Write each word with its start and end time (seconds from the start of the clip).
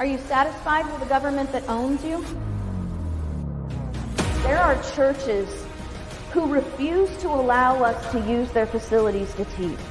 Are 0.00 0.06
you 0.06 0.16
satisfied 0.16 0.90
with 0.90 1.02
a 1.02 1.06
government 1.10 1.52
that 1.52 1.68
owns 1.68 2.02
you? 2.02 2.24
There 4.44 4.58
are 4.58 4.74
churches 4.94 5.66
who 6.32 6.46
refuse 6.46 7.14
to 7.18 7.28
allow 7.28 7.84
us 7.84 8.10
to 8.12 8.20
use 8.20 8.50
their 8.52 8.64
facilities 8.64 9.34
to 9.34 9.44
teach. 9.44 9.89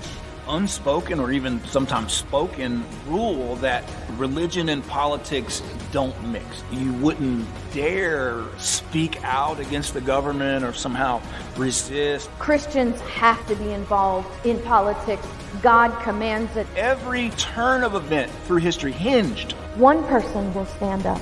Unspoken 0.50 1.20
or 1.20 1.32
even 1.32 1.64
sometimes 1.66 2.12
spoken 2.12 2.84
rule 3.08 3.56
that 3.58 3.84
religion 4.18 4.70
and 4.70 4.86
politics 4.88 5.62
don't 5.92 6.16
mix. 6.28 6.64
You 6.72 6.92
wouldn't 6.94 7.48
dare 7.74 8.44
speak 8.58 9.24
out 9.24 9.60
against 9.60 9.94
the 9.94 10.02
government 10.02 10.66
or 10.66 10.74
somehow 10.74 11.22
resist. 11.56 12.30
Christians 12.40 13.00
have 13.02 13.46
to 13.48 13.56
be 13.56 13.72
involved 13.72 14.28
in 14.46 14.60
politics. 14.62 15.26
God 15.62 15.98
commands 16.02 16.56
it. 16.56 16.68
Every 16.76 17.30
turn 17.32 17.84
of 17.84 17.96
event 17.96 18.32
through 18.46 18.58
history 18.58 18.92
hinged 18.92 19.54
One 19.76 20.04
person 20.06 20.54
will 20.54 20.66
stand 20.66 21.06
up, 21.06 21.22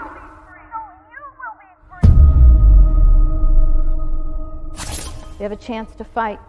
We 5.41 5.43
have 5.43 5.51
a 5.51 5.55
chance 5.55 5.95
to 5.95 6.03
fight 6.03 6.39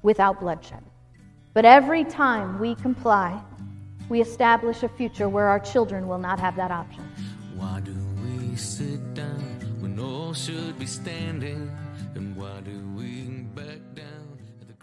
without 0.00 0.40
bloodshed. 0.40 0.82
But 1.52 1.66
every 1.66 2.04
time 2.04 2.58
we 2.58 2.74
comply, 2.74 3.38
we 4.08 4.22
establish 4.22 4.82
a 4.82 4.88
future 4.88 5.28
where 5.28 5.46
our 5.46 5.60
children 5.60 6.08
will 6.08 6.16
not 6.16 6.40
have 6.40 6.56
that 6.56 6.70
option. 6.70 7.04
Why 7.54 7.80
do 7.80 7.94
we 8.22 8.56
sit 8.56 9.12
down 9.12 9.42
when 9.80 10.00
all 10.00 10.32
should 10.32 10.78
be 10.78 10.86
standing? 10.86 11.70
And 12.14 12.34
why 12.34 12.62
do 12.62 12.70
we 12.96 13.44
back 13.54 13.80
down 13.94 14.38
at 14.62 14.68
the 14.68 14.74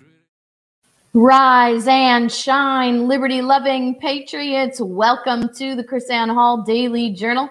Rise 1.15 1.87
and 1.87 2.31
shine, 2.31 3.07
liberty 3.07 3.41
loving 3.41 3.95
patriots. 3.95 4.79
Welcome 4.79 5.49
to 5.55 5.73
the 5.73 5.83
KrisAnne 5.83 6.31
Hall 6.31 6.61
Daily 6.61 7.09
Journal. 7.09 7.49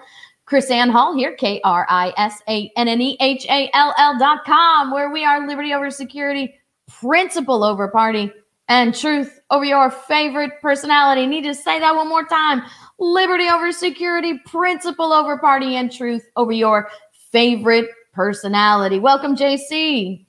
KrisAnne 0.51 0.91
Hall 0.91 1.15
here, 1.15 1.33
K 1.35 1.61
R 1.63 1.85
I 1.87 2.13
S 2.17 2.41
A 2.49 2.69
N 2.75 2.89
N 2.89 3.01
E 3.01 3.15
H 3.21 3.45
A 3.45 3.69
L 3.73 3.93
L 3.97 4.19
dot 4.19 4.43
com, 4.43 4.91
where 4.91 5.09
we 5.09 5.23
are 5.23 5.47
liberty 5.47 5.73
over 5.73 5.89
security, 5.89 6.53
principle 6.89 7.63
over 7.63 7.87
party, 7.87 8.29
and 8.67 8.93
truth 8.93 9.39
over 9.49 9.63
your 9.63 9.89
favorite 9.89 10.51
personality. 10.61 11.25
Need 11.25 11.45
to 11.45 11.55
say 11.55 11.79
that 11.79 11.95
one 11.95 12.09
more 12.09 12.25
time 12.25 12.63
liberty 12.99 13.47
over 13.47 13.71
security, 13.71 14.39
principle 14.45 15.13
over 15.13 15.37
party, 15.37 15.77
and 15.77 15.89
truth 15.89 16.29
over 16.35 16.51
your 16.51 16.89
favorite 17.31 17.87
personality. 18.13 18.99
Welcome, 18.99 19.37
JC. 19.37 20.25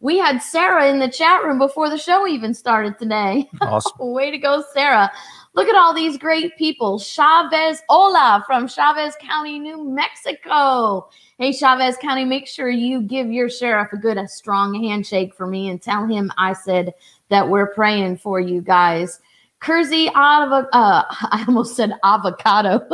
We 0.00 0.16
had 0.16 0.38
Sarah 0.38 0.88
in 0.88 0.98
the 0.98 1.10
chat 1.10 1.44
room 1.44 1.58
before 1.58 1.90
the 1.90 1.98
show 1.98 2.26
even 2.26 2.54
started 2.54 2.98
today. 2.98 3.50
Awesome. 3.60 3.92
Way 3.98 4.30
to 4.30 4.38
go, 4.38 4.64
Sarah. 4.72 5.10
Look 5.58 5.66
at 5.66 5.74
all 5.74 5.92
these 5.92 6.16
great 6.16 6.56
people. 6.56 7.00
Chavez 7.00 7.82
Ola 7.88 8.44
from 8.46 8.68
Chaves 8.68 9.18
County, 9.18 9.58
New 9.58 9.82
Mexico. 9.82 11.08
Hey, 11.36 11.50
Chaves 11.50 11.98
County, 11.98 12.24
make 12.24 12.46
sure 12.46 12.70
you 12.70 13.02
give 13.02 13.32
your 13.32 13.50
sheriff 13.50 13.92
a 13.92 13.96
good, 13.96 14.18
a 14.18 14.28
strong 14.28 14.72
handshake 14.80 15.34
for 15.34 15.48
me 15.48 15.68
and 15.68 15.82
tell 15.82 16.06
him 16.06 16.30
I 16.38 16.52
said 16.52 16.94
that 17.28 17.48
we're 17.48 17.74
praying 17.74 18.18
for 18.18 18.38
you 18.38 18.60
guys. 18.60 19.18
Kersey, 19.58 20.06
uh, 20.10 20.12
I 20.14 21.44
almost 21.48 21.74
said 21.74 21.92
avocado. 22.04 22.88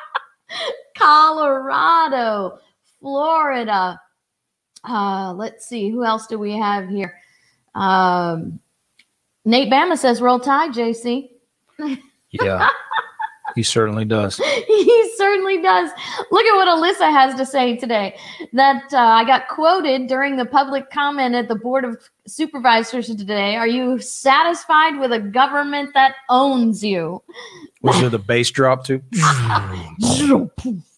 Colorado, 0.98 2.58
Florida. 3.00 3.98
Uh, 4.86 5.32
let's 5.32 5.66
see, 5.66 5.88
who 5.88 6.04
else 6.04 6.26
do 6.26 6.38
we 6.38 6.58
have 6.58 6.90
here? 6.90 7.14
Um, 7.74 8.60
Nate 9.46 9.72
Bama 9.72 9.96
says, 9.96 10.20
roll 10.20 10.40
tide, 10.40 10.72
JC. 10.72 11.39
Yeah, 12.30 12.68
he 13.54 13.62
certainly 13.62 14.04
does. 14.04 14.36
he 14.66 15.12
certainly 15.16 15.60
does. 15.60 15.90
Look 16.30 16.44
at 16.44 16.54
what 16.54 16.68
Alyssa 16.68 17.10
has 17.10 17.34
to 17.36 17.46
say 17.46 17.76
today. 17.76 18.16
That 18.52 18.84
uh, 18.92 18.98
I 18.98 19.24
got 19.24 19.48
quoted 19.48 20.06
during 20.06 20.36
the 20.36 20.44
public 20.44 20.90
comment 20.90 21.34
at 21.34 21.48
the 21.48 21.56
Board 21.56 21.84
of 21.84 21.98
Supervisors 22.26 23.08
today. 23.08 23.56
Are 23.56 23.66
you 23.66 23.98
satisfied 23.98 24.98
with 24.98 25.12
a 25.12 25.20
government 25.20 25.90
that 25.94 26.14
owns 26.28 26.84
you? 26.84 27.22
Was 27.82 28.00
there 28.00 28.10
the 28.10 28.18
bass 28.18 28.50
drop 28.50 28.84
too? 28.84 29.02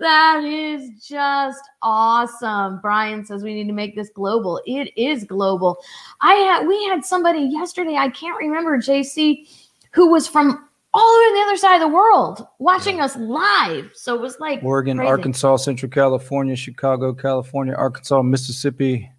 that 0.00 0.44
is 0.44 0.90
just 1.06 1.62
awesome. 1.82 2.80
Brian 2.80 3.24
says 3.24 3.42
we 3.42 3.54
need 3.54 3.66
to 3.66 3.72
make 3.72 3.94
this 3.94 4.10
global. 4.10 4.60
It 4.66 4.92
is 4.96 5.24
global. 5.24 5.78
I 6.20 6.34
had 6.34 6.66
we 6.66 6.84
had 6.86 7.04
somebody 7.04 7.40
yesterday, 7.40 7.96
I 7.96 8.10
can't 8.10 8.38
remember 8.38 8.78
JC, 8.78 9.48
who 9.92 10.10
was 10.10 10.26
from 10.26 10.68
all 10.92 11.02
on 11.02 11.34
the 11.34 11.40
other 11.42 11.56
side 11.56 11.76
of 11.76 11.80
the 11.80 11.94
world 11.94 12.46
watching 12.58 13.00
us 13.00 13.16
live. 13.16 13.90
So 13.94 14.14
it 14.14 14.20
was 14.20 14.38
like 14.40 14.62
Oregon, 14.62 14.98
crazy. 14.98 15.08
Arkansas, 15.08 15.56
Central 15.58 15.90
California, 15.90 16.56
Chicago, 16.56 17.12
California, 17.12 17.74
Arkansas, 17.74 18.22
Mississippi. 18.22 19.10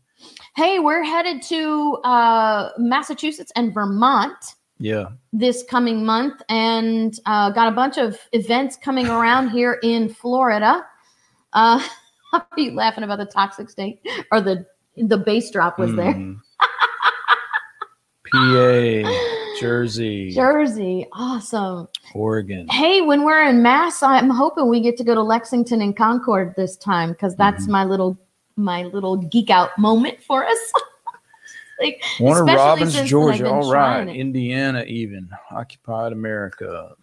Hey, 0.55 0.79
we're 0.79 1.03
headed 1.03 1.41
to 1.43 1.93
uh, 2.03 2.71
Massachusetts 2.77 3.53
and 3.55 3.73
Vermont 3.73 4.55
Yeah. 4.81 5.05
this 5.31 5.63
coming 5.69 6.03
month 6.05 6.41
and 6.49 7.17
uh, 7.27 7.51
got 7.51 7.67
a 7.71 7.75
bunch 7.75 7.97
of 7.97 8.17
events 8.33 8.75
coming 8.75 9.07
around 9.07 9.49
here 9.49 9.79
in 9.83 10.09
Florida. 10.13 10.85
uh, 11.53 11.79
i'll 12.33 12.47
be 12.55 12.71
laughing 12.71 13.03
about 13.03 13.17
the 13.19 13.25
toxic 13.25 13.69
state 13.69 13.99
or 14.31 14.41
the 14.41 14.65
the 14.97 15.17
bass 15.17 15.51
drop 15.51 15.77
was 15.79 15.93
there? 15.95 16.13
Mhm. 16.13 16.39
PA, 18.31 19.11
Jersey, 19.59 20.31
Jersey, 20.33 21.07
awesome. 21.13 21.87
Oregon. 22.15 22.67
Hey, 22.69 23.01
when 23.01 23.23
we're 23.23 23.43
in 23.49 23.61
Mass, 23.61 24.01
I'm 24.01 24.29
hoping 24.29 24.67
we 24.69 24.79
get 24.79 24.97
to 24.97 25.03
go 25.03 25.13
to 25.13 25.21
Lexington 25.21 25.81
and 25.81 25.95
Concord 25.95 26.53
this 26.55 26.77
time 26.77 27.11
because 27.11 27.35
that's 27.35 27.63
Mm-hmm. 27.63 27.71
my 27.71 27.83
little 27.85 28.17
my 28.55 28.83
little 28.83 29.17
geek 29.17 29.49
out 29.49 29.77
moment 29.77 30.21
for 30.23 30.45
us. 30.45 30.73
like, 31.81 32.01
Warner 32.19 32.45
Robins, 32.45 32.95
since 32.95 33.09
Georgia. 33.09 33.49
All 33.49 33.71
right. 33.71 34.07
Indiana, 34.07 34.83
even. 34.83 35.29
Occupied 35.51 36.13
America. 36.13 36.93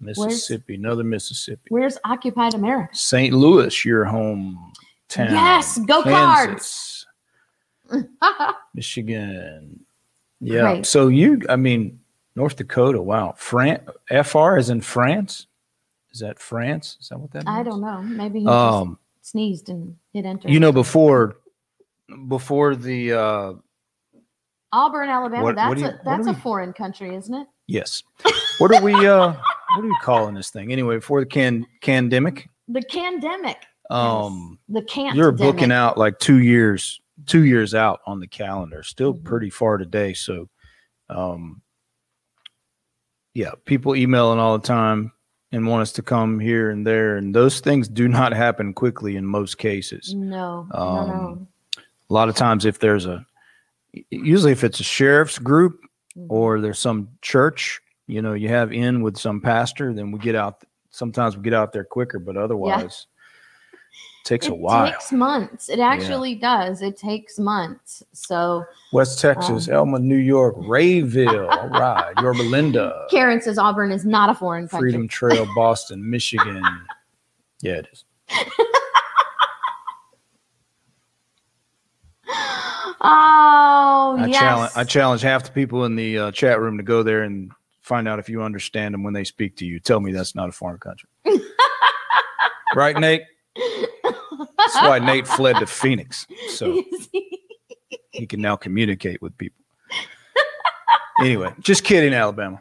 Mississippi, 0.00 0.76
another 0.76 1.02
Mississippi. 1.02 1.66
Where's 1.70 1.98
Occupied 2.04 2.54
America? 2.54 2.94
St. 2.94 3.34
Louis, 3.34 3.84
your 3.84 4.04
home 4.04 4.72
town. 5.08 5.32
Yes, 5.32 5.76
go 5.78 6.04
Kansas, 6.04 7.04
Michigan. 8.74 9.80
Yeah. 10.40 10.60
Great. 10.60 10.86
So 10.86 11.08
you, 11.08 11.42
I 11.48 11.56
mean, 11.56 11.98
North 12.36 12.56
Dakota. 12.56 13.02
Wow. 13.02 13.34
Fran, 13.36 13.80
FR 14.24 14.56
is 14.56 14.70
in 14.70 14.80
France. 14.80 15.46
Is 16.12 16.20
that 16.20 16.38
France? 16.38 16.96
Is 17.00 17.08
that 17.08 17.18
what 17.18 17.32
that 17.32 17.44
means? 17.44 17.58
I 17.58 17.62
don't 17.62 17.80
know. 17.80 18.00
Maybe 18.02 18.40
he 18.40 18.46
Um, 18.46 18.98
just 19.18 19.32
sneezed 19.32 19.68
and 19.68 19.96
hit 20.12 20.24
enter. 20.24 20.48
you 20.48 20.60
know, 20.60 20.72
before, 20.72 21.38
before 22.28 22.76
the, 22.76 23.12
uh, 23.12 23.52
Auburn, 24.72 25.08
Alabama. 25.08 25.42
What- 25.44 25.54
that's 25.56 25.68
what 25.68 25.78
you- 25.78 25.86
a 25.86 26.00
that's 26.04 26.26
do 26.26 26.32
a 26.32 26.34
foreign 26.34 26.72
country, 26.72 27.14
isn't 27.14 27.34
it? 27.34 27.46
yes. 27.66 28.02
What 28.58 28.74
are 28.74 28.82
we, 28.82 28.92
uh, 29.06 29.32
what 29.32 29.38
are 29.78 29.82
we 29.82 29.96
calling 30.02 30.34
this 30.34 30.50
thing? 30.50 30.72
Anyway, 30.72 30.96
before 30.96 31.20
the 31.20 31.26
can, 31.26 31.66
pandemic, 31.82 32.48
The 32.66 32.82
pandemic. 32.90 33.58
um, 33.90 34.58
The 34.68 34.82
can't. 34.82 35.16
you're 35.16 35.32
booking 35.32 35.70
out 35.72 35.96
like 35.98 36.18
two 36.18 36.38
years 36.38 37.00
two 37.26 37.44
years 37.44 37.74
out 37.74 37.98
on 38.06 38.20
the 38.20 38.28
calendar 38.28 38.80
still 38.84 39.12
Mhm. 39.12 39.24
pretty 39.24 39.50
far 39.50 39.76
today 39.76 40.12
so 40.12 40.48
um 41.10 41.60
yeah 43.34 43.50
people 43.64 43.96
emailing 43.96 44.38
all 44.38 44.56
the 44.56 44.64
time 44.64 45.10
and 45.50 45.66
want 45.66 45.82
us 45.82 45.92
to 45.92 46.02
come 46.02 46.38
here 46.38 46.70
and 46.70 46.86
there, 46.86 47.16
and 47.16 47.34
those 47.34 47.60
things 47.60 47.88
do 47.88 48.06
not 48.06 48.32
happen 48.34 48.74
quickly 48.74 49.16
in 49.16 49.24
most 49.24 49.56
cases. 49.56 50.14
No, 50.14 50.68
no, 50.74 50.78
Um, 50.78 51.08
no. 51.08 51.46
A 52.10 52.12
lot 52.12 52.28
of 52.28 52.34
times, 52.36 52.66
if 52.66 52.78
there's 52.78 53.06
a, 53.06 53.24
usually 54.10 54.52
if 54.52 54.64
it's 54.64 54.80
a 54.80 54.84
sheriff's 54.84 55.38
group 55.38 55.80
Mhm. 56.16 56.26
or 56.28 56.60
there's 56.60 56.78
some 56.78 57.08
church, 57.22 57.80
you 58.06 58.22
know, 58.22 58.32
you 58.34 58.48
have 58.48 58.72
in 58.72 59.02
with 59.02 59.16
some 59.16 59.40
pastor, 59.40 59.92
then 59.94 60.10
we 60.10 60.18
get 60.18 60.34
out. 60.34 60.62
Sometimes 60.90 61.36
we 61.36 61.42
get 61.42 61.54
out 61.54 61.72
there 61.72 61.84
quicker, 61.84 62.18
but 62.18 62.36
otherwise, 62.36 63.06
it 63.72 64.24
takes 64.24 64.48
a 64.48 64.54
while. 64.54 64.86
it 64.86 64.92
takes 64.92 65.12
months. 65.12 65.68
It 65.68 65.78
actually 65.78 66.34
does. 66.34 66.82
It 66.82 66.96
takes 66.96 67.38
months. 67.38 68.02
So 68.12 68.64
West 68.92 69.20
Texas, 69.20 69.68
Um, 69.68 69.74
Elma, 69.74 69.98
New 70.00 70.16
York, 70.16 70.56
Rayville. 70.56 71.48
All 71.50 71.68
right, 71.68 72.12
your 72.20 72.34
Belinda, 72.34 73.06
Karen 73.10 73.40
says 73.40 73.58
Auburn 73.58 73.92
is 73.92 74.04
not 74.04 74.28
a 74.30 74.34
foreign 74.34 74.66
country. 74.68 74.90
Freedom 74.90 75.06
Trail, 75.08 75.46
Boston, 75.54 76.08
Michigan. 76.08 76.62
Yeah, 77.60 77.72
it 77.82 77.88
is. 77.92 78.04
Oh, 83.00 84.16
I 84.18 84.26
yes. 84.26 84.40
challenge 84.40 84.72
I 84.74 84.84
challenge 84.84 85.22
half 85.22 85.44
the 85.44 85.52
people 85.52 85.84
in 85.84 85.94
the 85.94 86.18
uh, 86.18 86.32
chat 86.32 86.60
room 86.60 86.78
to 86.78 86.82
go 86.82 87.02
there 87.02 87.22
and 87.22 87.52
find 87.80 88.08
out 88.08 88.18
if 88.18 88.28
you 88.28 88.42
understand 88.42 88.92
them 88.92 89.02
when 89.02 89.14
they 89.14 89.24
speak 89.24 89.56
to 89.56 89.64
you. 89.64 89.78
Tell 89.78 90.00
me 90.00 90.12
that's 90.12 90.34
not 90.34 90.48
a 90.48 90.52
foreign 90.52 90.78
country. 90.78 91.08
right, 92.74 92.96
Nate? 92.98 93.22
That's 94.56 94.74
why 94.82 94.98
Nate 94.98 95.26
fled 95.26 95.56
to 95.56 95.66
Phoenix. 95.66 96.26
So 96.50 96.82
he 98.10 98.26
can 98.26 98.40
now 98.40 98.56
communicate 98.56 99.22
with 99.22 99.36
people. 99.38 99.62
Anyway, 101.20 101.52
just 101.60 101.82
kidding, 101.84 102.14
Alabama. 102.14 102.60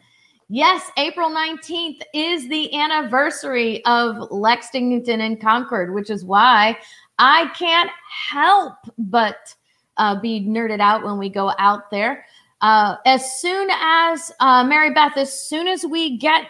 Yes, 0.49 0.89
April 0.97 1.29
19th 1.29 2.01
is 2.13 2.47
the 2.47 2.73
anniversary 2.73 3.83
of 3.85 4.31
Lexington 4.31 5.21
and 5.21 5.39
Concord, 5.39 5.93
which 5.93 6.09
is 6.09 6.23
why 6.23 6.77
I 7.19 7.51
can't 7.57 7.91
help 8.31 8.75
but 8.97 9.53
uh, 9.97 10.19
be 10.19 10.41
nerded 10.41 10.79
out 10.79 11.03
when 11.03 11.17
we 11.17 11.29
go 11.29 11.51
out 11.59 11.89
there. 11.91 12.25
Uh, 12.61 12.95
as 13.05 13.39
soon 13.39 13.69
as, 13.71 14.31
uh, 14.39 14.63
Mary 14.63 14.91
Beth, 14.91 15.15
as 15.17 15.31
soon 15.47 15.67
as 15.67 15.85
we 15.85 16.17
get 16.17 16.45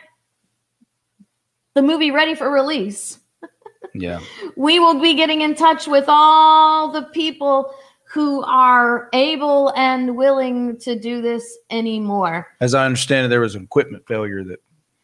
the 1.74 1.82
movie 1.82 2.12
ready 2.12 2.34
for 2.36 2.50
release, 2.52 3.20
Yeah. 3.94 4.20
we 4.56 4.80
will 4.80 5.00
be 5.02 5.14
getting 5.16 5.42
in 5.42 5.56
touch 5.56 5.88
with 5.88 6.06
all 6.08 6.92
the 6.92 7.04
people 7.04 7.72
who 8.10 8.42
are 8.44 9.10
able 9.14 9.74
and 9.76 10.16
willing 10.16 10.78
to 10.80 10.98
do 10.98 11.22
this 11.22 11.58
anymore. 11.70 12.48
As 12.62 12.74
I 12.74 12.86
understand 12.86 13.26
it, 13.26 13.30
there 13.30 13.42
was 13.42 13.56
an 13.56 13.64
equipment 13.64 14.08
failure 14.08 14.44
that 14.46 14.60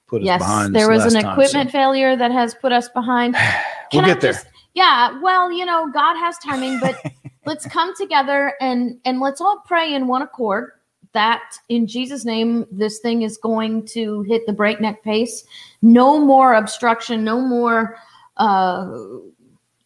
put 0.08 0.22
us 0.22 0.26
Yes, 0.26 0.40
behind. 0.40 0.74
there 0.74 0.90
was 0.90 1.02
an 1.06 1.14
last 1.16 1.24
time, 1.24 1.32
equipment 1.34 1.70
so 1.70 1.72
failure 1.72 2.16
that 2.16 2.32
has 2.32 2.56
put 2.56 2.72
us 2.72 2.88
behind. 2.90 3.36
We'll 3.92 4.02
Can 4.02 4.10
I 4.10 4.14
get 4.14 4.22
there. 4.22 4.34
just- 4.34 4.48
yeah, 4.74 5.20
well, 5.22 5.52
you 5.52 5.66
know, 5.66 5.88
God 5.94 6.16
has 6.18 6.36
timing, 6.40 6.80
but 6.80 7.00
let's 7.46 7.66
come 7.66 7.96
together 7.96 8.54
and 8.62 9.00
and 9.06 9.20
let's 9.20 9.42
all 9.42 9.64
pray 9.66 9.94
in 9.94 10.08
one 10.08 10.22
accord 10.22 10.72
that 11.14 11.58
in 11.70 11.86
Jesus' 11.88 12.26
name 12.26 12.66
this 12.72 13.00
thing 13.00 13.22
is 13.22 13.38
going 13.38 13.86
to 13.86 14.24
hit 14.24 14.46
the 14.46 14.54
breakneck 14.54 15.04
pace. 15.04 15.46
No 15.82 16.20
more 16.20 16.54
obstruction, 16.54 17.24
no 17.24 17.40
more 17.42 17.98
uh 18.38 18.92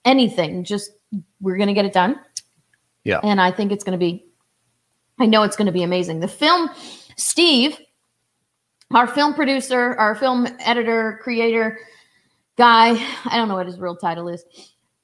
anything. 0.06 0.64
Just 0.64 0.92
we're 1.42 1.58
gonna 1.58 1.74
get 1.74 1.86
it 1.86 1.94
done. 1.94 2.20
Yeah. 3.04 3.20
And 3.24 3.42
I 3.42 3.52
think 3.52 3.72
it's 3.72 3.84
gonna 3.84 3.98
be 3.98 4.26
I 5.20 5.26
know 5.26 5.44
it's 5.44 5.56
gonna 5.56 5.72
be 5.72 5.84
amazing. 5.84 6.20
The 6.20 6.28
film, 6.28 6.70
Steve, 7.18 7.78
our 8.94 9.08
film 9.08 9.34
producer, 9.34 9.96
our 9.96 10.16
film 10.16 10.48
editor, 10.60 11.20
creator 11.24 11.80
guy, 12.58 12.92
I 13.26 13.38
don't 13.38 13.48
know 13.48 13.56
what 13.56 13.68
his 13.68 13.80
real 13.80 13.96
title 13.96 14.28
is, 14.30 14.44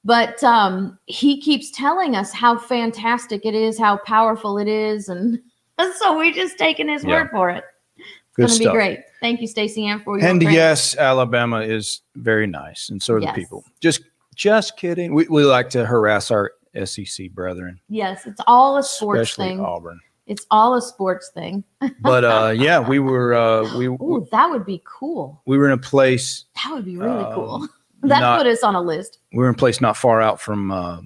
but 0.04 0.42
um, 0.44 0.98
he 1.06 1.40
keeps 1.40 1.70
telling 1.70 2.14
us 2.16 2.32
how 2.32 2.58
fantastic 2.58 3.44
it 3.44 3.54
is, 3.54 3.78
how 3.78 3.98
powerful 4.06 4.58
it 4.58 4.68
is, 4.68 5.08
and 5.08 5.38
so 5.96 6.16
we're 6.16 6.32
just 6.32 6.58
taking 6.58 6.88
his 6.88 7.04
Yeah. 7.04 7.10
word 7.22 7.30
for 7.30 7.50
it. 7.50 7.64
It's 7.96 8.06
Good 8.36 8.46
going 8.48 8.58
to 8.58 8.64
be 8.64 8.70
great. 8.72 9.00
Thank 9.20 9.40
you, 9.40 9.46
Stacey 9.46 9.86
Ann, 9.86 10.00
for 10.00 10.18
your 10.18 10.28
And 10.28 10.42
yes, 10.42 10.96
Alabama 10.96 11.60
is 11.60 12.00
very 12.16 12.46
nice, 12.46 12.88
and 12.90 13.00
so 13.02 13.14
are 13.14 13.20
Yes. 13.20 13.34
the 13.34 13.40
people. 13.40 13.64
Just, 13.80 14.02
just 14.34 14.76
kidding. 14.76 15.14
We, 15.14 15.26
we 15.28 15.44
like 15.44 15.70
to 15.70 15.86
harass 15.86 16.30
our 16.32 16.52
SEC 16.84 17.30
brethren, 17.30 17.78
yes, 17.88 18.26
it's 18.26 18.40
all 18.48 18.76
a 18.76 18.82
sports 18.82 19.20
especially 19.30 19.50
thing. 19.50 19.60
Auburn. 19.60 20.00
It's 20.26 20.44
all 20.50 20.74
a 20.74 20.82
sports 20.82 21.30
thing. 21.32 21.62
But 22.00 22.24
uh, 22.24 22.52
yeah, 22.56 22.80
we 22.80 22.98
were 22.98 23.32
uh, 23.34 23.78
we 23.78 23.86
Ooh, 23.86 24.26
that 24.32 24.50
would 24.50 24.66
be 24.66 24.82
cool. 24.84 25.40
we 25.46 25.56
were 25.56 25.66
in 25.66 25.72
a 25.72 25.78
place 25.78 26.46
That 26.64 26.72
would 26.74 26.84
be 26.84 26.96
really 26.96 27.24
Um, 27.24 27.32
cool. 27.32 27.68
That 28.02 28.20
not- 28.20 28.38
put 28.38 28.46
us 28.48 28.62
on 28.64 28.74
a 28.74 28.80
list, 28.82 29.20
we 29.34 29.38
were 29.42 29.48
in 29.48 29.54
a 29.54 29.58
place 29.58 29.80
not 29.80 29.96
far 29.96 30.20
out 30.22 30.40
from 30.40 30.70
uh, 30.70 31.00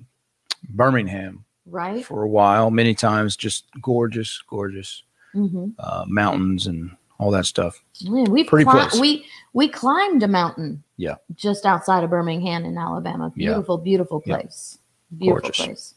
Birmingham 0.70 1.44
right? 1.66 2.04
for 2.04 2.22
a 2.22 2.28
while. 2.28 2.70
Many 2.70 2.94
times, 2.94 3.36
just 3.36 3.64
gorgeous, 3.82 4.42
gorgeous 4.48 5.02
hmm 5.32 5.68
uh, 5.78 6.04
mountains 6.08 6.66
and 6.66 6.90
all 7.20 7.30
that 7.32 7.44
stuff. 7.46 7.82
we 8.08 8.44
Pretty 8.44 8.64
cli- 8.64 8.80
place. 8.88 9.00
we 9.00 9.26
we 9.52 9.68
climbed 9.68 10.22
a 10.22 10.28
mountain. 10.28 10.82
Yeah. 10.96 11.16
just 11.36 11.64
outside 11.66 12.02
of 12.02 12.10
Birmingham 12.10 12.64
in 12.64 12.76
Alabama. 12.78 13.32
Yeah. 13.36 13.48
Beautiful, 13.50 13.78
beautiful 13.78 14.22
Yeah. 14.26 14.36
place. 14.40 14.78
Beautiful 15.16 15.40
Gorgeous. 15.50 15.64
place. 15.64 15.94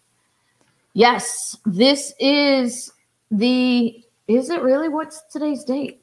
Yes, 0.94 1.58
this 1.66 2.14
is 2.20 2.92
the. 3.32 4.04
Is 4.28 4.50
it 4.50 4.62
really? 4.62 4.90
What's 4.90 5.22
today's 5.32 5.64
date? 5.64 6.02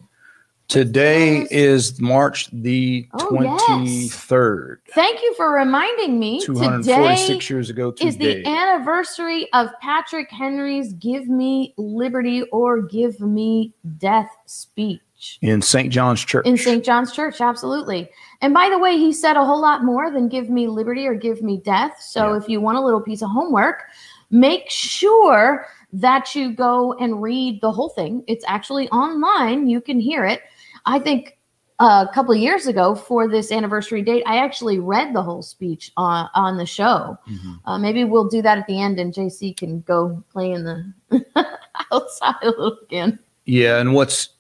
Today 0.69 1.47
is 1.51 1.99
March 1.99 2.51
the 2.53 3.09
Oh, 3.15 3.41
yes. 3.41 3.65
twenty 3.65 4.09
third. 4.09 4.83
Thank 4.95 5.23
you 5.23 5.33
for 5.35 5.51
reminding 5.51 6.19
me. 6.21 6.43
Two 6.43 6.59
hundred 6.59 6.83
Today 6.85 7.39
years 7.49 7.71
ago 7.71 7.91
today. 7.91 8.07
is 8.09 8.19
the 8.19 8.47
anniversary 8.47 9.51
of 9.55 9.71
Patrick 9.81 10.31
Henry's 10.31 10.93
"Give 10.93 11.27
Me 11.27 11.73
Liberty 11.79 12.43
or 12.53 12.83
Give 12.83 13.19
Me 13.19 13.73
Death" 13.97 14.31
speech. 14.45 15.01
in 15.41 15.63
St. 15.63 15.91
John's 15.91 16.23
Church. 16.23 16.47
in 16.47 16.57
St. 16.59 16.85
John's 16.85 17.13
Church, 17.13 17.41
absolutely. 17.41 18.09
And 18.43 18.53
by 18.55 18.69
the 18.69 18.79
way, 18.79 18.99
he 18.99 19.13
said 19.13 19.37
a 19.39 19.45
whole 19.45 19.61
lot 19.61 19.83
more 19.85 20.11
than 20.13 20.29
give 20.29 20.49
me 20.51 20.69
liberty 20.69 21.07
or 21.09 21.15
give 21.15 21.43
me 21.43 21.57
death. 21.65 21.97
So 22.01 22.33
Yeah. 22.35 22.37
if 22.37 22.49
you 22.49 22.61
want 22.61 22.77
a 22.79 22.81
little 22.83 23.01
piece 23.01 23.23
of 23.23 23.31
homework, 23.31 23.85
make 24.31 24.71
sure 24.71 25.67
that 25.95 26.37
you 26.37 26.53
go 26.53 26.93
and 27.01 27.21
read 27.23 27.61
the 27.63 27.73
whole 27.73 27.89
thing. 27.89 28.23
It's 28.29 28.45
actually 28.47 28.89
online. 28.91 29.67
You 29.67 29.81
can 29.81 29.99
hear 29.99 30.25
it. 30.27 30.43
I 30.87 30.99
think 30.99 31.39
a 31.81 32.09
couple 32.13 32.33
of 32.35 32.41
years 32.41 32.67
ago 32.67 32.95
for 32.95 33.29
this 33.29 33.53
anniversary 33.53 34.03
date, 34.03 34.23
I 34.27 34.39
actually 34.39 34.79
read 34.81 35.15
the 35.15 35.23
whole 35.23 35.43
speech 35.43 35.93
on, 35.97 36.29
on 36.35 36.57
the 36.57 36.67
show. 36.67 37.17
Mhm. 37.29 37.61
Uh, 37.65 37.79
maybe 37.79 38.05
we'll 38.05 38.29
do 38.29 38.43
that 38.43 38.59
at 38.59 38.67
the 38.67 38.81
end 38.81 38.99
and 38.99 39.15
JC 39.15 39.57
can 39.57 39.81
go 39.83 40.23
play 40.33 40.51
in 40.53 40.65
the 40.65 40.93
outside 41.93 42.35
a 42.43 42.47
little 42.47 42.77
again. 42.83 43.19
Yeah, 43.45 43.79
and 43.79 43.95
what's 43.95 44.31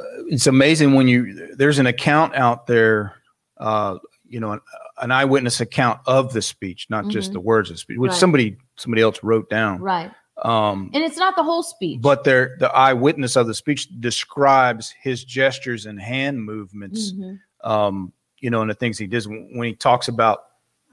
uh, 0.00 0.04
it's 0.28 0.46
amazing 0.46 0.94
when 0.94 1.08
you 1.08 1.54
there's 1.56 1.78
an 1.78 1.86
account 1.86 2.34
out 2.34 2.66
there, 2.66 3.14
uh, 3.58 3.98
you 4.28 4.40
know, 4.40 4.52
an, 4.52 4.60
an 5.00 5.10
eyewitness 5.10 5.60
account 5.60 6.00
of 6.06 6.32
the 6.32 6.42
speech, 6.42 6.86
not 6.90 7.08
just 7.08 7.30
Mhm. 7.30 7.34
the 7.34 7.40
words 7.40 7.70
of 7.70 7.74
the 7.76 7.78
speech, 7.80 7.98
which 7.98 8.10
Right. 8.10 8.18
somebody 8.18 8.56
somebody 8.76 9.02
else 9.02 9.22
wrote 9.22 9.48
down. 9.48 9.80
Right. 9.80 10.10
Um, 10.42 10.90
And 10.94 11.02
it's 11.02 11.16
not 11.16 11.34
the 11.36 11.42
whole 11.42 11.62
speech. 11.62 12.00
but 12.00 12.22
there, 12.24 12.56
the 12.60 12.70
eyewitness 12.70 13.36
of 13.36 13.46
the 13.46 13.54
speech 13.54 13.88
describes 14.00 14.94
his 15.02 15.24
gestures 15.24 15.86
and 15.86 16.00
hand 16.00 16.42
movements. 16.44 17.12
Mhm. 17.12 17.38
Um, 17.64 18.12
you 18.38 18.50
know, 18.50 18.60
and 18.60 18.70
the 18.70 18.74
things 18.74 18.98
he 18.98 19.06
does 19.08 19.26
when 19.26 19.64
he 19.64 19.74
talks 19.74 20.06
about 20.08 20.44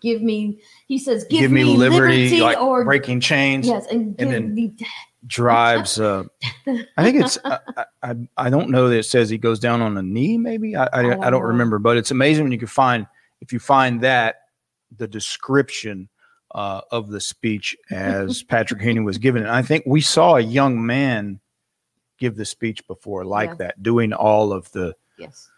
give 0.01 0.21
me 0.21 0.59
he 0.87 0.97
says 0.97 1.25
give, 1.29 1.39
give, 1.41 1.51
me, 1.51 1.63
liberty, 1.63 2.39
like 2.41 2.57
or 2.59 2.83
breaking 2.83 3.19
chains. 3.19 3.65
yes 3.67 3.87
and, 3.91 4.15
give 4.17 4.29
then 4.29 4.53
me 4.53 4.67
death. 4.67 4.87
drives 5.25 5.99
uh 5.99 6.23
i 6.97 7.03
think 7.03 7.23
it's 7.23 7.37
I, 7.45 7.59
I 8.03 8.15
i 8.37 8.49
don't 8.49 8.69
know 8.69 8.89
that 8.89 8.97
it 8.99 9.03
says 9.03 9.29
he 9.29 9.37
goes 9.37 9.57
down 9.59 9.81
on 9.81 9.97
a 9.97 10.03
knee 10.03 10.37
maybe 10.37 10.75
i 10.75 10.83
i, 10.85 10.99
I 10.99 11.01
don't 11.01 11.31
don't, 11.31 11.41
remember 11.43 11.79
but 11.79 11.97
it's 11.97 12.11
amazing 12.11 12.43
when 12.43 12.51
you 12.51 12.59
can 12.59 12.67
find 12.67 13.07
if 13.41 13.53
you 13.53 13.57
find 13.59 14.01
that 14.01 14.41
the 14.97 15.07
description 15.07 16.09
uh, 16.55 16.81
of 16.91 17.09
the 17.09 17.19
speech 17.21 17.75
as 17.91 18.41
patrick 18.49 18.81
henry 18.81 19.03
was 19.03 19.17
given 19.19 19.43
it. 19.43 19.49
I 19.49 19.61
think 19.61 19.83
we 19.85 20.01
saw 20.01 20.35
a 20.37 20.41
young 20.41 20.83
man 20.85 21.39
give 22.17 22.37
the 22.37 22.45
speech 22.45 22.81
before 22.87 23.25
like 23.25 23.49
Yes. 23.49 23.57
that 23.59 23.83
doing 23.83 24.13
all 24.13 24.51
of 24.53 24.71
the 24.71 24.95
yes. 25.19 25.49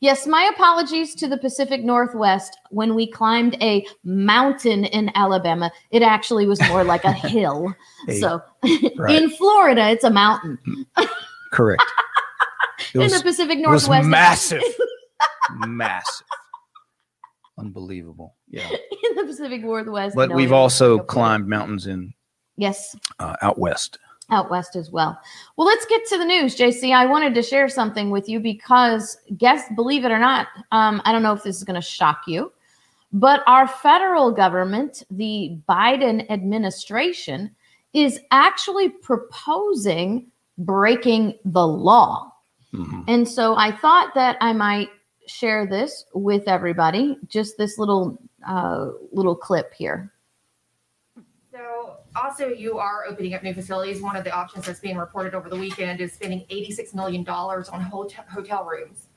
Yes 0.00 0.26
my 0.26 0.50
apologies 0.52 1.14
to 1.16 1.28
the 1.28 1.36
pacific 1.36 1.84
northwest 1.84 2.58
when 2.70 2.94
we 2.94 3.06
climbed 3.06 3.56
a 3.62 3.86
mountain 4.02 4.86
in 4.86 5.10
alabama. 5.14 5.70
It 5.90 6.02
actually 6.02 6.46
was 6.46 6.60
more 6.68 6.82
like 6.82 7.04
a 7.04 7.12
hill. 7.28 7.72
Hey, 8.06 8.18
so 8.18 8.40
right. 8.96 9.14
in 9.22 9.30
florida 9.30 9.90
it's 9.90 10.02
a 10.04 10.10
mountain. 10.10 10.58
Correct. 11.52 11.84
It 12.94 12.96
in 12.96 13.00
was, 13.02 13.12
the 13.18 13.22
pacific 13.22 13.58
northwest 13.58 14.08
massive. 14.08 14.62
massive. 15.66 16.26
Unbelievable 17.58 18.34
yeah 18.52 18.68
in 19.10 19.16
the 19.16 19.24
pacific 19.24 19.62
northwest 19.62 20.14
but 20.14 20.30
no, 20.30 20.36
we've 20.36 20.52
also 20.52 21.00
climbed 21.00 21.48
mountains 21.48 21.88
in 21.88 22.14
yes 22.56 22.94
uh, 23.18 23.34
out 23.42 23.58
west 23.58 23.98
out 24.30 24.50
west 24.50 24.76
as 24.76 24.90
well. 24.90 25.18
Well, 25.56 25.66
let's 25.66 25.84
get 25.86 26.06
to 26.06 26.18
the 26.18 26.24
news, 26.24 26.56
JC. 26.56 26.94
I 26.94 27.06
wanted 27.06 27.34
to 27.34 27.42
share 27.42 27.68
something 27.68 28.10
with 28.10 28.28
you 28.28 28.40
because, 28.40 29.16
guess, 29.36 29.64
believe 29.76 30.04
it 30.04 30.10
or 30.10 30.18
not, 30.18 30.48
um, 30.72 31.02
I 31.04 31.12
don't 31.12 31.22
know 31.22 31.34
if 31.34 31.42
this 31.42 31.56
is 31.56 31.64
going 31.64 31.80
to 31.80 31.86
shock 31.86 32.22
you, 32.26 32.50
but 33.12 33.42
our 33.46 33.68
federal 33.68 34.32
government, 34.32 35.02
the 35.10 35.58
Biden 35.68 36.28
administration, 36.30 37.54
is 37.92 38.20
actually 38.30 38.88
proposing 38.88 40.26
breaking 40.58 41.34
the 41.44 41.66
law. 41.66 42.32
Mhm. 42.72 43.04
And 43.06 43.28
so 43.28 43.54
I 43.56 43.70
thought 43.70 44.14
that 44.14 44.38
I 44.40 44.52
might 44.52 44.88
share 45.26 45.66
this 45.66 46.06
with 46.14 46.48
everybody, 46.48 47.18
just 47.28 47.58
this 47.58 47.78
little 47.78 48.18
uh, 48.46 48.90
little 49.12 49.36
clip 49.36 49.72
here. 49.74 50.12
So 51.52 51.96
also 52.16 52.48
you 52.48 52.78
are 52.78 53.04
opening 53.06 53.34
up 53.34 53.42
new 53.42 53.54
facilities. 53.54 54.00
One 54.00 54.16
of 54.16 54.24
the 54.24 54.32
options 54.32 54.66
that's 54.66 54.80
being 54.80 54.96
reported 54.96 55.34
over 55.34 55.48
the 55.48 55.56
weekend 55.56 56.00
is 56.00 56.12
spending 56.12 56.44
eighty-six 56.48 56.94
million 56.94 57.24
dollars 57.24 57.68
on 57.68 57.80
hotel, 57.80 58.24
hotel 58.28 58.64
rooms 58.64 59.08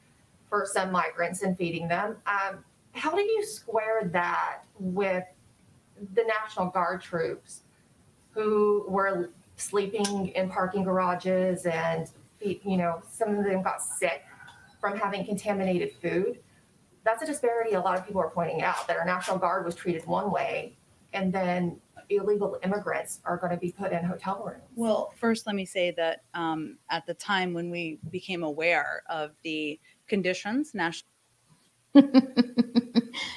for 0.49 0.65
some 0.65 0.91
migrants 0.91 1.43
and 1.43 1.57
feeding 1.57 1.87
them. 1.87 2.17
Um, 2.27 2.63
how 2.91 3.15
do 3.15 3.21
you 3.21 3.43
square 3.45 4.09
that 4.11 4.63
with 4.79 5.23
the 6.13 6.23
National 6.23 6.67
Guard 6.67 7.01
troops 7.01 7.61
who 8.31 8.85
were 8.87 9.29
sleeping 9.55 10.27
in 10.29 10.49
parking 10.49 10.83
garages 10.83 11.65
and, 11.65 12.09
you 12.41 12.77
know, 12.77 13.01
some 13.09 13.35
of 13.35 13.45
them 13.45 13.63
got 13.63 13.81
sick 13.81 14.23
from 14.79 14.97
having 14.97 15.25
contaminated 15.25 15.93
food? 16.01 16.39
That's 17.05 17.21
a 17.21 17.25
disparity 17.25 17.75
a 17.75 17.79
lot 17.79 17.97
of 17.97 18.05
people 18.05 18.19
are 18.19 18.29
pointing 18.31 18.61
out 18.63 18.87
that 18.87 18.97
our 18.97 19.05
National 19.05 19.37
Guard 19.37 19.63
was 19.65 19.75
treated 19.75 20.05
one 20.05 20.31
way 20.31 20.75
and 21.13 21.31
then 21.31 21.79
illegal 22.09 22.57
immigrants 22.63 23.19
are 23.25 23.37
going 23.37 23.51
to 23.51 23.57
be 23.57 23.71
put 23.71 23.91
in 23.91 24.03
hotel 24.03 24.43
rooms. 24.45 24.63
Well, 24.75 25.13
first, 25.15 25.47
let 25.47 25.55
me 25.55 25.65
say 25.65 25.91
that 25.97 26.23
um, 26.33 26.77
at 26.89 27.05
the 27.05 27.13
time 27.13 27.53
when 27.53 27.69
we 27.71 27.99
became 28.09 28.43
aware 28.43 29.03
of 29.09 29.31
the 29.43 29.79
conditions, 30.07 30.73
national. 30.73 31.05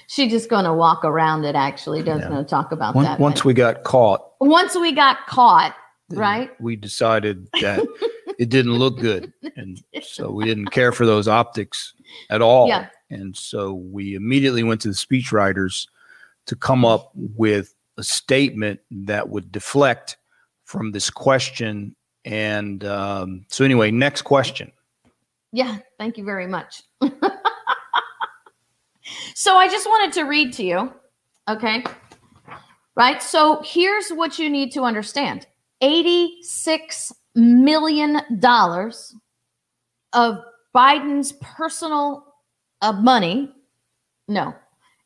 She's 0.08 0.30
just 0.32 0.48
going 0.50 0.64
to 0.64 0.72
walk 0.72 1.04
around 1.04 1.44
it. 1.44 1.54
Actually, 1.54 2.02
doesn't 2.02 2.30
Yeah. 2.32 2.38
to 2.38 2.44
talk 2.44 2.72
about 2.72 2.94
Once, 2.94 3.06
that. 3.08 3.20
once 3.20 3.40
but- 3.40 3.46
we 3.46 3.54
got 3.54 3.84
caught, 3.84 4.32
once 4.40 4.74
we 4.76 4.92
got 4.92 5.26
caught, 5.26 5.74
right? 6.10 6.50
we 6.60 6.74
decided 6.74 7.48
that 7.60 7.86
it 8.38 8.48
didn't 8.48 8.74
look 8.74 8.98
good. 8.98 9.32
And 9.56 9.82
so 10.02 10.30
we 10.30 10.44
didn't 10.44 10.68
care 10.68 10.92
for 10.92 11.04
those 11.04 11.26
optics 11.26 11.94
at 12.30 12.40
all. 12.40 12.68
Yeah. 12.68 12.86
And 13.10 13.36
so 13.36 13.72
we 13.74 14.14
immediately 14.14 14.62
went 14.62 14.80
to 14.82 14.88
the 14.88 14.94
speechwriters 14.94 15.86
to 16.46 16.56
come 16.56 16.84
up 16.84 17.10
with 17.14 17.74
a 17.96 18.02
statement 18.02 18.80
that 18.90 19.28
would 19.28 19.52
deflect 19.52 20.16
from 20.64 20.92
this 20.92 21.10
question. 21.10 21.94
And 22.24 22.84
um, 22.84 23.44
so, 23.48 23.64
anyway, 23.64 23.90
next 23.90 24.22
question. 24.22 24.72
Yeah, 25.52 25.78
thank 25.98 26.18
you 26.18 26.24
very 26.24 26.46
much. 26.46 26.82
so 29.34 29.56
I 29.56 29.68
just 29.68 29.86
wanted 29.86 30.12
to 30.14 30.24
read 30.24 30.52
to 30.54 30.64
you, 30.64 30.92
okay? 31.48 31.84
Right? 32.96 33.22
So 33.22 33.62
here's 33.64 34.10
what 34.10 34.38
you 34.38 34.50
need 34.50 34.72
to 34.72 34.82
understand 34.82 35.46
86 35.80 37.12
million 37.34 38.20
dollars 38.40 39.14
of 40.12 40.38
Biden's 40.74 41.32
personal 41.32 42.27
uh, 42.82 42.92
money, 42.92 43.50
no, 44.28 44.54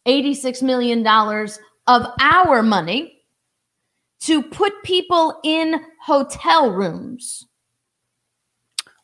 86 0.07 0.62
million 0.62 1.02
dollars 1.02 1.59
of 1.87 2.07
our 2.21 2.62
money 2.62 3.19
to 4.21 4.43
put 4.43 4.73
people 4.85 5.41
in 5.45 5.81
hotel 6.05 6.71
rooms 6.71 7.47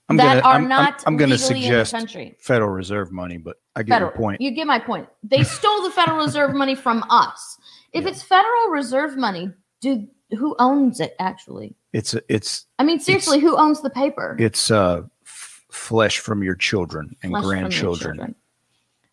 I'm 0.08 0.16
that 0.16 0.24
gonna, 0.26 0.40
are 0.40 0.54
I'm, 0.54 0.60
I'm- 0.62 0.68
not 0.68 1.02
I'm, 1.06 1.16
going 1.16 1.30
to 1.30 1.36
legally 1.36 1.66
in 1.66 1.72
the 1.72 1.84
suggest. 1.84 2.42
Federal 2.42 2.70
Reserve 2.70 3.12
money, 3.12 3.36
but 3.36 3.56
I 3.76 3.82
get 3.82 3.94
Federal. 3.94 4.10
your 4.12 4.16
point. 4.16 4.40
You 4.40 4.50
get 4.52 4.66
my 4.66 4.78
point. 4.78 5.06
They 5.22 5.42
stole 5.42 5.82
the 5.82 5.90
Federal 5.90 6.18
Reserve 6.18 6.54
money 6.54 6.74
from 6.74 7.04
us. 7.10 7.58
If 7.92 8.04
Yeah. 8.04 8.10
it's 8.10 8.22
Federal 8.22 8.68
Reserve 8.70 9.16
money, 9.16 9.50
do 9.80 10.06
who 10.38 10.54
owns 10.58 11.00
it 11.00 11.14
actually? 11.18 11.74
It's 11.92 12.14
it's 12.28 12.66
I 12.78 12.84
mean, 12.84 13.00
seriously, 13.00 13.38
who 13.40 13.56
owns 13.58 13.80
the 13.82 13.90
paper? 13.90 14.36
it's 14.38 14.70
uh, 14.70 15.02
f- 15.24 15.64
flesh 15.70 16.18
from 16.20 16.42
your 16.42 16.54
children 16.54 17.14
and 17.22 17.32
Flesh 17.32 17.44
grandchildren. 17.44 18.16
children. 18.16 18.34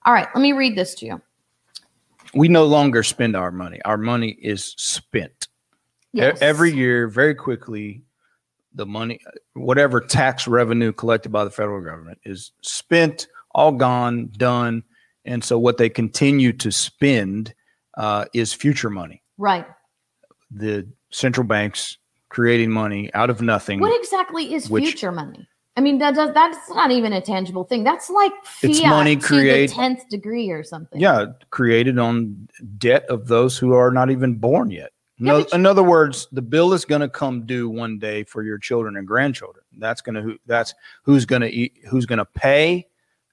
All 0.05 0.13
right, 0.13 0.27
let 0.35 0.41
me 0.41 0.51
read 0.53 0.75
this 0.75 0.93
to 0.95 1.05
you. 1.05 1.21
we 2.33 2.47
no 2.47 2.65
longer 2.65 3.01
spend 3.03 3.35
our 3.35 3.51
money. 3.51 3.79
Our 3.85 3.97
money 3.97 4.37
is 4.41 4.73
spent. 4.77 5.47
E- 6.13 6.21
Every 6.21 6.71
year, 6.71 7.07
very 7.07 7.33
quickly, 7.35 8.03
the 8.73 8.85
money, 8.85 9.19
whatever 9.53 10.01
tax 10.01 10.47
revenue 10.47 10.91
collected 10.91 11.29
by 11.31 11.43
the 11.43 11.49
federal 11.49 11.81
government 11.81 12.19
is 12.23 12.51
spent, 12.61 13.27
all 13.53 13.71
gone, 13.71 14.29
done. 14.37 14.83
And 15.23 15.43
so 15.43 15.57
what 15.57 15.77
they 15.77 15.89
continue 15.89 16.51
to 16.53 16.71
spend 16.71 17.53
uh, 17.97 18.25
is 18.33 18.53
future 18.53 18.89
money. 18.89 19.23
right. 19.37 19.65
The 20.51 20.87
central 21.11 21.45
banks 21.47 21.97
creating 22.29 22.69
money 22.69 23.11
out 23.13 23.29
of 23.29 23.41
nothing. 23.41 23.79
What 23.79 23.97
exactly 23.99 24.53
is 24.53 24.69
which- 24.69 24.83
future 24.85 25.11
money? 25.11 25.47
I 25.77 25.81
mean, 25.81 25.97
that 25.97 26.15
does 26.15 26.33
that's 26.33 26.69
not 26.69 26.91
even 26.91 27.11
a 27.13 27.21
tangible 27.21 27.65
thing. 27.65 27.83
That's 27.83 28.09
like 28.09 28.31
fiat 28.45 28.71
It's 28.71 28.81
money 28.83 29.15
the 29.15 29.67
tenth 29.67 30.07
degree 30.09 30.49
or 30.49 30.63
something. 30.63 30.99
yeah, 31.01 31.25
created 31.49 31.99
on 31.99 32.47
debt 32.77 33.05
of 33.09 33.27
those 33.27 33.57
who 33.57 33.73
are 33.73 33.91
not 33.91 34.09
even 34.09 34.35
born 34.35 34.71
yet. 34.71 34.91
Yeah, 35.17 35.31
No, 35.33 35.37
you- 35.39 35.45
in 35.53 35.65
other 35.65 35.83
words, 35.83 36.27
the 36.31 36.41
bill 36.41 36.71
is 36.73 36.85
going 36.85 37.01
to 37.01 37.09
come 37.09 37.45
due 37.45 37.69
one 37.69 37.99
day 37.99 38.23
for 38.23 38.41
your 38.43 38.57
children 38.57 38.95
and 38.95 39.05
grandchildren. 39.05 39.65
That's 39.77 40.01
going 40.01 40.15
to 40.15 40.21
who 40.21 40.37
that's 40.45 40.73
who's 41.03 41.25
going 41.25 41.41
to 41.41 41.49
eat, 41.49 41.73
who's 41.89 42.05
going 42.05 42.19
to 42.19 42.25
pay, 42.25 42.87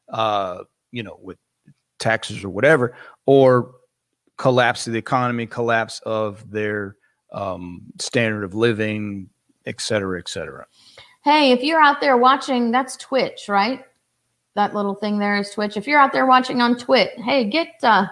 uh, 0.08 0.64
you 0.90 1.04
know, 1.04 1.18
with 1.22 1.38
taxes 2.00 2.42
or 2.42 2.48
whatever, 2.50 2.96
or 3.26 3.74
collapse 4.36 4.88
of 4.88 4.92
the 4.94 4.98
economy, 4.98 5.46
collapse 5.46 6.00
of 6.04 6.50
their 6.50 6.96
um, 7.32 7.82
standard 8.00 8.42
of 8.42 8.54
living, 8.54 9.28
et 9.66 9.80
cetera, 9.80 10.18
et 10.18 10.28
cetera. 10.28 10.66
Hey, 11.24 11.52
if 11.52 11.62
you're 11.62 11.80
out 11.80 12.00
there 12.00 12.16
watching, 12.16 12.70
that's 12.72 12.96
Twitch, 12.96 13.48
right? 13.48 13.84
That 14.54 14.74
little 14.74 14.94
thing 14.94 15.18
there 15.18 15.38
is 15.38 15.50
Twitch. 15.50 15.76
If 15.76 15.86
you're 15.86 16.00
out 16.00 16.12
there 16.12 16.26
watching 16.26 16.60
on 16.60 16.76
Twit, 16.76 17.18
hey, 17.20 17.44
get 17.44 17.68
uh, 17.82 18.06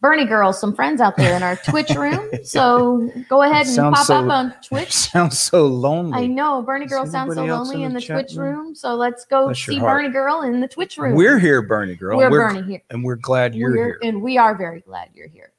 Bernie 0.00 0.24
Girl 0.24 0.52
some 0.52 0.74
friends 0.74 1.00
out 1.00 1.16
there 1.16 1.36
in 1.36 1.42
our 1.42 1.56
Twitch 1.56 1.90
room. 1.96 2.28
So 2.44 3.10
go 3.28 3.42
ahead 3.42 3.66
and 3.66 3.76
pop 3.94 4.06
so- 4.06 4.24
up 4.24 4.30
on 4.30 4.54
Twitch. 4.66 4.92
Sounds 4.92 5.38
so 5.38 5.66
lonely. 5.66 6.24
I 6.24 6.26
know 6.26 6.62
Bernie 6.62 6.86
Girl 6.86 7.06
sounds 7.06 7.34
so 7.34 7.44
lonely 7.44 7.76
in 7.82 7.90
in 7.90 7.92
the 7.92 8.00
the 8.00 8.06
Twitch 8.06 8.34
room? 8.34 8.56
room. 8.58 8.74
So 8.74 8.94
let's 8.94 9.26
go 9.26 9.46
Bless 9.46 9.58
see. 9.60 9.78
Bernie 9.78 10.08
Girl 10.08 10.40
in 10.42 10.60
the 10.60 10.68
Twitch 10.68 10.96
room. 10.96 11.14
We're 11.14 11.38
here, 11.38 11.60
Bernie 11.62 11.94
girl. 11.94 12.16
We're 12.16 12.24
and 12.26 12.32
Bernie 12.56 12.62
here. 12.72 12.82
and 12.90 13.04
we're 13.04 13.16
glad 13.16 13.54
you're 13.54 13.70
We're- 13.70 13.84
here. 13.84 13.98
And 14.02 14.22
we 14.22 14.38
are 14.38 14.56
very 14.56 14.80
glad 14.80 15.10
you're 15.14 15.28
here. 15.28 15.52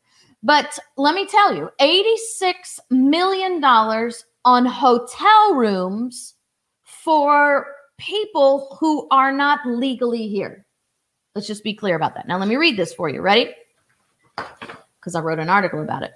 But 0.43 0.77
let 0.97 1.15
me 1.15 1.25
tell 1.25 1.55
you, 1.55 1.69
$86 1.79 2.79
million 2.91 3.63
on 3.63 4.65
hotel 4.65 5.55
rooms 5.55 6.35
for 7.07 7.65
people 7.97 8.75
who 8.81 9.07
are 9.11 9.31
not 9.31 9.65
legally 9.65 10.27
here. 10.27 10.65
Let's 11.33 11.47
just 11.47 11.63
be 11.63 11.73
clear 11.73 11.95
about 11.95 12.15
that. 12.15 12.27
Now, 12.27 12.37
let 12.37 12.49
me 12.49 12.57
read 12.57 12.75
this 12.75 12.93
for 12.93 13.07
you. 13.07 13.21
Ready? 13.21 13.55
Because 14.35 15.15
I 15.15 15.21
wrote 15.21 15.39
an 15.39 15.47
article 15.47 15.81
about 15.81 16.03
it. 16.03 16.11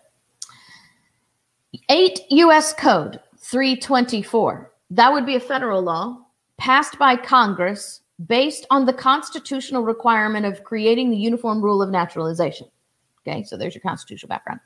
8 1.88 2.20
U.S. 2.32 2.74
Code 2.74 3.22
324. 3.38 4.70
That 4.90 5.14
would 5.14 5.26
be 5.26 5.38
a 5.38 5.40
federal 5.40 5.82
law 5.82 6.26
passed 6.58 7.00
by 7.00 7.16
Congress 7.16 8.02
based 8.28 8.68
on 8.70 8.86
the 8.86 8.92
constitutional 8.92 9.84
requirement 9.84 10.46
of 10.46 10.66
creating 10.66 11.10
the 11.10 11.16
uniform 11.16 11.62
rule 11.62 11.82
of 11.82 11.90
naturalization. 11.90 12.68
Okay, 13.26 13.44
so 13.44 13.56
there's 13.56 13.76
your 13.76 13.82
constitutional 13.82 14.28
background. 14.28 14.60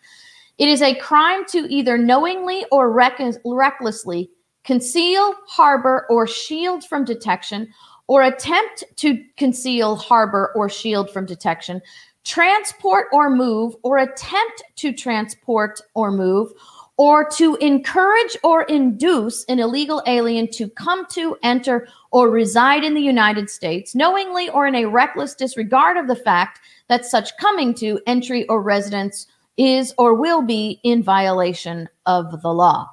It 0.57 0.69
is 0.69 0.81
a 0.81 0.95
crime 0.95 1.45
to 1.49 1.71
either 1.71 1.99
knowingly 1.99 2.65
or 2.71 2.91
reck- 2.91 3.21
recklessly 3.45 4.31
conceal, 4.65 5.33
harbor, 5.47 6.05
or 6.09 6.27
shield 6.27 6.83
from 6.83 7.05
detection, 7.05 7.69
or 8.07 8.23
attempt 8.23 8.83
to 8.97 9.23
conceal, 9.37 9.95
harbor, 9.95 10.51
or 10.55 10.69
shield 10.69 11.09
from 11.09 11.25
detection, 11.25 11.81
transport 12.23 13.07
or 13.13 13.29
move, 13.29 13.75
or 13.83 13.99
attempt 13.99 14.63
to 14.75 14.91
transport 14.91 15.79
or 15.93 16.11
move, 16.11 16.51
or 16.97 17.29
to 17.29 17.55
encourage 17.57 18.37
or 18.43 18.63
induce 18.63 19.43
an 19.45 19.59
illegal 19.59 20.01
alien 20.07 20.49
to 20.49 20.69
come 20.69 21.05
to, 21.07 21.37
enter, 21.43 21.87
or 22.11 22.29
reside 22.29 22.83
in 22.83 22.93
the 22.93 23.01
United 23.01 23.49
States, 23.49 23.93
knowingly 23.93 24.49
or 24.49 24.65
in 24.65 24.75
a 24.75 24.85
reckless 24.85 25.35
disregard 25.35 25.97
of 25.97 26.07
the 26.07 26.15
fact 26.15 26.59
that 26.87 27.05
such 27.05 27.35
coming 27.37 27.73
to, 27.73 27.99
entry, 28.07 28.47
or 28.47 28.61
residence 28.61 29.27
is 29.57 29.93
or 29.97 30.13
will 30.13 30.41
be 30.41 30.79
in 30.83 31.03
violation 31.03 31.89
of 32.05 32.41
the 32.41 32.53
law. 32.53 32.89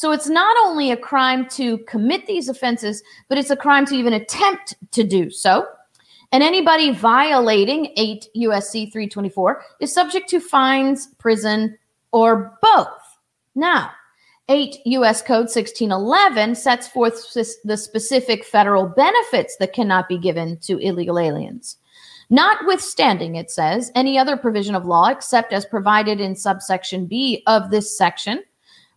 So 0.00 0.12
it's 0.12 0.30
not 0.30 0.56
only 0.64 0.90
a 0.90 0.96
crime 0.96 1.46
to 1.50 1.76
commit 1.80 2.26
these 2.26 2.48
offenses, 2.48 3.02
but 3.28 3.36
it's 3.36 3.50
a 3.50 3.56
crime 3.56 3.84
to 3.84 3.94
even 3.94 4.14
attempt 4.14 4.74
to 4.92 5.04
do 5.04 5.28
so. 5.28 5.66
And 6.32 6.42
anybody 6.42 6.90
violating 6.90 7.92
8 7.98 8.28
USC 8.34 8.90
324 8.90 9.62
is 9.80 9.92
subject 9.92 10.30
to 10.30 10.40
fines, 10.40 11.08
prison, 11.18 11.76
or 12.12 12.58
both. 12.62 13.18
Now, 13.54 13.90
8 14.48 14.76
U.S. 14.86 15.20
Code 15.20 15.50
1611 15.50 16.54
sets 16.54 16.88
forth 16.88 17.34
the 17.34 17.76
specific 17.76 18.42
federal 18.46 18.86
benefits 18.86 19.58
that 19.58 19.74
cannot 19.74 20.08
be 20.08 20.16
given 20.16 20.56
to 20.60 20.78
illegal 20.78 21.18
aliens. 21.18 21.76
Notwithstanding, 22.30 23.36
it 23.36 23.50
says, 23.50 23.92
any 23.94 24.16
other 24.16 24.38
provision 24.38 24.74
of 24.74 24.86
law 24.86 25.08
except 25.08 25.52
as 25.52 25.66
provided 25.66 26.22
in 26.22 26.34
subsection 26.34 27.04
B 27.04 27.42
of 27.46 27.70
this 27.70 27.98
section, 27.98 28.42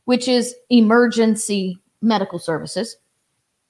which 0.06 0.28
is 0.28 0.56
emergency 0.70 1.78
medical 2.02 2.40
services, 2.40 2.98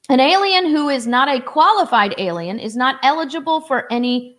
an 0.10 0.20
alien 0.20 0.66
who 0.66 0.90
is 0.90 1.08
not 1.08 1.30
a 1.30 1.42
qualified 1.42 2.14
alien 2.18 2.60
is 2.60 2.76
not 2.76 3.00
eligible 3.04 3.62
for 3.62 3.92
any 3.92 4.38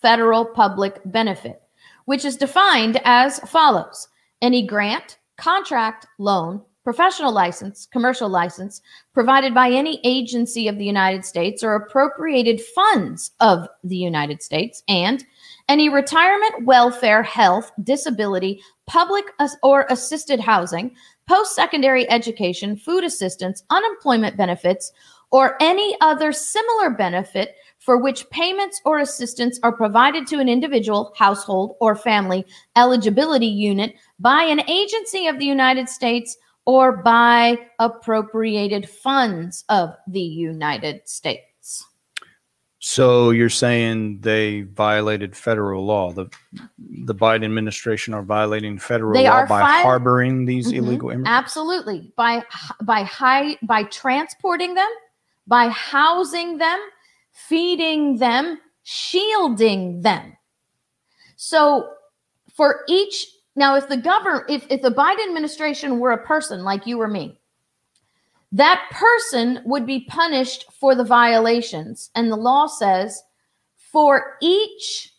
federal 0.00 0.44
public 0.44 1.00
benefit, 1.06 1.60
which 2.04 2.24
is 2.24 2.36
defined 2.36 3.00
as 3.04 3.40
follows. 3.40 4.08
Any 4.40 4.66
grant, 4.66 5.18
contract, 5.36 6.06
loan, 6.18 6.62
professional 6.90 7.30
license, 7.30 7.86
commercial 7.92 8.28
license 8.28 8.82
provided 9.14 9.54
by 9.54 9.70
any 9.70 10.00
agency 10.02 10.66
of 10.66 10.76
the 10.76 10.84
United 10.84 11.24
States 11.24 11.62
or 11.62 11.76
appropriated 11.76 12.60
funds 12.60 13.30
of 13.38 13.68
the 13.84 13.94
United 13.94 14.42
States, 14.42 14.82
and 14.88 15.24
any 15.68 15.88
retirement, 15.88 16.66
welfare, 16.66 17.22
health, 17.22 17.70
disability, 17.84 18.60
public 18.88 19.24
or 19.62 19.86
assisted 19.88 20.40
housing, 20.40 20.90
post 21.28 21.54
secondary 21.54 22.10
education, 22.10 22.76
food 22.76 23.04
assistance, 23.04 23.62
unemployment 23.70 24.36
benefits, 24.36 24.90
or 25.30 25.56
any 25.60 25.96
other 26.00 26.32
similar 26.32 26.90
benefit 26.90 27.54
for 27.78 27.98
which 27.98 28.28
payments 28.30 28.80
or 28.84 28.98
assistance 28.98 29.60
are 29.62 29.70
provided 29.70 30.26
to 30.26 30.40
an 30.40 30.48
individual, 30.48 31.12
household, 31.16 31.76
or 31.80 31.94
family 31.94 32.44
eligibility 32.74 33.46
unit 33.46 33.94
by 34.18 34.42
an 34.42 34.68
agency 34.68 35.28
of 35.28 35.38
the 35.38 35.46
United 35.46 35.88
States 35.88 36.36
or 36.66 36.92
by 36.92 37.58
appropriated 37.78 38.88
funds 38.88 39.64
of 39.68 39.90
the 40.06 40.20
United 40.20 41.08
States. 41.08 41.86
So 42.82 43.28
you're 43.30 43.50
saying 43.50 44.20
they 44.20 44.62
violated 44.62 45.36
federal 45.36 45.84
law? 45.84 46.12
The 46.12 46.30
the 46.78 47.14
Biden 47.14 47.44
administration 47.44 48.14
are 48.14 48.22
violating 48.22 48.78
federal 48.78 49.12
They 49.12 49.28
law 49.28 49.44
by 49.46 49.60
fi- 49.60 49.82
harboring 49.82 50.46
these 50.46 50.68
Mhm. 50.72 50.76
illegal 50.78 51.10
immigrants? 51.10 51.28
Absolutely. 51.30 52.12
By 52.16 52.42
by 52.82 53.02
high 53.02 53.56
by 53.62 53.82
transporting 53.84 54.74
them, 54.74 54.88
by 55.46 55.68
housing 55.68 56.56
them, 56.56 56.78
feeding 57.32 58.16
them, 58.16 58.58
shielding 58.82 60.00
them. 60.00 60.38
So 61.36 61.92
for 62.54 62.82
each 62.88 63.26
now 63.60 63.76
if 63.76 63.88
the 63.88 63.96
government 63.98 64.46
if, 64.48 64.66
if 64.70 64.80
the 64.80 64.90
Biden 64.90 65.28
administration 65.28 66.00
were 66.00 66.12
a 66.12 66.26
person 66.26 66.64
like 66.64 66.86
you 66.86 67.00
or 67.00 67.06
me, 67.06 67.38
that 68.52 68.82
person 68.90 69.60
would 69.66 69.86
be 69.86 70.06
punished 70.08 70.64
for 70.72 70.94
the 70.94 71.04
violations. 71.04 72.10
And 72.14 72.32
the 72.32 72.36
law 72.36 72.66
says 72.66 73.22
for 73.92 74.38
each 74.40 75.12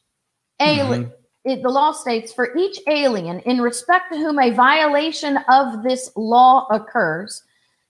alien 0.59 1.05
mm-hmm. 1.05 1.49
it, 1.49 1.61
the 1.61 1.69
law 1.69 1.91
states 1.91 2.33
for 2.33 2.55
each 2.57 2.79
alien 2.87 3.39
in 3.41 3.61
respect 3.61 4.11
to 4.11 4.17
whom 4.17 4.39
a 4.39 4.51
violation 4.51 5.37
of 5.47 5.83
this 5.83 6.09
law 6.15 6.67
occurs 6.71 7.43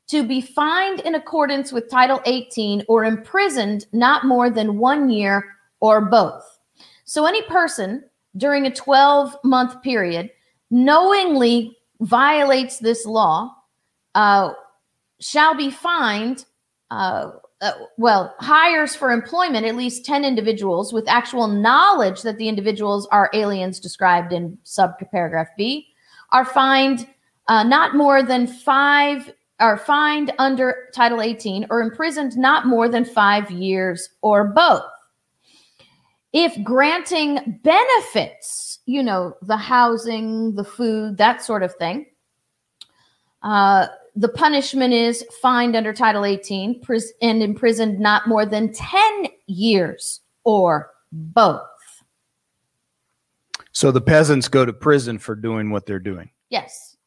to 0.08 0.28
be 0.28 0.42
fined 0.42 1.00
in 1.02 1.16
accordance 1.16 1.72
with 1.72 1.90
title 1.90 2.22
18 2.26 2.84
or 2.90 3.06
imprisoned 3.06 3.86
not 3.94 4.26
more 4.26 4.50
than 4.50 4.78
one 4.78 5.10
year 5.10 5.44
or 5.80 6.02
both 6.02 6.60
so 7.04 7.26
any 7.26 7.42
person 7.44 8.04
during 8.38 8.66
a 8.66 8.74
12 8.74 9.36
month 9.44 9.82
period 9.82 10.30
knowingly 10.72 11.78
violates 12.00 12.80
this 12.80 13.06
law 13.06 13.54
uh, 14.16 14.52
shall 15.20 15.56
be 15.56 15.70
fined 15.70 16.46
uh, 16.90 17.32
uh, 17.62 17.74
well, 17.98 18.36
hires 18.40 18.96
for 18.96 19.12
employment 19.12 19.68
at 19.68 19.76
least 19.76 20.04
10 20.04 20.26
individuals 20.26 20.92
with 20.92 21.08
actual 21.08 21.48
knowledge 21.48 22.24
that 22.24 22.38
the 22.38 22.50
individuals 22.50 23.08
are 23.12 23.30
aliens 23.34 23.80
described 23.80 24.34
in 24.34 24.58
subparagraph 24.66 25.50
B 25.56 25.88
are 26.32 26.46
fined 26.46 27.08
uh, 27.48 27.64
not 27.64 27.96
more 27.96 28.24
than 28.24 28.48
five, 28.48 29.32
are 29.60 29.78
fined 29.78 30.34
under 30.40 30.88
Title 30.94 31.22
18 31.22 31.68
or 31.70 31.82
imprisoned 31.82 32.36
not 32.36 32.66
more 32.66 32.90
than 32.90 33.06
five 33.06 33.52
years 33.52 34.10
or 34.22 34.46
both. 34.46 34.84
If 36.34 36.64
granting 36.64 37.60
benefits, 37.64 38.71
you 38.92 39.02
know, 39.02 39.36
the 39.42 39.56
housing, 39.56 40.54
the 40.56 40.66
food, 40.66 41.18
that 41.18 41.42
sort 41.42 41.64
of 41.64 41.74
thing, 41.76 42.06
uh, 43.42 43.88
the 44.16 44.28
punishment 44.28 44.94
is 44.94 45.24
fined 45.42 45.78
under 45.78 45.94
Title 45.94 46.26
18 46.26 46.82
pris- 46.82 47.14
and 47.22 47.42
imprisoned 47.42 48.00
not 48.00 48.28
more 48.28 48.46
than 48.46 48.74
10 48.74 49.28
years 49.48 50.20
or 50.44 50.92
both. 51.14 51.62
So 53.72 53.92
the 53.92 54.02
peasants 54.02 54.50
go 54.50 54.66
to 54.66 54.74
prison 54.74 55.18
for 55.18 55.36
doing 55.36 55.70
what 55.70 55.86
they're 55.86 55.98
doing. 55.98 56.30
Yes. 56.50 56.98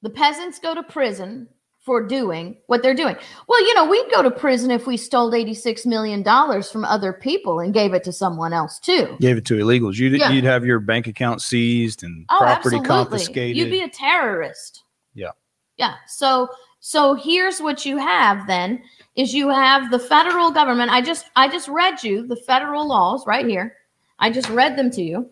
The 0.00 0.10
peasants 0.10 0.58
go 0.58 0.74
to 0.74 0.82
prison 0.82 1.48
for 1.84 2.02
doing 2.06 2.56
what 2.66 2.82
they're 2.82 2.94
doing. 2.94 3.14
Well, 3.46 3.60
you 3.66 3.74
know, 3.74 3.84
we'd 3.86 4.10
go 4.10 4.22
to 4.22 4.30
prison 4.30 4.70
if 4.70 4.86
we 4.86 4.96
stole 4.96 5.30
$86 5.30 5.84
million 5.84 6.24
from 6.62 6.84
other 6.86 7.12
people 7.12 7.60
and 7.60 7.74
gave 7.74 7.92
it 7.92 8.02
to 8.04 8.12
someone 8.12 8.54
else 8.54 8.78
too. 8.80 9.16
Gave 9.20 9.36
it 9.36 9.44
to 9.46 9.54
illegals. 9.58 9.96
You'd, 9.98 10.18
Yeah. 10.18 10.30
you'd 10.30 10.44
have 10.44 10.64
your 10.64 10.80
bank 10.80 11.06
account 11.06 11.42
seized 11.42 12.02
and 12.02 12.24
Oh, 12.30 12.38
property 12.38 12.76
absolutely. 12.78 12.86
confiscated. 12.88 13.56
You'd 13.58 13.70
be 13.70 13.82
a 13.82 13.88
terrorist. 13.90 14.82
yeah. 15.14 15.30
Yeah. 15.76 15.94
So 16.06 16.48
so 16.80 17.14
here's 17.14 17.60
what 17.60 17.84
you 17.86 17.96
have 17.98 18.46
then 18.46 18.82
is 19.16 19.34
you 19.34 19.48
have 19.48 19.90
the 19.90 19.98
federal 19.98 20.50
government. 20.52 20.90
I 20.90 21.00
just 21.02 21.26
I 21.36 21.48
just 21.48 21.68
read 21.68 22.02
you 22.02 22.26
the 22.26 22.36
federal 22.36 22.86
laws 22.86 23.26
right 23.26 23.46
here. 23.46 23.74
I 24.20 24.30
just 24.30 24.48
read 24.50 24.76
them 24.78 24.90
to 24.92 25.02
you. 25.02 25.28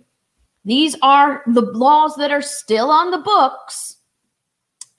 These 0.65 0.97
are 1.03 1.43
the 1.47 1.63
laws 1.63 2.17
that 2.17 2.31
are 2.31 2.43
still 2.43 2.91
on 2.91 3.11
the 3.11 3.19
books 3.19 3.99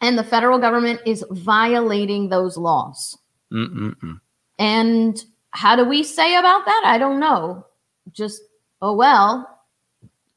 and 0.04 0.18
the 0.18 0.24
federal 0.24 0.60
government 0.60 1.00
is 1.06 1.26
violating 1.32 2.30
those 2.30 2.58
laws. 2.58 3.18
Mm-mm-mm. 3.52 4.20
And 4.60 5.24
how 5.52 5.76
do 5.76 5.86
we 5.86 6.04
say 6.04 6.36
about 6.36 6.66
that? 6.66 6.84
I 6.86 6.98
don't 6.98 7.20
know. 7.20 7.66
Just 8.12 8.42
oh 8.82 8.94
well. 8.94 9.50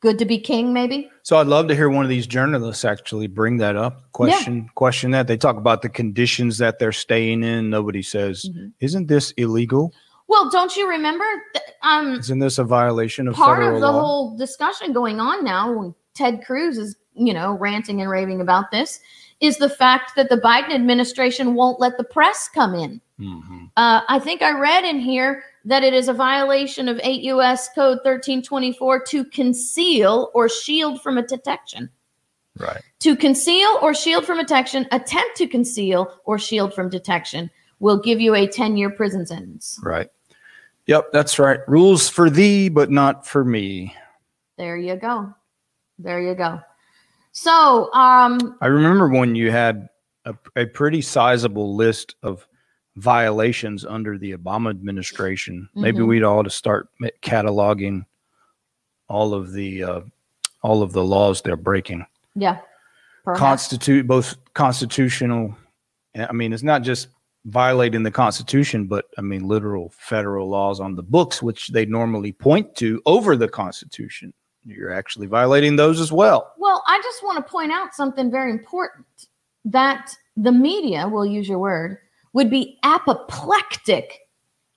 Good 0.01 0.19
to 0.19 0.25
be 0.25 0.39
king 0.39 0.73
maybe? 0.73 1.11
So 1.23 1.39
I'd 1.39 1.49
love 1.49 1.67
to 1.69 1.75
hear 1.75 1.89
one 1.89 2.05
of 2.05 2.09
these 2.09 2.27
journalists 2.29 2.85
actually 2.85 3.27
bring 3.27 3.57
that 3.57 3.77
up. 3.77 4.13
Question 4.13 4.71
question 4.77 5.11
that. 5.11 5.27
They 5.27 5.37
talk 5.37 5.57
about 5.57 5.83
the 5.83 5.89
conditions 5.89 6.59
that 6.59 6.79
they're 6.79 6.93
staying 6.93 7.43
in. 7.43 7.71
Nobody 7.71 8.03
says, 8.03 8.45
Mhm. 8.49 8.73
"Isn't 8.81 9.09
this 9.09 9.33
illegal? 9.33 9.93
Well, 10.29 10.49
don't 10.51 10.77
you 10.77 10.89
remember 10.89 11.25
th- 11.55 11.65
um 11.83 12.19
Isn't 12.21 12.39
this 12.39 12.59
a 12.59 12.65
violation 12.65 13.27
of 13.27 13.35
part 13.35 13.65
of 13.65 13.81
the 13.81 13.91
law?" 13.91 14.01
whole 14.01 14.37
discussion 14.37 14.93
going 14.93 15.19
on 15.19 15.45
now 15.45 15.73
when 15.73 15.95
ted 16.15 16.45
cruz 16.47 16.79
is 16.79 16.95
you 17.15 17.35
know 17.35 17.55
ranting 17.55 18.01
and 18.01 18.11
raving 18.11 18.41
about 18.41 18.71
this 18.71 19.01
is 19.41 19.59
the 19.59 19.69
fact 19.69 20.13
that 20.17 20.29
the 20.29 20.37
biden 20.39 20.73
administration 20.75 21.55
won't 21.55 21.79
let 21.81 21.97
the 21.99 22.05
press 22.05 22.49
come 22.49 22.75
in 22.75 23.01
Mhm. 23.21 23.71
uh, 23.77 24.01
i 24.09 24.19
think 24.19 24.43
i 24.43 24.59
read 24.59 24.85
in 24.85 24.99
here 24.99 25.43
that 25.65 25.83
it 25.83 25.93
is 25.95 26.09
a 26.09 26.13
violation 26.13 26.89
of 26.89 27.01
8 27.03 27.23
us 27.25 27.69
code 27.75 27.99
1324 28.05 29.01
to 29.05 29.25
conceal 29.27 30.31
or 30.35 30.49
shield 30.49 31.01
from 31.03 31.19
a 31.19 31.23
detection 31.27 31.89
Right. 32.59 32.81
to 33.01 33.15
conceal 33.17 33.79
or 33.83 33.93
shield 33.95 34.25
from 34.25 34.39
detection 34.39 34.87
attempt 34.93 35.37
to 35.39 35.47
conceal 35.47 36.21
or 36.25 36.39
shield 36.39 36.73
from 36.75 36.89
detection 36.89 37.51
will 37.81 37.99
give 38.01 38.21
you 38.21 38.35
a 38.35 38.47
10 38.47 38.77
year 38.77 38.91
prison 38.91 39.27
sentence 39.27 39.79
Right. 39.83 40.09
Yep, 40.87 41.11
that's 41.13 41.39
right. 41.41 41.59
Rules 41.67 42.09
for 42.09 42.31
thee, 42.31 42.69
but 42.69 42.91
not 42.93 43.27
for 43.27 43.45
me. 43.45 43.93
there 44.57 44.77
you 44.77 44.97
go 44.97 45.35
there 45.99 46.21
you 46.21 46.35
go 46.35 46.61
so 47.37 47.93
um 47.93 48.57
I 48.63 48.67
remember 48.69 49.09
when 49.09 49.35
you 49.35 49.51
had 49.51 49.89
a, 50.25 50.35
a 50.57 50.65
pretty 50.67 51.03
sizable 51.03 51.77
list 51.77 52.17
of 52.23 52.49
violations 52.97 53.85
under 53.85 54.17
the 54.17 54.33
Obama 54.35 54.71
administration. 54.71 55.69
Maybe 55.75 55.99
Mhm. 55.99 56.09
we'd 56.09 56.23
all 56.23 56.43
to 56.43 56.49
start 56.49 56.89
cataloging 57.23 58.07
all 59.09 59.35
of 59.35 59.53
the 59.53 59.85
uh, 59.85 60.01
all 60.63 60.83
of 60.83 60.93
the 60.93 61.05
laws 61.05 61.43
they're 61.43 61.57
breaking. 61.59 62.07
Yeah. 62.35 62.59
Perhaps. 63.23 63.41
Constitute 63.41 64.07
both 64.07 64.37
constitutional. 64.55 65.55
I 66.17 66.33
mean, 66.33 66.55
it's 66.55 66.63
not 66.63 66.83
just 66.83 67.09
violating 67.45 68.03
the 68.03 68.11
Constitution, 68.11 68.87
but 68.87 69.05
I 69.19 69.21
mean 69.21 69.47
literal 69.47 69.93
federal 69.99 70.49
laws 70.49 70.81
on 70.81 70.97
the 70.97 71.03
books, 71.03 71.43
which 71.43 71.69
they 71.69 71.85
normally 71.85 72.33
point 72.33 72.75
to 72.77 73.03
over 73.05 73.37
the 73.37 73.49
Constitution. 73.49 74.33
You're 74.67 74.93
actually 74.93 75.27
violating 75.29 75.77
those 75.77 76.01
as 76.01 76.11
well. 76.13 76.53
well, 76.59 76.83
I 76.87 77.01
just 77.03 77.23
want 77.23 77.37
to 77.39 77.51
point 77.51 77.71
out 77.73 77.95
something 77.95 78.31
very 78.31 78.51
important 78.51 79.07
that 79.65 80.11
the 80.37 80.53
media, 80.53 81.09
we'll 81.09 81.27
use 81.27 81.49
your 81.49 81.59
word, 81.59 81.99
would 82.33 82.51
be 82.51 82.79
apoplectic 82.83 84.29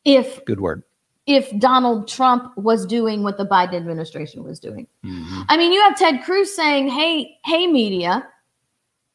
if 0.06 0.44
Good 0.46 0.60
word. 0.62 0.84
if 1.26 1.52
Donald 1.60 2.08
Trump 2.08 2.56
was 2.58 2.86
doing 2.86 3.24
what 3.24 3.38
the 3.38 3.46
Biden 3.46 3.74
administration 3.76 4.44
was 4.44 4.60
doing. 4.60 4.88
Mhm. 5.04 5.46
I 5.50 5.58
mean, 5.58 5.72
you 5.72 5.82
have 5.82 5.98
Ted 5.98 6.24
Cruz 6.24 6.56
saying, 6.56 6.88
"Hey, 6.88 7.38
hey 7.46 7.68
media, 7.68 8.28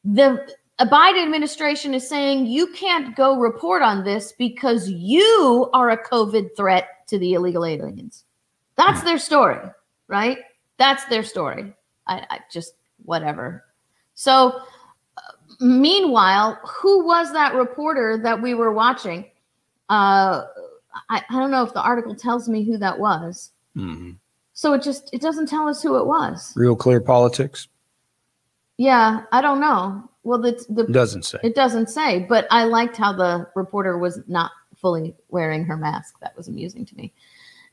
the 0.03 0.45
Biden 0.79 1.23
administration 1.23 1.93
is 1.93 2.07
saying 2.07 2.45
you 2.45 2.67
can't 2.67 3.15
go 3.15 3.37
report 3.37 3.81
on 3.81 4.03
this 4.03 4.33
because 4.33 4.89
you 4.89 5.69
are 5.73 5.89
a 5.89 5.97
COVID 6.03 6.55
threat 6.55 7.07
to 7.07 7.17
the 7.17 7.33
illegal 7.33 7.65
aliens. 7.65 8.25
That's 8.75 9.01
their 9.03 9.17
story, 9.17 9.59
right? 10.07 10.39
That's 10.77 11.05
their 11.05 11.23
story. 11.23 11.73
I, 12.07 12.25
I 12.29 12.39
just 12.51 12.73
whatever. 13.03 13.63
So, 14.13 14.61
uh, 15.17 15.21
meanwhile, 15.59 16.59
who 16.63 17.05
was 17.05 17.31
that 17.33 17.53
reporter 17.53 18.17
that 18.23 18.41
we 18.41 18.53
were 18.53 18.71
watching? 18.71 19.25
Uh, 19.89 20.45
I, 21.09 21.21
I 21.29 21.39
don't 21.39 21.51
know 21.51 21.63
if 21.63 21.73
the 21.73 21.81
article 21.81 22.15
tells 22.15 22.47
me 22.49 22.63
who 22.63 22.77
that 22.77 22.97
was. 22.97 23.51
Mhm. 23.75 24.17
So 24.53 24.73
it 24.73 24.81
just 24.81 25.09
it 25.13 25.21
doesn't 25.21 25.47
tell 25.47 25.67
us 25.67 25.81
who 25.83 25.97
it 25.97 26.05
was. 26.05 26.53
Real 26.55 26.75
clear 26.75 27.01
politics 27.01 27.67
Yeah, 28.77 29.23
I 29.31 29.41
don't 29.41 29.59
know. 29.59 30.09
Well, 30.23 30.39
the 30.39 30.63
the 30.69 30.85
doesn't 30.85 31.23
say. 31.23 31.39
It 31.43 31.55
doesn't 31.55 31.89
say, 31.89 32.25
but 32.27 32.47
I 32.49 32.63
liked 32.63 32.97
how 32.97 33.13
the 33.13 33.47
reporter 33.55 33.97
was 33.97 34.21
not 34.27 34.51
fully 34.75 35.13
wearing 35.29 35.65
her 35.65 35.77
mask. 35.77 36.15
That 36.21 36.35
was 36.35 36.47
amusing 36.47 36.85
to 36.85 36.95
me. 36.95 37.13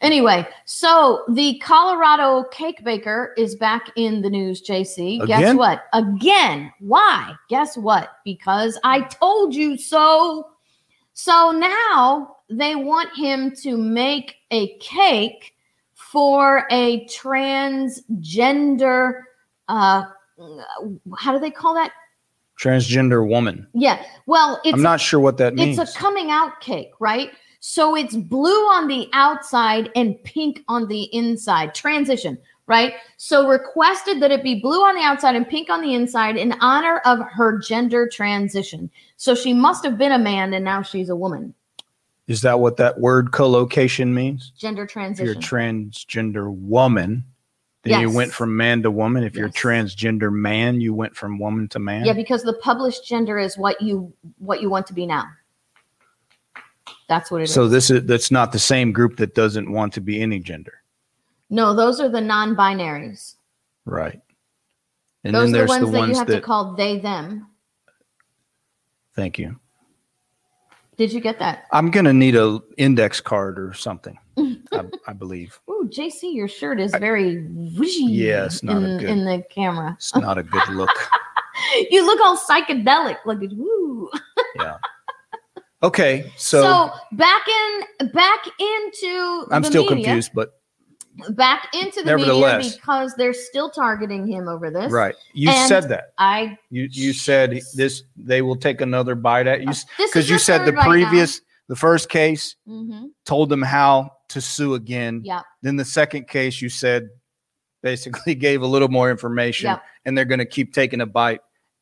Anyway, 0.02 0.46
so 0.64 1.24
the 1.28 1.58
Colorado 1.60 2.44
cake 2.50 2.82
baker 2.84 3.32
is 3.38 3.54
back 3.54 3.90
in 3.96 4.20
the 4.20 4.28
news, 4.28 4.60
JC. 4.60 5.24
Guess 5.26 5.54
what? 5.54 5.84
Again. 5.92 6.72
Why? 6.80 7.34
Guess 7.48 7.76
what? 7.78 8.10
Because 8.24 8.78
I 8.82 9.02
told 9.02 9.54
you 9.54 9.78
so. 9.78 10.50
So 11.14 11.52
now 11.52 12.36
they 12.50 12.74
want 12.74 13.16
him 13.16 13.54
to 13.62 13.76
make 13.76 14.36
a 14.50 14.76
cake 14.78 15.54
for 15.94 16.66
a 16.70 17.06
transgender 17.06 18.02
uh 19.68 20.02
how 21.16 21.32
do 21.32 21.38
they 21.38 21.50
call 21.50 21.74
that? 21.74 21.92
Transgender 22.60 23.26
woman. 23.26 23.66
Yeah. 23.72 24.04
Well, 24.26 24.60
it's 24.64 24.74
I'm 24.74 24.82
not 24.82 25.00
sure 25.00 25.20
what 25.20 25.36
that 25.38 25.54
means. 25.54 25.78
it's 25.78 25.94
a 25.94 25.98
coming 25.98 26.30
out 26.30 26.60
cake, 26.60 26.90
right? 27.00 27.30
So 27.64 27.94
it's 27.94 28.16
blue 28.16 28.50
on 28.50 28.88
the 28.88 29.08
outside 29.12 29.88
and 29.94 30.20
pink 30.24 30.64
on 30.66 30.88
the 30.88 31.04
inside. 31.14 31.76
Transition, 31.76 32.36
right? 32.66 32.94
So 33.18 33.46
requested 33.46 34.20
that 34.20 34.32
it 34.32 34.42
be 34.42 34.60
blue 34.60 34.82
on 34.82 34.96
the 34.96 35.02
outside 35.02 35.36
and 35.36 35.48
pink 35.48 35.70
on 35.70 35.80
the 35.80 35.94
inside 35.94 36.36
in 36.36 36.54
honor 36.60 37.00
of 37.04 37.20
her 37.20 37.56
gender 37.58 38.08
transition. 38.08 38.90
So 39.16 39.36
she 39.36 39.52
must 39.54 39.84
have 39.84 39.96
been 39.96 40.10
a 40.10 40.18
man 40.18 40.52
and 40.54 40.64
now 40.64 40.82
she's 40.82 41.08
a 41.08 41.14
woman. 41.14 41.54
Is 42.26 42.40
that 42.40 42.58
what 42.58 42.78
that 42.78 42.98
word 42.98 43.30
collocation 43.30 44.12
means? 44.12 44.50
Gender 44.58 44.84
transition. 44.84 45.28
If 45.28 45.34
you're 45.34 45.40
a 45.40 45.70
transgender 45.70 46.52
woman, 46.52 47.22
then 47.84 48.00
you 48.00 48.10
went 48.10 48.32
from 48.32 48.56
man 48.56 48.82
to 48.82 48.90
woman. 48.90 49.22
If 49.22 49.36
you're 49.36 49.48
transgender 49.50 50.32
man, 50.32 50.80
you 50.80 50.94
went 50.94 51.14
from 51.14 51.38
woman 51.38 51.68
to 51.68 51.78
man. 51.78 52.06
yeah, 52.06 52.12
because 52.12 52.42
the 52.42 52.54
published 52.54 53.06
gender 53.06 53.38
is 53.38 53.56
what 53.56 53.80
you 53.80 54.12
what 54.38 54.60
you 54.60 54.68
want 54.68 54.88
to 54.88 54.94
be 54.94 55.06
now. 55.06 55.26
That's 57.12 57.30
what 57.30 57.42
it 57.42 57.44
is. 57.44 57.52
so 57.52 57.68
this 57.68 57.90
is 57.90 58.06
that's 58.06 58.30
not 58.30 58.52
the 58.52 58.58
same 58.58 58.90
group 58.90 59.18
that 59.18 59.34
doesn't 59.34 59.70
want 59.70 59.92
to 59.92 60.00
be 60.00 60.22
any 60.22 60.38
gender. 60.40 60.80
no, 61.50 61.74
those 61.74 62.00
are 62.00 62.08
the 62.08 62.20
non-binaries. 62.22 63.34
Right. 63.84 64.18
And 65.22 65.34
those 65.34 65.52
then 65.52 65.60
are 65.60 65.66
there's 65.66 65.80
the 65.80 65.86
ones 65.86 65.86
the 65.86 65.92
that 65.92 65.98
ones 65.98 66.10
you 66.12 66.18
have 66.18 66.26
that 66.28 66.34
to 66.36 66.40
call 66.40 66.74
they 66.74 66.98
them. 67.00 67.48
thank 69.14 69.38
you. 69.38 69.58
Did 70.96 71.12
you 71.12 71.20
get 71.20 71.38
that? 71.38 71.66
I'm 71.70 71.90
gonna 71.90 72.14
need 72.14 72.34
a 72.34 72.60
index 72.78 73.20
card 73.20 73.58
or 73.58 73.74
something. 73.74 74.16
I, 74.38 74.84
I 75.06 75.12
believe. 75.12 75.60
Ooh, 75.68 75.86
JC, 75.92 76.32
your 76.34 76.48
shirt 76.48 76.80
is 76.80 76.92
very 76.92 77.36
whooshy 77.76 78.06
Yeah, 78.08 78.46
it's 78.46 78.62
not 78.62 78.82
in, 78.82 78.98
good- 78.98 79.08
in 79.10 79.24
the 79.26 79.44
camera. 79.50 79.94
It's 79.98 80.14
not 80.16 80.38
a 80.38 80.42
good 80.42 80.66
look. 80.70 80.90
you 81.90 82.06
look 82.06 82.20
all 82.20 82.38
psychedelic, 82.38 83.18
like 83.26 83.42
it's 83.42 83.52
woo. 83.54 84.10
Yeah. 84.56 84.76
Okay, 85.82 86.30
so, 86.36 86.62
So, 86.62 86.90
back 87.16 87.42
in 87.48 88.08
back 88.12 88.44
into 88.58 89.46
I'm 89.50 89.62
the 89.62 89.68
still 89.68 89.82
media, 89.84 90.04
confused, 90.04 90.30
but 90.34 90.54
Back 91.30 91.68
into 91.74 92.02
the 92.02 92.16
media 92.16 92.58
because 92.62 93.14
they're 93.16 93.34
still 93.34 93.68
targeting 93.70 94.26
him 94.26 94.48
over 94.48 94.70
this. 94.70 94.90
right. 94.90 95.14
You 95.34 95.50
And 95.50 95.68
said 95.68 95.88
that. 95.90 96.14
I 96.16 96.56
You 96.70 96.88
you 96.90 97.12
said 97.12 97.60
this 97.74 98.04
they 98.16 98.40
will 98.40 98.56
take 98.56 98.80
another 98.80 99.14
bite 99.14 99.46
at 99.46 99.60
you 99.62 99.72
because 99.98 100.30
you 100.30 100.38
said 100.38 100.64
the 100.64 100.72
now. 100.72 100.82
previous 100.88 101.42
the 101.68 101.76
first 101.76 102.08
case 102.08 102.56
hmm 102.66 103.06
told 103.26 103.50
them 103.50 103.60
how 103.60 104.10
to 104.30 104.40
sue 104.40 104.72
again. 104.74 105.20
Yeah. 105.22 105.42
Then 105.60 105.76
the 105.76 105.84
second 105.84 106.28
case 106.28 106.62
you 106.62 106.70
said 106.70 107.10
basically 107.82 108.34
gave 108.46 108.62
a 108.62 108.66
little 108.66 108.88
more 108.88 109.10
information 109.10 109.66
Yep. 109.68 109.82
and 110.06 110.16
they're 110.16 110.24
going 110.24 110.38
to 110.38 110.46
keep 110.46 110.72
taking 110.72 111.02
a 111.02 111.06
bite 111.06 111.40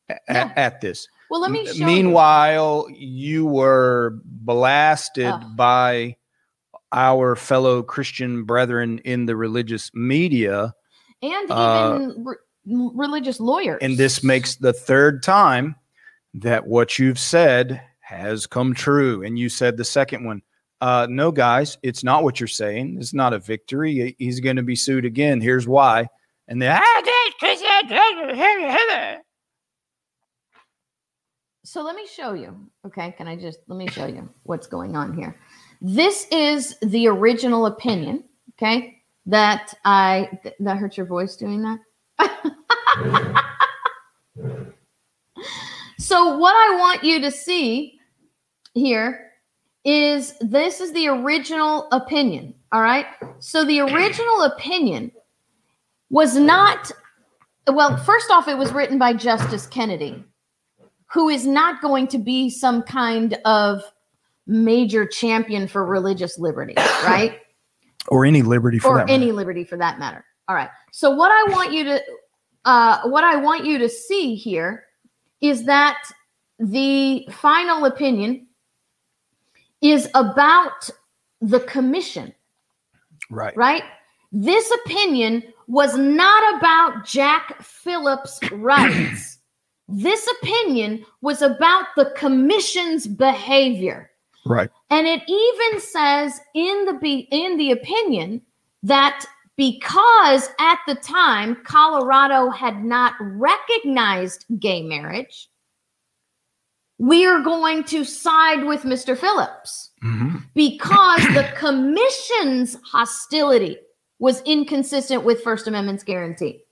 a- 0.09 0.17
Yeah. 0.27 0.51
at 0.57 0.81
this. 0.81 1.07
Well, 1.31 1.41
let 1.41 1.51
me 1.51 1.61
M- 1.61 1.65
show 1.67 1.73
you. 1.73 1.85
Meanwhile, 1.85 2.87
you 2.93 3.45
were 3.45 4.19
blasted 4.25 5.27
Ugh. 5.27 5.55
by 5.55 6.17
our 6.91 7.37
fellow 7.37 7.81
Christian 7.83 8.43
brethren 8.43 8.99
in 9.05 9.25
the 9.25 9.35
religious 9.37 9.91
media, 9.93 10.73
and 11.21 11.49
uh, 11.49 11.99
even 12.01 12.25
re- 12.25 12.35
religious 12.93 13.39
lawyers. 13.39 13.79
and 13.81 13.97
this 13.97 14.23
makes 14.25 14.57
the 14.57 14.73
third 14.73 15.23
time 15.23 15.75
that 16.33 16.67
what 16.67 16.99
you've 16.99 17.19
said 17.19 17.81
has 18.01 18.45
come 18.45 18.73
true. 18.73 19.23
And 19.23 19.39
you 19.39 19.47
said 19.47 19.77
the 19.77 19.85
second 19.85 20.25
one, 20.25 20.41
uh, 20.81 21.07
no, 21.09 21.31
guys, 21.31 21.77
it's 21.81 22.03
not 22.03 22.23
what 22.23 22.41
you're 22.41 22.47
saying. 22.47 22.97
It's 22.99 23.13
not 23.13 23.31
a 23.33 23.39
victory. 23.39 24.17
He's 24.19 24.41
going 24.41 24.57
to 24.57 24.63
be 24.63 24.75
sued 24.75 25.05
again. 25.05 25.39
Here's 25.39 25.67
why. 25.67 26.07
And 26.49 26.61
then, 26.61 26.81
So 31.71 31.81
let 31.81 31.95
me 31.95 32.05
show 32.05 32.33
you. 32.33 32.53
Okay, 32.85 33.13
can 33.17 33.29
I 33.29 33.37
just 33.37 33.59
let 33.69 33.77
me 33.77 33.87
show 33.87 34.05
you 34.05 34.27
what's 34.43 34.67
going 34.67 34.97
on 34.97 35.13
here? 35.13 35.39
This 35.79 36.27
is 36.29 36.75
the 36.81 37.07
original 37.07 37.65
opinion. 37.65 38.25
Okay, 38.55 39.01
that 39.25 39.73
I 39.85 40.37
th- 40.43 40.55
that 40.59 40.75
hurt 40.75 40.97
your 40.97 41.05
voice 41.05 41.37
doing 41.37 41.61
that. 41.61 41.79
so 45.97 46.37
what 46.37 46.53
I 46.53 46.75
want 46.77 47.05
you 47.05 47.21
to 47.21 47.31
see 47.31 47.97
here 48.73 49.31
is 49.85 50.33
this 50.41 50.81
is 50.81 50.91
the 50.91 51.07
original 51.07 51.87
opinion. 51.93 52.53
All 52.73 52.81
right. 52.81 53.05
So 53.39 53.63
the 53.63 53.79
original 53.79 54.41
opinion 54.41 55.09
was 56.09 56.35
not 56.35 56.91
well. 57.65 57.95
First 57.95 58.29
off, 58.29 58.49
it 58.49 58.57
was 58.57 58.73
written 58.73 58.97
by 58.97 59.13
Justice 59.13 59.67
Kennedy 59.67 60.25
who 61.13 61.29
is 61.29 61.45
not 61.45 61.81
going 61.81 62.07
to 62.07 62.17
be 62.17 62.49
some 62.49 62.81
kind 62.83 63.37
of 63.45 63.83
major 64.47 65.05
champion 65.05 65.67
for 65.67 65.85
religious 65.85 66.37
liberty, 66.39 66.73
right? 67.05 67.39
or 68.07 68.25
any 68.25 68.41
liberty 68.41 68.79
for 68.79 68.89
or 68.89 68.97
that. 68.97 69.09
any 69.09 69.25
matter. 69.27 69.35
liberty 69.37 69.63
for 69.63 69.77
that 69.77 69.99
matter. 69.99 70.25
All 70.47 70.55
right. 70.55 70.69
So 70.91 71.11
what 71.11 71.31
I 71.31 71.51
want 71.53 71.71
you 71.71 71.83
to 71.83 72.01
uh, 72.65 73.01
what 73.09 73.23
I 73.23 73.35
want 73.37 73.65
you 73.65 73.77
to 73.77 73.87
see 73.89 74.35
here 74.35 74.85
is 75.39 75.65
that 75.65 76.01
the 76.59 77.27
final 77.31 77.85
opinion 77.85 78.47
is 79.81 80.09
about 80.13 80.89
the 81.41 81.59
commission, 81.61 82.33
Right. 83.29 83.55
right? 83.57 83.83
This 84.31 84.71
opinion 84.85 85.43
was 85.67 85.97
not 85.97 86.57
about 86.57 87.05
Jack 87.05 87.61
Phillips' 87.63 88.39
rights. 88.51 89.39
This 89.91 90.27
opinion 90.41 91.05
was 91.21 91.41
about 91.41 91.87
the 91.95 92.11
commission's 92.15 93.07
behavior. 93.07 94.09
Right. 94.45 94.69
And 94.89 95.07
it 95.07 95.21
even 95.27 95.79
says 95.81 96.39
in 96.55 96.85
the 96.85 96.93
be- 96.93 97.27
in 97.31 97.57
the 97.57 97.71
opinion 97.71 98.41
that 98.83 99.25
because 99.57 100.49
at 100.59 100.79
the 100.87 100.95
time 100.95 101.55
Colorado 101.63 102.49
had 102.49 102.83
not 102.83 103.13
recognized 103.19 104.45
gay 104.59 104.81
marriage, 104.81 105.49
we 106.97 107.25
are 107.25 107.41
going 107.41 107.83
to 107.85 108.03
side 108.03 108.63
with 108.63 108.83
Mr. 108.83 109.17
Phillips 109.17 109.91
Mhm. 110.03 110.43
because 110.55 111.21
the 111.33 111.51
commission's 111.55 112.77
hostility 112.83 113.77
was 114.19 114.41
inconsistent 114.43 115.23
with 115.23 115.43
First 115.43 115.67
Amendment's 115.67 116.03
guarantee. 116.03 116.63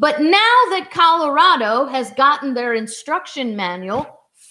But 0.00 0.22
now 0.22 0.56
that 0.70 0.88
Colorado 0.90 1.84
has 1.84 2.10
gotten 2.12 2.54
their 2.54 2.72
instruction 2.72 3.54
manual 3.54 4.06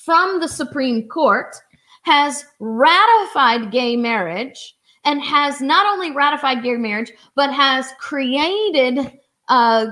from 0.06 0.40
the 0.40 0.48
Supreme 0.48 1.08
Court, 1.08 1.56
has 2.04 2.46
ratified 2.60 3.72
gay 3.72 3.98
marriage, 3.98 4.76
and 5.06 5.24
has 5.24 5.60
not 5.60 5.88
only 5.88 6.12
ratified 6.12 6.62
gay 6.62 6.76
marriage, 6.76 7.12
but 7.36 7.52
has 7.52 7.92
created 8.00 9.12
uh, 9.48 9.88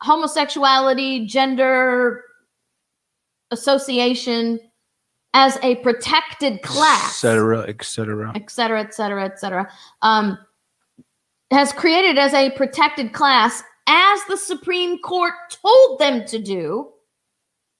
homosexuality, 0.00 1.26
gender 1.26 2.22
association 3.50 4.60
as 5.32 5.58
a 5.64 5.74
protected 5.76 6.62
class 6.62 7.16
Et 7.16 7.20
cetera, 7.20 7.64
et 7.66 7.82
cetera. 7.84 8.32
et 8.36 8.48
cetera, 8.48 8.80
et 8.80 8.94
cetera, 8.94 9.24
et 9.24 9.38
cetera, 9.40 9.68
um, 10.02 10.38
has 11.50 11.72
created 11.72 12.18
as 12.18 12.32
a 12.34 12.50
protected 12.50 13.12
class, 13.12 13.64
as 13.86 14.20
the 14.28 14.36
Supreme 14.36 14.98
Court 14.98 15.34
told 15.50 15.98
them 15.98 16.24
to 16.26 16.38
do. 16.38 16.90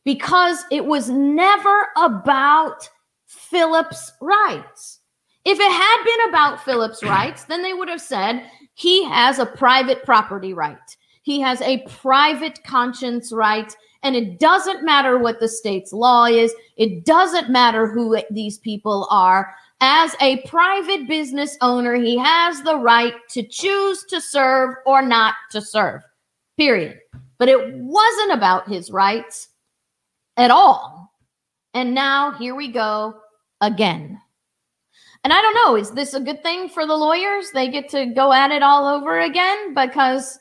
because 0.05 0.64
it 0.71 0.85
was 0.85 1.09
never 1.09 1.88
about 1.97 2.88
Phillips' 3.27 4.12
rights. 4.21 5.01
If 5.45 5.59
it 5.59 5.73
had 5.73 6.05
been 6.05 6.29
about 6.29 6.62
Phillips' 6.62 7.03
rights, 7.17 7.45
then 7.45 7.62
they 7.62 7.73
would 7.73 7.88
have 7.88 8.01
said 8.01 8.45
he 8.75 9.05
has 9.05 9.38
a 9.38 9.47
private 9.47 10.05
property 10.05 10.53
right. 10.53 10.77
He 11.23 11.40
has 11.40 11.61
a 11.62 11.79
private 11.88 12.62
conscience 12.64 13.33
right. 13.33 13.75
And 14.03 14.14
it 14.14 14.38
doesn't 14.38 14.85
matter 14.85 15.19
what 15.19 15.40
the 15.40 15.49
state's 15.49 15.93
law 15.93 16.27
is, 16.27 16.55
it 16.77 17.07
doesn't 17.07 17.49
matter 17.49 17.87
who 17.87 18.21
these 18.31 18.59
people 18.59 19.07
are. 19.11 19.55
As 19.87 20.16
a 20.23 20.40
private 20.47 21.07
business 21.07 21.59
owner, 21.61 21.94
he 21.94 22.16
has 22.16 22.62
the 22.62 22.79
right 22.79 23.12
to 23.33 23.42
choose 23.42 24.03
to 24.05 24.18
serve 24.18 24.77
or 24.87 25.03
not 25.03 25.35
to 25.51 25.61
serve, 25.61 26.01
period. 26.57 26.99
But 27.38 27.51
it 27.51 27.75
wasn't 27.75 28.33
about 28.33 28.66
his 28.66 28.90
rights 28.90 29.51
at 30.38 30.51
all. 30.51 31.12
And 31.75 31.94
now 31.94 32.33
here 32.33 32.55
we 32.55 32.73
go 32.73 33.16
again. 33.61 34.18
And 35.23 35.35
I 35.35 35.42
don't 35.42 35.55
know, 35.55 35.77
is 35.77 35.90
this 35.90 36.14
a 36.14 36.20
good 36.20 36.42
thing 36.42 36.70
for 36.70 36.87
the 36.87 36.97
lawyers? 36.97 37.51
They 37.51 37.68
get 37.68 37.90
to 37.90 38.07
go 38.07 38.33
at 38.33 38.53
it 38.53 38.62
all 38.62 38.87
over 38.87 39.20
again 39.20 39.75
because 39.75 40.38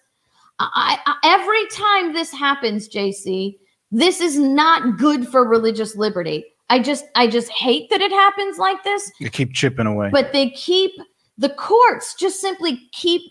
I, 0.59 0.97
I, 1.05 1.17
every 1.25 1.67
time 1.67 2.13
this 2.13 2.31
happens, 2.31 2.87
JC, 2.87 3.57
this 3.91 4.21
is 4.21 4.39
not 4.39 4.97
good 4.97 5.27
for 5.27 5.45
religious 5.45 5.97
liberty. 5.97 6.45
I 6.73 6.79
just 6.79 7.05
I 7.13 7.27
just 7.27 7.51
hate 7.51 7.91
that 7.91 8.01
it 8.01 8.11
happens 8.11 8.57
like 8.57 8.83
this. 8.83 9.11
You 9.19 9.29
keep 9.29 9.53
chipping 9.53 9.85
away. 9.85 10.09
But 10.11 10.33
they 10.33 10.49
keep 10.49 10.91
the 11.37 11.49
courts 11.49 12.15
just 12.15 12.41
simply 12.41 12.89
keep 12.93 13.21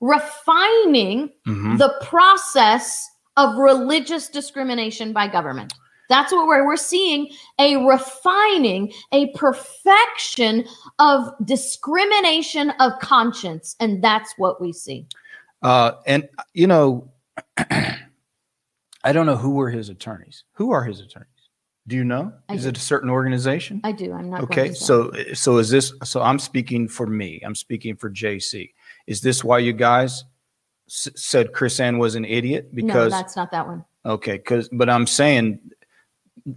refining 0.00 1.30
Mhm. 1.48 1.78
the 1.78 1.92
process 2.00 3.10
of 3.36 3.56
religious 3.58 4.28
discrimination 4.28 5.12
by 5.12 5.26
government. 5.26 5.74
That's 6.08 6.30
what 6.30 6.46
we're 6.46 6.64
we're 6.64 6.76
seeing 6.76 7.28
a 7.58 7.84
refining, 7.84 8.92
a 9.10 9.32
perfection 9.32 10.64
of 11.00 11.28
discrimination 11.44 12.70
of 12.78 12.92
conscience, 13.00 13.74
and 13.80 14.00
that's 14.00 14.32
what 14.36 14.60
we 14.60 14.72
see. 14.72 15.08
Uh, 15.60 15.90
and 16.06 16.28
you 16.54 16.68
know, 16.68 17.10
I 17.58 19.12
don't 19.12 19.26
know 19.26 19.36
who 19.36 19.50
were 19.50 19.70
his 19.70 19.88
attorneys. 19.88 20.44
Who 20.52 20.70
are 20.70 20.84
his 20.84 21.00
attorneys? 21.00 21.30
Do 21.88 21.94
you 21.96 22.04
know? 22.04 22.32
I 22.48 22.54
Is 22.54 22.62
do. 22.64 22.70
it 22.70 22.76
a 22.76 22.80
certain 22.80 23.08
organization? 23.10 23.80
I 23.84 23.92
do. 23.92 24.12
I'm 24.12 24.28
not 24.30 24.42
Okay, 24.42 24.72
so 24.72 25.12
so 25.34 25.58
is 25.58 25.70
this? 25.70 25.92
So 26.04 26.20
I'm 26.20 26.38
speaking 26.38 26.88
for 26.88 27.06
me. 27.06 27.40
I'm 27.44 27.54
speaking 27.54 27.94
for 27.96 28.10
JC. 28.10 28.72
Is 29.06 29.20
this 29.20 29.44
why 29.44 29.58
you 29.60 29.72
guys 29.72 30.24
s- 30.88 31.08
said 31.14 31.52
KrisAnne 31.52 31.98
was 31.98 32.16
an 32.16 32.24
idiot? 32.24 32.70
no, 32.72 32.82
Because 32.86 33.12
that's 33.12 33.36
not 33.36 33.50
that 33.52 33.66
one. 33.68 33.84
okay, 34.04 34.36
because 34.36 34.68
but 34.70 34.90
I'm 34.90 35.06
saying 35.06 35.60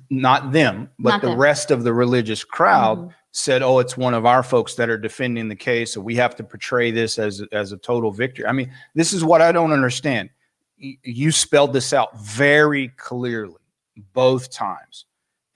not 0.10 0.52
them, 0.52 0.90
but 1.00 1.10
Not 1.12 1.22
the 1.22 1.30
them. 1.30 1.38
rest 1.40 1.72
of 1.72 1.84
the 1.84 1.94
religious 1.94 2.44
crowd 2.44 2.98
Mhm. 3.00 3.14
said, 3.32 3.62
"Oh, 3.62 3.80
it's 3.80 3.96
one 3.98 4.14
of 4.14 4.26
our 4.26 4.44
folks 4.44 4.76
that 4.76 4.90
are 4.90 4.98
defending 4.98 5.48
the 5.48 5.56
case, 5.56 5.94
so 5.94 6.02
we 6.02 6.16
have 6.16 6.36
to 6.38 6.44
portray 6.44 6.90
this 6.92 7.20
as 7.20 7.44
as 7.52 7.72
a 7.72 7.78
total 7.78 8.12
victory." 8.12 8.46
I 8.48 8.52
mean, 8.52 8.72
this 8.96 9.14
is 9.14 9.24
what 9.24 9.42
I 9.42 9.52
don't 9.52 9.72
understand. 9.72 10.30
Y- 10.82 10.98
You 11.04 11.32
spelled 11.32 11.74
this 11.74 11.94
out 11.94 12.20
very 12.20 12.90
clearly 12.98 13.56
both 14.14 14.52
times, 14.52 15.06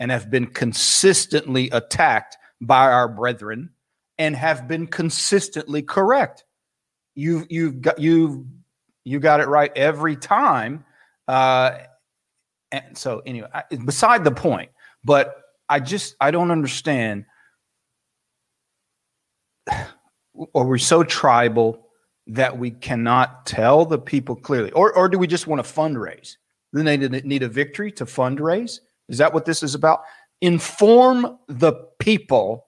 and 0.03 0.11
have 0.11 0.29
been 0.29 0.45
consistently 0.47 1.69
attacked 1.69 2.35
by 2.59 2.91
our 2.91 3.07
brethren, 3.07 3.69
and 4.17 4.35
have 4.35 4.67
been 4.67 4.85
consistently 4.85 5.81
correct. 5.81 6.43
You've 7.15 7.47
you've 7.49 7.81
got 7.81 7.99
you 7.99 8.45
you 9.05 9.21
got 9.21 9.39
it 9.39 9.47
right 9.47 9.71
every 9.77 10.17
time. 10.17 10.83
Uh, 11.25 11.77
and 12.73 12.97
so 12.97 13.21
anyway, 13.25 13.47
I, 13.53 13.63
beside 13.77 14.25
the 14.25 14.31
point, 14.31 14.71
but 15.05 15.41
I 15.69 15.79
just 15.79 16.17
I 16.19 16.31
don't 16.31 16.51
understand. 16.51 17.23
Are 20.53 20.65
we 20.65 20.79
so 20.79 21.05
tribal 21.05 21.87
that 22.27 22.57
we 22.57 22.71
cannot 22.71 23.45
tell 23.45 23.85
the 23.85 23.99
people 23.99 24.35
clearly, 24.35 24.71
or 24.71 24.91
or 24.91 25.07
do 25.07 25.17
we 25.17 25.27
just 25.27 25.47
want 25.47 25.65
to 25.65 25.73
fundraise? 25.73 26.35
Then 26.73 26.83
they 26.83 26.97
need- 26.97 27.23
need 27.23 27.43
a 27.43 27.47
victory 27.47 27.93
to 27.93 28.03
fundraise. 28.03 28.79
Is 29.09 29.17
that 29.17 29.33
what 29.33 29.45
this 29.45 29.63
is 29.63 29.75
about? 29.75 30.01
Inform 30.41 31.37
the 31.47 31.73
people, 31.99 32.67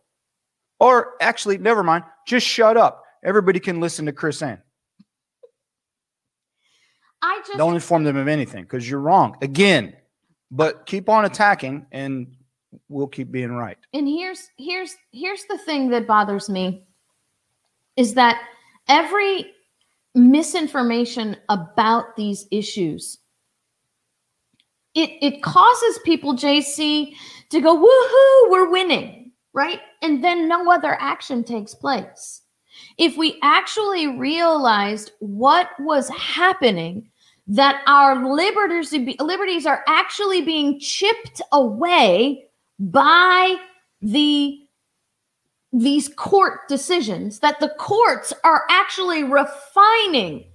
or 0.80 1.14
actually, 1.22 1.58
never 1.58 1.84
mind. 1.84 2.04
Just 2.28 2.46
shut 2.46 2.78
up. 2.78 3.04
Everybody 3.24 3.60
can 3.60 3.80
listen 3.80 4.06
to 4.06 4.12
KrisAnne. 4.12 4.62
I 7.22 7.42
just 7.46 7.58
Don't 7.58 7.74
inform 7.74 8.04
them 8.04 8.18
of 8.18 8.28
anything 8.28 8.64
because 8.64 8.90
you're 8.90 9.00
wrong 9.00 9.36
again. 9.42 9.96
But 10.52 10.86
keep 10.86 11.10
on 11.10 11.26
attacking, 11.26 11.88
and 11.92 12.28
we'll 12.88 13.08
keep 13.08 13.32
being 13.32 13.52
right. 13.52 13.78
and 13.94 14.08
here's 14.08 14.50
here's 14.58 14.96
here's 15.12 15.44
the 15.46 15.58
thing 15.58 15.90
that 15.90 16.08
bothers 16.08 16.50
me 16.50 16.86
is 17.98 18.14
that 18.14 18.42
every 18.88 19.52
misinformation 20.14 21.36
about 21.50 22.16
these 22.16 22.48
issues 22.52 23.18
it 24.96 25.12
it 25.22 25.44
causes 25.44 26.00
people 26.06 26.34
jc 26.34 27.14
to 27.50 27.62
go 27.62 27.76
woohoo 27.76 28.52
we're 28.52 28.70
winning 28.70 29.26
right? 29.56 29.80
And 30.04 30.24
then 30.24 30.48
no 30.48 30.70
other 30.70 30.98
action 31.00 31.44
takes 31.44 31.74
place. 31.74 32.42
If 33.00 33.18
we 33.18 33.40
actually 33.42 34.08
realized 34.08 35.14
what 35.20 35.70
was 35.80 36.10
happening 36.10 37.10
that 37.48 37.82
our 37.88 38.28
liberties 38.28 38.92
liberties 39.20 39.66
are 39.66 39.84
actually 39.88 40.42
being 40.42 40.80
chipped 40.80 41.42
away 41.52 42.46
by 42.78 43.56
the 44.02 44.60
these 45.72 46.10
court 46.10 46.68
decisions 46.68 47.40
that 47.40 47.60
the 47.60 47.70
courts 47.78 48.34
are 48.44 48.64
actually 48.70 49.24
refining 49.24 50.46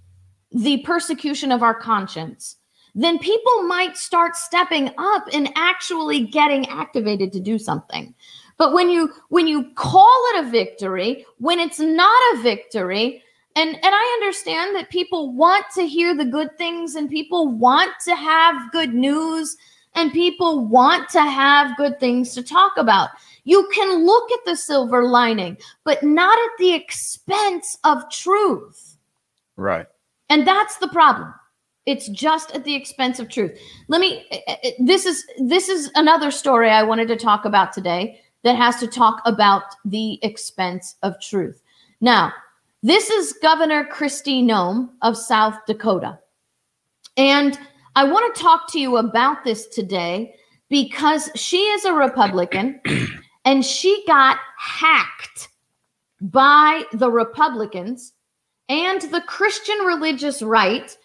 the 0.51 0.79
persecution 0.79 1.53
of 1.53 1.63
our 1.63 1.75
conscience 1.75 2.57
then 2.95 3.19
people 3.19 3.63
might 3.65 3.97
start 3.97 4.37
stepping 4.37 4.91
up 4.99 5.25
and 5.33 5.51
actually 5.55 6.27
getting 6.27 6.69
activated 6.69 7.33
to 7.33 7.41
do 7.41 7.59
something. 7.59 8.15
But 8.59 8.75
when 8.75 8.91
you 8.91 9.11
when 9.31 9.47
you 9.47 9.71
call 9.75 10.25
it 10.35 10.45
a 10.45 10.51
victory 10.51 11.25
when 11.39 11.59
it's 11.59 11.81
not 11.81 12.21
a 12.35 12.43
victory 12.43 13.23
and 13.57 13.75
and 13.75 13.81
i 13.83 14.19
understand 14.21 14.77
that 14.77 14.91
people 14.91 15.33
want 15.33 15.65
to 15.75 15.87
hear 15.87 16.15
the 16.15 16.27
good 16.27 16.59
things 16.59 16.95
and 16.95 17.09
people 17.09 17.49
want 17.49 17.91
to 18.05 18.15
have 18.15 18.71
good 18.71 18.93
news 18.93 19.57
and 19.95 20.13
people 20.13 20.67
want 20.67 21.09
to 21.09 21.23
have 21.23 21.77
good 21.79 21.99
things 21.99 22.35
to 22.35 22.43
talk 22.43 22.73
about. 22.77 23.09
You 23.45 23.67
can 23.73 24.05
look 24.05 24.31
at 24.31 24.45
the 24.45 24.57
silver 24.57 25.05
lining 25.05 25.57
but 25.85 26.03
not 26.03 26.39
at 26.39 26.59
the 26.59 26.75
expense 26.75 27.79
of 27.83 28.11
truth. 28.11 28.99
Right. 29.57 29.87
and 30.29 30.47
that's 30.47 30.77
the 30.77 30.89
problem 30.89 31.33
it's 31.91 32.09
just 32.09 32.53
at 32.53 32.65
the 32.65 32.75
expense 32.75 33.19
of 33.19 33.29
truth. 33.29 33.59
Let 33.89 34.01
me 34.01 34.25
eh, 34.31 34.55
eh, 34.63 34.71
this 34.79 35.05
is 35.05 35.25
this 35.39 35.69
is 35.69 35.91
another 35.95 36.31
story 36.31 36.71
i 36.71 36.83
wanted 36.83 37.09
to 37.09 37.17
talk 37.17 37.45
about 37.45 37.73
today 37.73 38.21
that 38.45 38.57
has 38.57 38.77
to 38.81 38.87
talk 38.87 39.21
about 39.27 39.65
the 39.85 40.19
expense 40.23 40.97
of 41.03 41.21
truth. 41.21 41.61
Now 42.01 42.33
this 42.83 43.11
is 43.11 43.35
governor 43.43 43.85
Kristi 43.85 44.43
Noem 44.43 44.91
of 45.03 45.17
south 45.17 45.57
dakota. 45.67 46.19
And 47.17 47.59
i 47.97 48.05
want 48.05 48.35
to 48.35 48.41
talk 48.41 48.71
to 48.73 48.79
you 48.79 48.97
about 48.97 49.43
this 49.45 49.67
today 49.67 50.35
because 50.69 51.29
she 51.35 51.59
is 51.75 51.85
a 51.85 51.93
republican 51.93 52.81
and 53.45 53.65
she 53.65 54.05
got 54.07 54.39
hacked 54.57 55.49
by 56.21 56.85
the 56.93 57.11
republicans 57.11 58.13
and 58.71 59.03
the 59.03 59.21
Christian 59.23 59.79
religious 59.79 60.43
right 60.43 60.97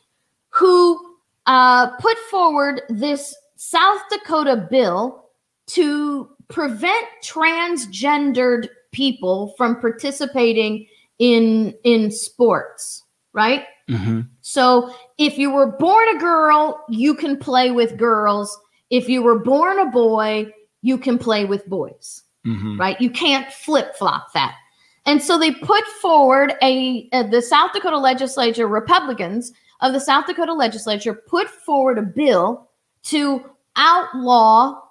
who 0.55 1.17
uh, 1.45 1.91
put 1.97 2.17
forward 2.29 2.81
this 2.89 3.35
South 3.55 4.01
Dakota 4.11 4.67
bill 4.69 5.25
to 5.67 6.29
prevent 6.47 7.05
transgendered 7.23 8.67
people 8.91 9.53
from 9.57 9.79
participating 9.79 10.87
in 11.19 11.73
in 11.83 12.11
sports, 12.11 13.03
right? 13.33 13.65
Mm-hmm. 13.89 14.21
So 14.41 14.93
if 15.17 15.37
you 15.37 15.51
were 15.51 15.71
born 15.77 16.07
a 16.15 16.19
girl, 16.19 16.83
you 16.89 17.13
can 17.13 17.37
play 17.37 17.71
with 17.71 17.97
girls. 17.97 18.57
If 18.89 19.09
you 19.09 19.21
were 19.21 19.39
born 19.39 19.79
a 19.79 19.89
boy, 19.91 20.51
you 20.81 20.97
can 20.97 21.17
play 21.17 21.45
with 21.45 21.65
boys 21.67 22.23
Mm-hmm. 22.45 22.79
right? 22.79 22.99
You 23.01 23.09
can't 23.09 23.51
flip 23.51 23.95
flop 23.95 24.31
that. 24.33 24.55
And 25.07 25.21
so 25.21 25.37
they 25.37 25.51
put 25.51 25.83
forward 26.01 26.53
a, 26.61 27.09
uh, 27.11 27.23
the 27.23 27.41
South 27.41 27.73
Dakota 27.73 27.97
legislature, 27.97 28.67
Republicans 28.67 29.51
of 29.81 29.93
the 29.93 29.99
South 29.99 30.25
Dakota 30.25 30.53
legislature 30.53 31.13
put 31.13 31.49
forward 31.49 31.97
a 31.97 32.01
bill 32.01 32.69
to 33.03 33.43
outlaw 33.75 34.81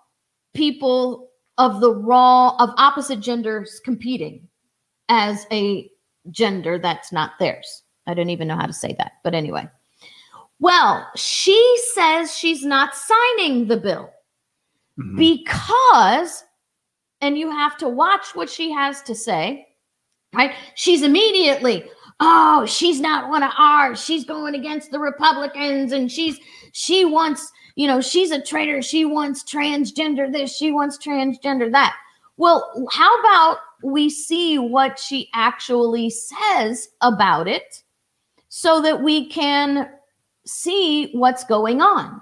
people 0.54 1.30
of 1.58 1.80
the 1.80 1.94
raw, 1.94 2.56
of 2.56 2.70
opposite 2.76 3.20
genders 3.20 3.80
competing 3.84 4.46
as 5.08 5.46
a 5.50 5.90
gender 6.30 6.78
that's 6.78 7.12
not 7.12 7.32
theirs. 7.38 7.82
I 8.06 8.14
don't 8.14 8.30
even 8.30 8.48
know 8.48 8.56
how 8.56 8.66
to 8.66 8.72
say 8.72 8.94
that, 8.98 9.12
but 9.22 9.34
anyway. 9.34 9.68
Well, 10.60 11.08
she 11.16 11.78
says 11.94 12.36
she's 12.36 12.64
not 12.64 12.94
signing 12.94 13.66
the 13.68 13.76
bill. 13.76 14.10
Mhm. 14.98 15.16
because, 15.16 16.44
and 17.20 17.36
you 17.36 17.50
have 17.50 17.76
to 17.78 17.88
watch 17.88 18.34
what 18.34 18.48
she 18.48 18.70
has 18.70 19.02
to 19.02 19.14
say, 19.14 19.66
right? 20.32 20.54
She's 20.76 21.02
immediately, 21.02 21.90
oh, 22.20 22.64
she's 22.66 23.00
not 23.00 23.29
one 23.29 23.42
of 23.42 23.53
ours. 23.59 24.03
She's 24.03 24.24
going 24.24 24.55
against 24.55 24.90
the 24.90 24.98
Republicans 24.98 25.92
and 25.92 26.11
she's, 26.11 26.38
she 26.72 27.05
wants, 27.05 27.50
you 27.77 27.87
know, 27.87 28.00
she's 28.00 28.31
a 28.31 28.40
traitor. 28.40 28.83
She 28.83 29.05
wants 29.05 29.42
transgender 29.42 30.31
this, 30.33 30.57
she 30.57 30.70
wants 30.70 30.98
transgender 30.98 31.70
that. 31.72 31.94
Well, 32.37 32.88
how 32.90 33.18
about 33.20 33.59
we 33.83 34.11
see 34.11 34.59
what 34.59 34.98
she 34.98 35.29
actually 35.35 36.11
says 36.11 36.88
about 37.00 37.46
it 37.46 37.83
so 38.48 38.81
that 38.83 39.03
we 39.03 39.29
can 39.29 39.88
see 40.46 41.12
what's 41.12 41.44
going 41.44 41.81
on? 41.81 42.20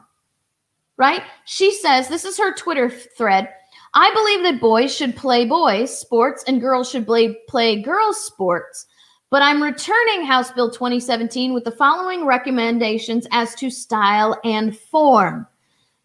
Right? 0.99 1.23
She 1.47 1.73
says, 1.73 2.09
this 2.09 2.25
is 2.25 2.39
her 2.39 2.55
Twitter 2.55 2.91
thread. 2.91 3.49
I 3.95 4.11
believe 4.15 4.43
that 4.45 4.61
boys 4.61 4.95
should 4.95 5.17
play 5.17 5.45
boys 5.45 5.99
sports 5.99 6.45
and 6.47 6.61
girls 6.61 6.91
should 6.91 7.07
play, 7.07 7.37
play 7.49 7.81
girls 7.83 8.25
sports. 8.25 8.87
But 9.33 9.41
I'm 9.41 9.63
returning 9.63 10.27
House 10.27 10.53
Bill 10.53 10.71
2017 10.71 11.55
with 11.55 11.65
the 11.65 11.71
following 11.71 12.27
recommendations 12.27 13.27
as 13.31 13.55
to 13.55 13.71
style 13.71 14.39
and 14.45 14.77
form. 14.77 15.47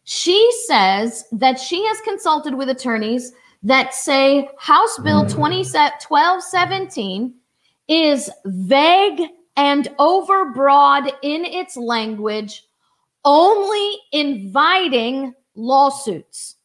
She 0.06 0.50
says 0.66 1.26
that 1.34 1.60
she 1.60 1.86
has 1.88 2.00
consulted 2.06 2.56
with 2.56 2.70
attorneys 2.70 3.34
that 3.64 3.94
say 3.94 4.48
House 4.58 4.98
Bill 5.00 5.26
mm. 5.26 5.38
1217 5.38 7.34
is 7.90 8.32
vague 8.46 9.22
and 9.58 9.90
overbroad 10.00 11.12
in 11.22 11.44
its 11.44 11.76
language, 11.76 12.64
only 13.26 13.98
inviting 14.14 15.34
lawsuits. 15.54 16.56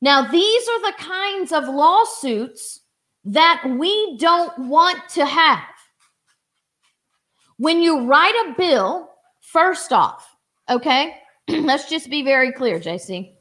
Now, 0.00 0.22
these 0.22 0.68
are 0.68 0.90
the 0.90 0.96
kinds 0.96 1.52
of 1.52 1.64
lawsuits 1.68 2.80
that 3.24 3.62
we 3.78 4.16
don't 4.18 4.68
want 4.68 5.08
to 5.10 5.26
have. 5.26 5.62
When 7.56 7.82
you 7.82 8.06
write 8.06 8.34
a 8.46 8.54
bill, 8.56 9.10
first 9.40 9.92
off, 9.92 10.36
okay, 10.70 11.16
let's 11.48 11.88
just 11.88 12.08
be 12.08 12.22
very 12.22 12.52
clear, 12.52 12.78
JC. 12.78 13.32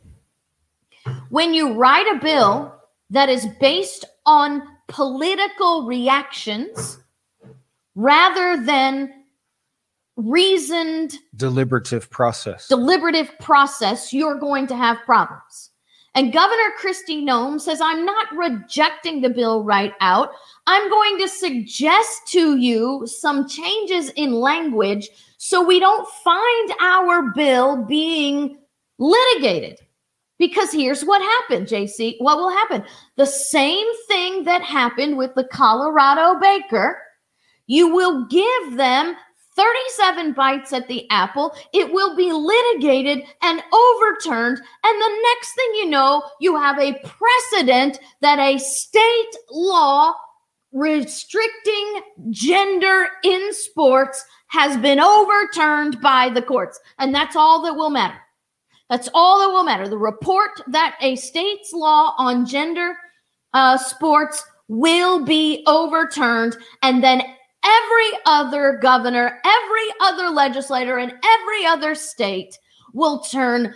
When 1.30 1.54
you 1.54 1.74
write 1.74 2.08
a 2.08 2.20
bill 2.20 2.74
that 3.10 3.30
is 3.30 3.48
based 3.60 4.06
on 4.26 4.64
political 4.88 5.86
reactions 5.86 7.00
rather 7.96 8.64
than 8.64 9.14
reasoned 10.16 11.16
Deliberative 11.36 12.10
process. 12.10 12.68
deliberative 12.68 13.32
process, 13.40 14.12
you're 14.12 14.40
going 14.40 14.68
to 14.68 14.76
have 14.76 14.98
problems. 15.06 15.72
And 16.16 16.34
Governor 16.34 16.74
Kristi 16.82 17.24
Noem 17.24 17.62
says, 17.62 17.80
I'm 17.80 18.06
not 18.06 18.36
rejecting 18.36 19.22
the 19.22 19.30
bill 19.30 19.64
right 19.64 19.94
out. 20.02 20.32
I'm 20.66 20.90
going 20.90 21.20
to 21.20 21.28
suggest 21.28 22.28
to 22.28 22.58
you 22.58 23.06
some 23.06 23.48
changes 23.48 24.10
in 24.16 24.34
language 24.34 25.10
so 25.38 25.64
we 25.64 25.80
don't 25.80 26.08
find 26.24 26.74
our 26.82 27.32
bill 27.34 27.86
being 27.86 28.58
litigated. 28.98 29.80
Because 30.40 30.72
here's 30.72 31.04
what 31.04 31.22
happened, 31.22 31.68
JC. 31.68 32.16
What 32.20 32.38
will 32.38 32.52
happen? 32.52 32.84
The 33.16 33.26
same 33.26 33.88
thing 34.08 34.44
that 34.44 34.62
happened 34.62 35.18
with 35.18 35.34
the 35.36 35.46
Colorado 35.46 36.40
Baker. 36.40 37.02
You 37.66 37.94
will 37.94 38.26
give 38.26 38.78
them 38.78 39.16
37 39.58 40.34
bites 40.34 40.72
at 40.72 40.88
the 40.88 41.10
apple. 41.10 41.54
It 41.74 41.92
will 41.92 42.16
be 42.16 42.32
litigated 42.32 43.24
and 43.42 43.62
overturned. 43.74 44.58
And 44.58 45.02
the 45.02 45.22
next 45.24 45.54
thing 45.56 45.72
you 45.76 45.90
know, 45.90 46.24
you 46.40 46.56
have 46.56 46.80
a 46.80 46.94
precedent 47.04 48.00
that 48.22 48.40
a 48.40 48.58
state 48.58 49.36
law 49.52 50.14
restricting 50.72 52.02
gender 52.30 53.08
in 53.24 53.52
sports 53.54 54.24
has 54.48 54.78
been 54.78 55.00
overturned 55.00 56.00
by 56.02 56.30
the 56.30 56.42
courts. 56.42 56.80
And 57.00 57.14
that's 57.14 57.36
all 57.36 57.62
that 57.64 57.74
will 57.74 57.90
matter. 57.90 58.18
That's 58.90 59.10
all 59.14 59.40
that 59.40 59.54
will 59.54 59.64
matter. 59.64 59.90
The 59.90 59.98
report 59.98 60.52
that 60.68 60.96
a 61.02 61.16
state's 61.16 61.74
law 61.74 62.14
on 62.18 62.46
gender 62.46 62.96
uh, 63.54 63.78
sports 63.78 64.46
will 64.68 65.24
be 65.24 65.64
overturned, 65.66 66.58
and 66.82 67.04
then 67.04 67.22
every 67.68 68.20
other 68.26 68.80
governor, 68.82 69.40
every 69.46 69.88
other 70.02 70.30
legislator, 70.30 70.98
and 70.98 71.12
every 71.12 71.66
other 71.66 71.96
state 71.96 72.58
will 72.94 73.20
turn 73.20 73.74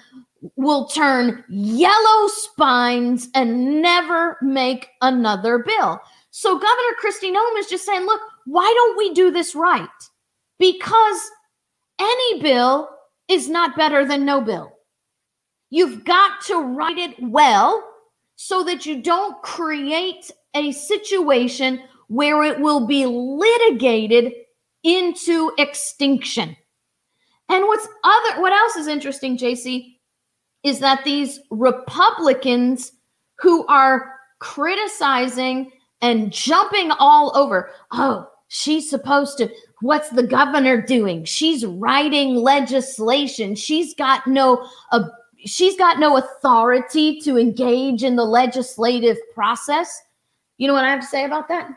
will 0.55 0.87
turn 0.87 1.43
yellow 1.49 2.27
spines 2.27 3.29
and 3.35 3.81
never 3.81 4.37
make 4.41 4.89
another 5.01 5.59
bill. 5.59 5.99
So 6.31 6.55
Governor 6.55 6.95
Kristi 7.03 7.31
Noem 7.31 7.59
is 7.59 7.67
just 7.67 7.85
saying, 7.85 8.05
look, 8.07 8.21
why 8.45 8.71
don't 8.75 8.97
we 8.97 9.13
do 9.13 9.29
this 9.29 9.53
right? 9.53 9.87
Because 10.57 11.29
any 11.99 12.41
bill 12.41 12.89
is 13.27 13.49
not 13.49 13.77
better 13.77 14.03
than 14.03 14.25
no 14.25 14.41
bill. 14.41 14.71
You've 15.69 16.03
got 16.05 16.41
to 16.45 16.55
write 16.55 16.97
it 16.97 17.15
well 17.21 17.83
so 18.35 18.63
that 18.63 18.85
you 18.85 19.01
don't 19.01 19.41
create 19.43 20.31
a 20.55 20.71
situation 20.71 21.81
where 22.12 22.43
it 22.43 22.59
will 22.59 22.86
be 22.86 23.05
litigated 23.05 24.34
into 24.84 25.49
extinction. 25.57 26.57
And 27.47 27.64
what's 27.64 27.88
other 28.03 28.41
what 28.41 28.51
else 28.51 28.76
is 28.76 28.88
interesting, 28.88 29.38
JC, 29.38 29.95
is 30.64 30.80
that 30.80 31.05
these 31.05 31.39
Republicans 31.51 32.91
who 33.39 33.66
are 33.68 34.14
criticizing 34.39 35.72
and 36.01 36.34
jumping 36.34 36.91
all 36.99 37.32
over, 37.34 37.72
oh, 37.93 38.28
she's 38.49 38.89
supposed 38.89 39.38
to 39.38 39.49
what's 39.80 40.09
the 40.09 40.28
governor 40.28 40.82
doing? 40.82 41.24
She's 41.24 41.66
writing 41.66 42.36
legislation. 42.36 43.55
She's 43.55 43.95
got 43.95 44.28
no 44.28 44.68
uh, 44.91 45.07
she's 45.45 45.78
got 45.78 45.97
no 45.97 46.18
authority 46.18 47.22
to 47.22 47.38
engage 47.38 48.03
in 48.03 48.18
the 48.18 48.26
legislative 48.26 49.18
process. 49.34 50.01
You 50.57 50.68
know 50.68 50.74
what 50.74 50.84
I 50.84 50.91
have 50.91 50.99
to 50.99 51.07
say 51.07 51.24
about 51.24 51.47
that? 51.47 51.72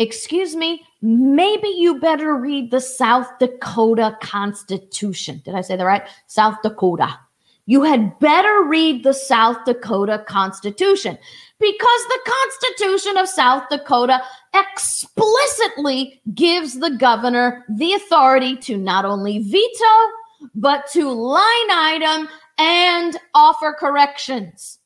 Excuse 0.00 0.56
me, 0.56 0.82
maybe 1.02 1.68
you 1.68 2.00
better 2.00 2.34
read 2.34 2.70
the 2.70 2.80
South 2.80 3.38
Dakota 3.38 4.16
Constitution. 4.22 5.42
Did 5.44 5.54
I 5.54 5.60
say 5.60 5.76
that 5.76 5.84
right? 5.84 6.08
South 6.26 6.56
Dakota. 6.62 7.18
You 7.66 7.82
had 7.82 8.18
better 8.18 8.62
read 8.62 9.04
the 9.04 9.12
South 9.12 9.58
Dakota 9.66 10.24
Constitution 10.26 11.18
because 11.58 12.02
the 12.08 12.32
Constitution 12.48 13.18
of 13.18 13.28
South 13.28 13.64
Dakota 13.70 14.22
explicitly 14.54 16.22
gives 16.34 16.80
the 16.80 16.96
governor 16.96 17.66
the 17.68 17.92
authority 17.92 18.56
to 18.56 18.78
not 18.78 19.04
only 19.04 19.40
veto, 19.40 20.50
but 20.54 20.86
to 20.92 21.10
line 21.10 21.70
item 21.70 22.26
and 22.56 23.18
offer 23.34 23.76
corrections. 23.78 24.78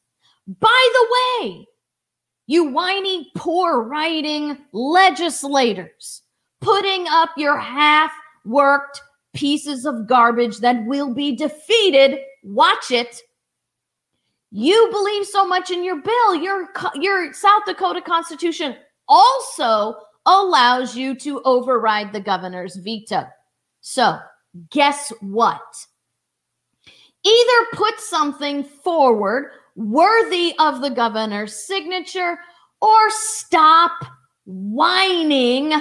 By 0.48 0.88
the 0.92 1.06
way, 1.46 1.66
you 2.46 2.64
whiny, 2.64 3.30
poor 3.34 3.82
writing 3.82 4.58
legislators 4.72 6.22
putting 6.60 7.06
up 7.08 7.30
your 7.36 7.58
half 7.58 8.10
worked 8.44 9.02
pieces 9.34 9.84
of 9.84 10.06
garbage 10.06 10.58
that 10.58 10.84
will 10.86 11.12
be 11.12 11.36
defeated. 11.36 12.18
Watch 12.42 12.90
it. 12.90 13.20
You 14.50 14.88
believe 14.90 15.26
so 15.26 15.46
much 15.46 15.70
in 15.70 15.84
your 15.84 16.00
bill. 16.00 16.34
Your, 16.36 16.68
your 16.94 17.32
South 17.32 17.62
Dakota 17.66 18.00
Constitution 18.00 18.76
also 19.08 19.96
allows 20.26 20.96
you 20.96 21.14
to 21.16 21.42
override 21.42 22.12
the 22.12 22.20
governor's 22.20 22.76
veto. 22.76 23.26
So, 23.80 24.18
guess 24.70 25.12
what? 25.20 25.60
Either 27.24 27.66
put 27.72 27.98
something 28.00 28.64
forward 28.64 29.50
worthy 29.76 30.54
of 30.58 30.80
the 30.80 30.90
governor's 30.90 31.54
signature 31.54 32.38
or 32.80 33.10
stop 33.10 33.92
whining 34.46 35.72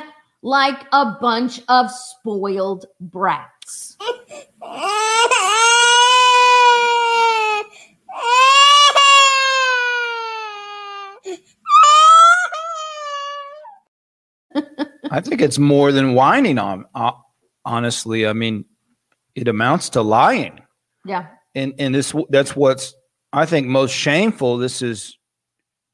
like 0.41 0.85
a 0.91 1.17
bunch 1.21 1.61
of 1.67 1.89
spoiled 1.91 2.85
brats. 2.99 3.97
I 15.11 15.21
think 15.21 15.41
it's 15.41 15.59
more 15.59 15.91
than 15.91 16.13
whining 16.15 16.57
on. 16.57 16.85
Uh, 16.95 17.11
honestly, 17.65 18.25
I 18.27 18.33
mean, 18.33 18.65
it 19.35 19.47
amounts 19.47 19.89
to 19.89 20.01
lying, 20.01 20.59
Yeah. 21.05 21.27
and 21.55 21.73
and 21.79 21.93
this 21.93 22.13
that's 22.29 22.55
what's 22.55 22.93
I 23.33 23.45
think 23.45 23.67
most 23.67 23.91
shameful. 23.93 24.57
This 24.57 24.81
is, 24.81 25.17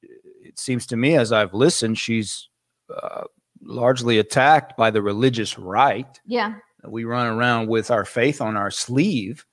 it 0.03 0.59
seems 0.59 0.85
to 0.87 0.97
me, 0.97 1.15
as 1.15 1.31
I've 1.31 1.53
listened, 1.53 1.97
she's 1.97 2.49
uh, 2.93 3.23
largely 3.63 4.19
attacked 4.19 4.75
by 4.77 4.91
the 4.91 5.01
religious 5.01 5.57
right. 5.57 6.19
Yeah. 6.25 6.55
We 6.85 7.05
run 7.05 7.27
around 7.27 7.67
with 7.67 7.91
our 7.91 8.05
faith 8.05 8.41
on 8.41 8.57
our 8.57 8.71
sleeve, 8.71 9.45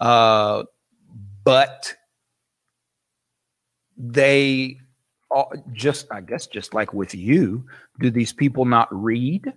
uh, 0.00 0.64
but 1.44 1.94
they 3.96 4.78
just 5.72 6.06
i 6.10 6.20
guess 6.20 6.46
just 6.46 6.74
like 6.74 6.92
with 6.92 7.14
you 7.14 7.64
do 8.00 8.10
these 8.10 8.32
people 8.32 8.64
not 8.64 8.88
read 8.90 9.52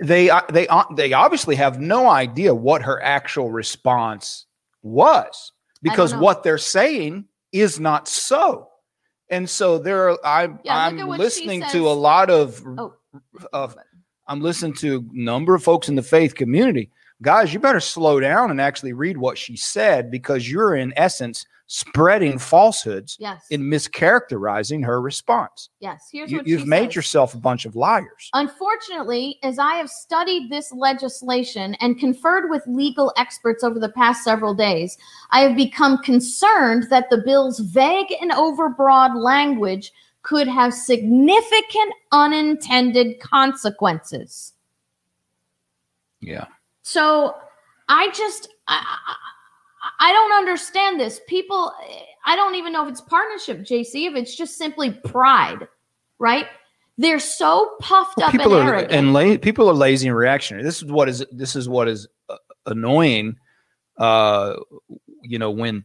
they 0.00 0.30
uh, 0.30 0.40
they 0.50 0.66
uh, 0.68 0.84
they 0.96 1.12
obviously 1.12 1.54
have 1.54 1.80
no 1.80 2.08
idea 2.08 2.54
what 2.54 2.82
her 2.82 3.02
actual 3.02 3.50
response 3.50 4.46
was 4.82 5.52
because 5.84 6.12
what 6.14 6.42
they're 6.42 6.58
saying 6.58 7.26
is 7.52 7.78
not 7.78 8.08
so. 8.08 8.68
And 9.30 9.48
so 9.48 9.78
there 9.78 10.10
are 10.10 10.18
i'm 10.24 10.58
Yeah, 10.64 10.76
i'm 10.76 10.96
listening 11.18 11.62
to 11.72 11.88
a 11.88 11.94
lot 11.94 12.28
of 12.30 12.62
Oh. 12.66 12.94
of 13.52 13.76
i'm 14.26 14.40
listening 14.40 14.74
to 14.74 14.96
a 14.98 15.16
number 15.16 15.54
of 15.54 15.62
folks 15.62 15.88
in 15.88 15.94
the 15.94 16.02
faith 16.02 16.34
community 16.34 16.90
guys 17.22 17.52
you 17.54 17.60
better 17.60 17.80
slow 17.80 18.20
down 18.20 18.50
and 18.50 18.60
actually 18.60 18.92
read 18.92 19.16
what 19.16 19.38
she 19.38 19.56
said 19.56 20.10
because 20.10 20.50
you're 20.50 20.74
in 20.76 20.92
essence 20.96 21.46
spreading 21.66 22.38
falsehoods 22.38 23.16
Yes. 23.18 23.46
in 23.50 23.62
mischaracterizing 23.62 24.84
her 24.84 25.00
response 25.00 25.70
yes. 25.80 26.08
Here's 26.12 26.30
you, 26.30 26.38
what 26.38 26.46
you've 26.46 26.66
made 26.66 26.88
says. 26.88 26.96
yourself 26.96 27.32
a 27.34 27.38
bunch 27.38 27.64
of 27.64 27.74
liars 27.74 28.28
Unfortunately, 28.34 29.38
as 29.42 29.58
I 29.58 29.74
have 29.76 29.88
studied 29.88 30.50
this 30.50 30.70
legislation 30.72 31.74
and 31.80 31.98
conferred 31.98 32.50
with 32.50 32.62
legal 32.66 33.14
experts 33.16 33.64
over 33.64 33.78
the 33.78 33.88
past 33.88 34.22
several 34.24 34.54
days, 34.54 34.98
I 35.30 35.40
have 35.40 35.56
become 35.56 35.98
concerned 36.02 36.84
that 36.90 37.08
the 37.08 37.22
bill's 37.24 37.60
vague 37.60 38.12
and 38.20 38.30
overbroad 38.32 39.16
language 39.16 39.90
could 40.22 40.48
have 40.48 40.74
significant 40.74 41.94
unintended 42.12 43.20
consequences. 43.20 44.52
yeah 46.20 46.44
So 46.84 47.34
I 47.88 48.10
just 48.10 48.48
I, 48.68 48.84
I, 50.00 50.12
don't 50.12 50.32
understand 50.32 51.00
this. 51.00 51.20
People, 51.26 51.72
I 52.26 52.36
don't 52.36 52.54
even 52.54 52.72
know 52.72 52.84
if 52.84 52.90
it's 52.90 53.00
partnership, 53.00 53.60
JC, 53.60 54.06
if 54.06 54.14
it's 54.14 54.36
just 54.36 54.56
simply 54.56 54.90
pride, 54.90 55.66
right? 56.18 56.46
They're 56.98 57.18
so 57.18 57.72
puffed 57.80 58.18
Well, 58.18 58.28
up 58.28 58.34
and 58.34 58.40
people 58.42 58.54
are 58.54 58.68
arrogant. 58.74 58.92
and 58.92 59.12
la- 59.14 59.38
people 59.38 59.68
are 59.68 59.74
lazy 59.74 60.08
and 60.08 60.16
reactionary. 60.16 60.62
This 60.62 60.82
is 60.82 60.90
what 60.92 61.08
is 61.08 61.24
this 61.32 61.56
is 61.56 61.68
what 61.68 61.88
is 61.88 62.06
uh, 62.28 62.36
annoying. 62.66 63.36
Uh, 63.98 64.56
you 65.22 65.38
know 65.38 65.50
when 65.50 65.84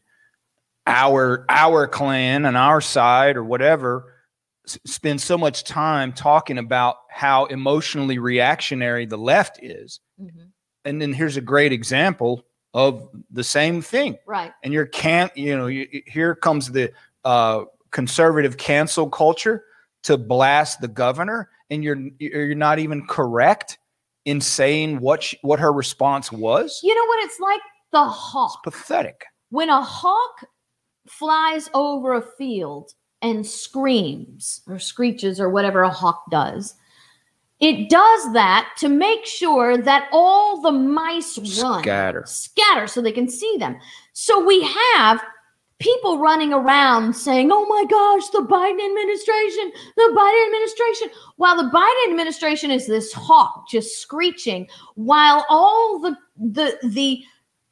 our 0.86 1.46
our 1.50 1.88
clan 1.88 2.46
and 2.46 2.58
our 2.58 2.82
side 2.82 3.38
or 3.38 3.44
whatever 3.44 4.14
s- 4.68 4.78
spend 4.86 5.22
so 5.22 5.38
much 5.38 5.64
time 5.64 6.12
talking 6.14 6.58
about 6.58 6.98
how 7.10 7.46
emotionally 7.46 8.20
reactionary 8.20 9.06
the 9.06 9.18
left 9.18 9.60
is, 9.64 10.00
Mhm. 10.22 10.49
And 10.86 11.02
then 11.02 11.14
here's 11.14 11.38
a 11.38 11.42
great 11.42 11.72
example 11.72 12.44
of 12.74 13.10
the 13.32 13.44
same 13.44 13.82
thing 13.82 14.18
Right. 14.28 14.52
and 14.64 14.72
you're 14.74 14.86
can't 14.86 15.36
you 15.36 15.58
know 15.58 15.68
you, 15.68 15.88
here 16.06 16.36
comes 16.36 16.72
the 16.72 16.92
uh, 17.26 17.64
conservative 17.92 18.58
cancel 18.58 19.10
culture 19.10 19.64
to 20.04 20.18
blast 20.18 20.80
the 20.82 20.88
governor 20.88 21.50
and 21.70 21.84
you're 21.84 21.98
you're 22.20 22.56
not 22.56 22.80
even 22.80 23.06
correct 23.08 23.78
in 24.26 24.40
saying 24.40 25.00
what 25.00 25.24
she, 25.24 25.38
what 25.42 25.60
her 25.60 25.74
response 25.74 26.32
was 26.32 26.80
You 26.84 26.94
know 26.94 27.06
what 27.06 27.24
it's 27.26 27.40
like? 27.40 27.62
The 27.92 28.06
hawk. 28.06 28.64
pathetic 28.64 29.26
When 29.50 29.70
a 29.70 29.82
hawk 29.82 30.46
flies 31.08 31.70
over 31.74 32.14
a 32.14 32.22
field 32.38 32.92
and 33.22 33.46
screams 33.46 34.62
or 34.68 34.78
screeches 34.80 35.40
or 35.40 35.50
whatever 35.50 35.82
a 35.82 35.90
hawk 35.90 36.24
does, 36.30 36.76
it 37.60 37.90
does 37.90 38.34
that 38.34 38.74
to 38.78 38.88
make 38.88 39.26
sure 39.26 39.78
that 39.78 40.08
all 40.12 40.62
the 40.62 40.72
mice 40.72 41.38
run. 41.62 41.82
Scatter. 41.82 42.24
Scatter 42.26 42.88
so 42.88 43.02
they 43.02 43.12
can 43.12 43.28
see 43.28 43.58
them. 43.58 43.78
So 44.14 44.44
we 44.44 44.64
have 44.94 45.22
people 45.80 46.20
running 46.20 46.54
around 46.54 47.14
saying, 47.14 47.50
oh 47.52 47.66
my 47.66 47.86
gosh, 47.90 48.30
the 48.30 48.40
Biden 48.40 48.86
administration, 48.86 49.72
the 49.96 50.14
Biden 50.16 50.46
administration. 50.48 51.10
While 51.38 51.58
the 51.58 51.70
Biden 51.70 52.12
administration 52.12 52.72
is 52.72 52.88
this 52.88 53.12
hawk 53.14 53.68
just 53.70 54.00
screeching, 54.00 54.68
while 54.96 55.46
all 55.50 56.00
the 56.00 56.18
the 56.38 56.78
the 56.84 57.24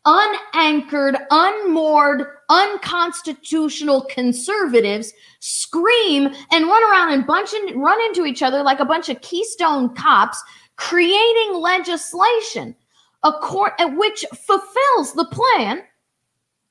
unanchored, 0.06 1.18
unmoored, 1.32 2.26
unconstitutional 2.50 4.06
conservatives 4.10 5.14
scream 5.40 6.34
and 6.52 6.68
run 6.68 6.92
around 6.92 7.14
and 7.14 7.28
bunch 7.28 7.54
and 7.54 7.82
run 7.82 8.00
into 8.06 8.26
each 8.26 8.42
other 8.42 8.64
like 8.64 8.80
a 8.80 8.86
bunch 8.86 9.10
of 9.10 9.22
Keystone 9.22 9.94
cops, 9.96 10.42
creating 10.76 11.56
legislation 11.56 12.76
a 13.24 13.32
court 13.34 13.74
at 13.80 13.96
which 13.98 14.26
fulfills 14.34 15.14
the 15.14 15.28
plan 15.32 15.80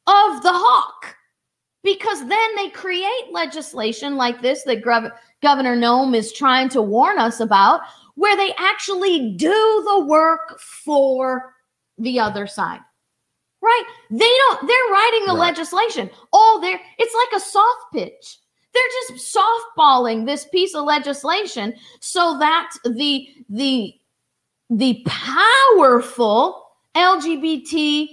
of 0.06 0.42
the 0.42 0.52
hawk. 0.52 1.16
Because 1.82 2.26
then 2.26 2.56
they 2.56 2.70
create 2.70 3.30
legislation 3.30 4.16
like 4.16 4.40
this 4.42 4.62
that 4.64 4.82
Gov- 4.82 5.12
Governor 5.42 5.76
Noem 5.76 6.16
is 6.16 6.32
trying 6.32 6.68
to 6.70 6.82
warn 6.82 7.18
us 7.18 7.40
about, 7.40 7.82
where 8.14 8.36
they 8.36 8.52
actually 8.58 9.32
do 9.36 9.84
the 9.86 10.04
work 10.06 10.58
for 10.58 11.54
the 11.98 12.18
other 12.18 12.46
side. 12.46 12.80
Right? 13.66 13.82
They 14.10 14.18
don't, 14.38 14.66
they're 14.68 14.92
writing 14.92 15.26
the 15.26 15.32
Right. 15.34 15.48
legislation. 15.48 16.08
All 16.32 16.60
they're, 16.60 16.80
it's 16.98 17.14
like 17.14 17.40
a 17.40 17.44
soft 17.44 17.92
pitch. 17.92 18.38
They're 18.72 19.16
just 19.16 19.36
softballing 19.36 20.24
this 20.24 20.44
piece 20.46 20.74
of 20.76 20.84
legislation 20.84 21.74
so 22.00 22.38
that 22.38 22.70
the, 22.84 23.26
the, 23.48 23.94
the 24.70 25.04
powerful 25.06 26.62
LGBT 26.94 28.08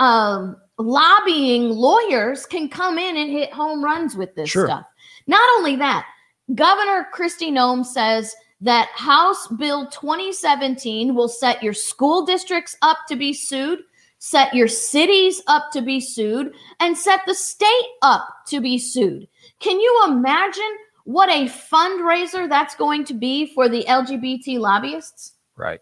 um, 0.00 0.56
lobbying 0.78 1.68
lawyers 1.70 2.46
can 2.46 2.68
come 2.68 2.98
in 2.98 3.16
and 3.16 3.30
hit 3.30 3.52
home 3.52 3.84
runs 3.84 4.16
with 4.16 4.34
this 4.34 4.48
Sure. 4.50 4.66
stuff. 4.66 4.86
Not 5.26 5.46
only 5.56 5.76
that, 5.76 6.06
Governor 6.54 7.08
Kristi 7.14 7.50
Noem 7.50 7.84
says 7.84 8.34
that 8.60 8.88
House 8.94 9.46
Bill 9.58 9.86
2017 9.88 11.14
will 11.14 11.28
set 11.28 11.62
your 11.62 11.72
school 11.74 12.24
districts 12.24 12.76
up 12.82 12.98
to 13.08 13.16
be 13.16 13.32
sued, 13.32 13.80
set 14.24 14.54
your 14.54 14.68
cities 14.68 15.42
up 15.48 15.70
to 15.70 15.82
be 15.82 16.00
sued, 16.00 16.54
and 16.80 16.96
set 16.96 17.20
the 17.26 17.34
state 17.34 17.88
up 18.00 18.26
to 18.46 18.58
be 18.58 18.78
sued. 18.78 19.28
Can 19.60 19.78
you 19.78 20.04
imagine 20.08 20.78
what 21.04 21.28
a 21.28 21.44
fundraiser 21.44 22.48
that's 22.48 22.74
going 22.74 23.04
to 23.04 23.12
be 23.12 23.52
for 23.52 23.68
the 23.68 23.84
LGBT 23.84 24.58
lobbyists? 24.58 25.34
right 25.56 25.78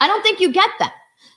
I 0.00 0.08
don't 0.08 0.22
think 0.22 0.40
you 0.40 0.50
get 0.52 0.68
that. 0.80 0.94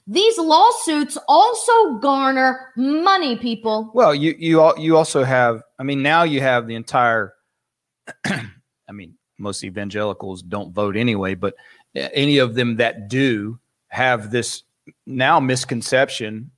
These 0.08 0.39
lawsuits 0.39 1.20
also 1.28 1.93
garner 2.00 2.72
money, 2.76 3.36
people. 3.38 3.91
well 3.93 4.16
you 4.16 4.34
you 4.39 4.76
you 4.76 4.97
also 4.97 5.24
have 5.24 5.62
i 5.78 5.84
mean 5.84 6.02
now 6.02 6.24
you 6.24 6.41
have 6.41 6.66
the 6.66 6.74
entire 6.74 7.36
i 8.26 8.91
mean 8.91 9.14
most 9.38 9.64
evangelicals 9.64 10.41
don't 10.41 10.74
vote 10.74 10.97
anyway 10.97 11.36
but 11.36 11.54
any 11.95 12.39
of 12.39 12.56
them 12.56 12.76
that 12.78 13.08
do 13.08 13.60
have 13.88 14.32
this 14.32 14.64
now 15.06 15.40
misconception 15.40 16.52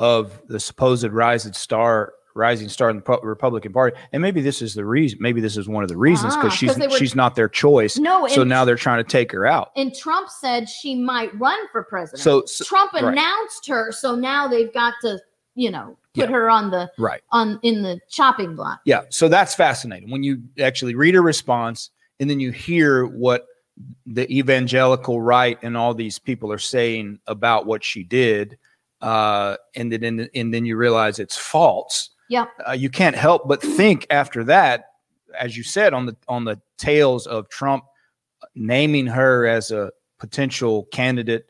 of 0.00 0.40
the 0.48 0.60
supposed 0.60 1.04
rising 1.10 1.52
star 1.52 2.12
rising 2.34 2.68
star 2.68 2.90
in 2.90 2.98
the 2.98 3.18
republican 3.22 3.72
party 3.72 3.96
and 4.12 4.20
maybe 4.20 4.42
this 4.42 4.60
is 4.60 4.74
the 4.74 4.84
reason 4.84 5.16
maybe 5.22 5.40
this 5.40 5.56
is 5.56 5.66
one 5.66 5.82
of 5.82 5.88
the 5.88 5.96
reasons 5.96 6.34
Ah, 6.36 6.50
she's 6.50 6.76
were- 6.76 6.90
she's 6.90 7.14
not 7.14 7.34
their 7.34 7.48
choice 7.48 7.96
No, 7.96 8.26
so 8.26 8.44
now 8.44 8.66
they're 8.66 8.76
trying 8.76 9.02
to 9.02 9.08
take 9.10 9.32
her 9.32 9.46
out 9.46 9.70
And 9.74 9.94
Trump 9.94 10.28
said 10.28 10.68
she 10.68 10.94
might 10.94 11.30
run 11.40 11.58
for 11.72 11.82
president. 11.84 12.20
So- 12.22 12.44
so- 12.44 12.64
Trump 12.66 12.92
right. 12.92 13.04
announced 13.04 13.66
her, 13.68 13.90
so 13.90 14.14
now 14.14 14.48
they've 14.48 14.70
got 14.74 14.92
to, 15.00 15.18
you 15.54 15.70
know, 15.70 15.96
put 16.14 16.28
Yeah. 16.28 16.36
her 16.36 16.50
on 16.50 16.70
the 16.70 16.90
right 16.98 17.22
on 17.32 17.58
in 17.62 17.82
the 17.82 18.00
chopping 18.10 18.54
block. 18.54 18.80
Yeah, 18.84 19.02
so 19.08 19.28
that's 19.30 19.54
fascinating 19.54 20.10
when 20.10 20.22
you 20.22 20.42
actually 20.60 20.94
read 20.94 21.14
a 21.16 21.22
response 21.22 21.88
and 22.20 22.28
then 22.28 22.38
you 22.38 22.52
hear 22.52 23.06
what 23.06 23.46
the 24.06 24.30
evangelical 24.34 25.20
right 25.20 25.58
and 25.62 25.76
all 25.76 25.94
these 25.94 26.18
people 26.18 26.52
are 26.52 26.58
saying 26.58 27.18
about 27.26 27.66
what 27.66 27.84
she 27.84 28.02
did, 28.02 28.58
uh, 29.02 29.56
and 29.74 29.92
then 29.92 30.28
and, 30.34 30.54
then 30.54 30.64
you 30.64 30.76
realize 30.76 31.18
it's 31.18 31.36
false. 31.36 32.10
Yeah. 32.28 32.46
Uh, 32.66 32.72
you 32.72 32.90
can't 32.90 33.16
help 33.16 33.46
but 33.46 33.60
think 33.62 34.06
after 34.10 34.44
that, 34.44 34.92
as 35.38 35.56
you 35.56 35.62
said 35.62 35.92
on 35.92 36.06
the 36.06 36.16
on 36.28 36.44
the 36.44 36.60
tails 36.78 37.26
of 37.26 37.48
Trump 37.48 37.84
naming 38.54 39.06
her 39.06 39.46
as 39.46 39.70
a 39.70 39.92
potential 40.18 40.84
candidate 40.92 41.46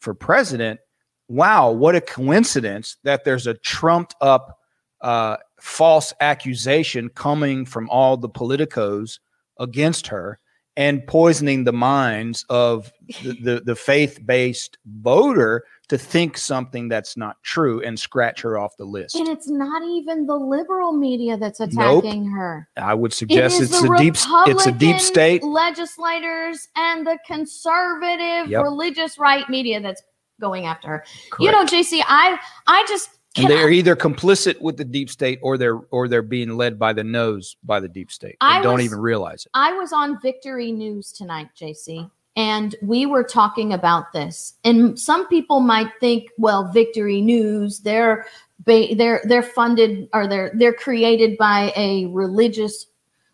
for 0.00 0.14
president. 0.14 0.80
Wow, 1.28 1.70
what 1.70 1.94
a 1.94 2.00
coincidence 2.00 2.96
that 3.04 3.24
there's 3.24 3.46
a 3.46 3.54
trumped 3.54 4.14
up 4.20 4.58
uh, 5.00 5.36
false 5.60 6.12
accusation 6.20 7.08
coming 7.10 7.64
from 7.64 7.88
all 7.90 8.16
the 8.16 8.28
politicos 8.28 9.18
against 9.58 10.06
her 10.06 10.38
and 10.78 11.04
poisoning 11.08 11.64
the 11.64 11.72
minds 11.72 12.46
of 12.48 12.92
the, 13.24 13.32
the, 13.42 13.60
the 13.64 13.74
faith-based 13.74 14.78
voter 14.86 15.64
to 15.88 15.98
think 15.98 16.38
something 16.38 16.86
that's 16.88 17.16
not 17.16 17.36
true 17.42 17.82
and 17.82 17.98
scratch 17.98 18.42
her 18.42 18.56
off 18.58 18.76
the 18.76 18.84
list. 18.84 19.16
And 19.16 19.26
it's 19.26 19.48
not 19.48 19.82
even 19.82 20.26
the 20.26 20.36
liberal 20.36 20.92
media 20.92 21.36
that's 21.36 21.58
Nope. 21.58 22.04
attacking 22.04 22.26
her. 22.30 22.68
I 22.76 22.94
would 22.94 23.12
suggest 23.12 23.60
is 23.60 23.72
it's 23.72 23.80
the 23.82 23.92
a 23.92 23.98
deep 23.98 24.14
it's 24.46 24.66
a 24.66 24.72
deep 24.72 25.00
state. 25.00 25.42
legislators 25.42 26.68
and 26.76 27.04
the 27.04 27.18
conservative 27.26 28.48
Yep. 28.48 28.62
religious 28.62 29.18
right 29.18 29.48
media 29.50 29.80
that's 29.80 30.02
going 30.40 30.66
after 30.66 30.86
her. 30.88 31.04
You 31.40 31.50
know, 31.50 31.64
JC, 31.64 32.02
I 32.06 32.38
I 32.68 32.84
just 32.88 33.10
And 33.36 33.48
they're 33.48 33.68
I- 33.68 33.72
either 33.72 33.94
complicit 33.94 34.60
with 34.60 34.76
the 34.76 34.84
deep 34.84 35.10
state 35.10 35.38
or 35.42 35.58
they're 35.58 35.76
or 35.90 36.08
they're 36.08 36.22
being 36.22 36.56
led 36.56 36.78
by 36.78 36.92
the 36.92 37.04
nose 37.04 37.56
by 37.62 37.78
the 37.80 37.88
deep 37.88 38.10
state. 38.10 38.36
I 38.40 38.56
and 38.56 38.64
don't 38.64 38.80
even 38.80 38.98
realize 38.98 39.44
it. 39.44 39.50
I 39.54 39.72
was 39.74 39.92
on 39.92 40.20
Victory 40.20 40.72
News 40.72 41.12
tonight, 41.12 41.48
JC, 41.56 42.10
and 42.36 42.74
we 42.82 43.06
were 43.06 43.22
talking 43.24 43.72
about 43.74 44.12
this. 44.12 44.54
And 44.64 44.98
some 44.98 45.28
people 45.28 45.60
might 45.60 45.90
think, 46.00 46.30
well, 46.38 46.70
Victory 46.72 47.20
News, 47.20 47.80
they're 47.80 48.26
ba- 48.64 48.94
they're 48.96 49.20
they're 49.24 49.42
funded 49.42 50.08
or 50.14 50.26
they're 50.26 50.50
they're 50.54 50.72
created 50.72 51.36
by 51.38 51.72
a 51.76 52.06
religious 52.06 52.86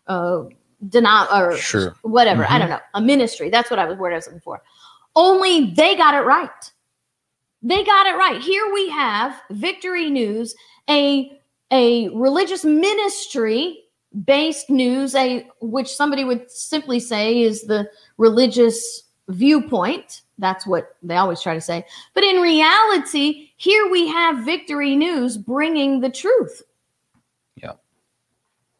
uh 0.07 0.43
denom- 0.89 1.31
or 1.33 1.55
Sure. 1.57 1.95
whatever. 2.03 2.43
I 2.45 2.47
Mhm. 2.57 2.59
don't 2.59 2.69
know, 2.69 2.79
a 2.93 3.01
ministry. 3.01 3.49
That's 3.49 3.71
what 3.71 3.79
I 3.79 3.85
was 3.85 3.97
word 3.97 4.11
I 4.11 4.17
was 4.17 4.27
looking 4.27 4.41
for. 4.41 4.61
Only 5.15 5.71
they 5.71 5.95
got 5.95 6.13
it 6.13 6.19
right. 6.25 6.71
They 7.65 7.83
got 7.83 8.05
it 8.05 8.15
right. 8.15 8.39
Here 8.39 8.71
we 8.71 8.89
have 8.91 9.41
Victory 9.49 10.11
News, 10.11 10.53
a 10.87 11.41
a 11.71 12.09
religious 12.09 12.63
ministry 12.63 13.85
based 14.23 14.69
news, 14.69 15.15
a 15.15 15.47
which 15.61 15.91
somebody 15.91 16.23
would 16.23 16.49
simply 16.51 16.99
say 16.99 17.41
is 17.41 17.63
the 17.63 17.89
religious 18.19 19.05
viewpoint. 19.29 20.21
That's 20.37 20.67
what 20.67 20.95
they 21.01 21.17
always 21.17 21.41
try 21.41 21.55
to 21.55 21.61
say. 21.61 21.87
But 22.13 22.23
in 22.23 22.39
reality, 22.39 23.49
here 23.57 23.89
we 23.89 24.07
have 24.09 24.45
Victory 24.45 24.95
News 24.95 25.35
bringing 25.35 26.01
the 26.01 26.11
truth. 26.11 26.61
Yeah. 27.55 27.73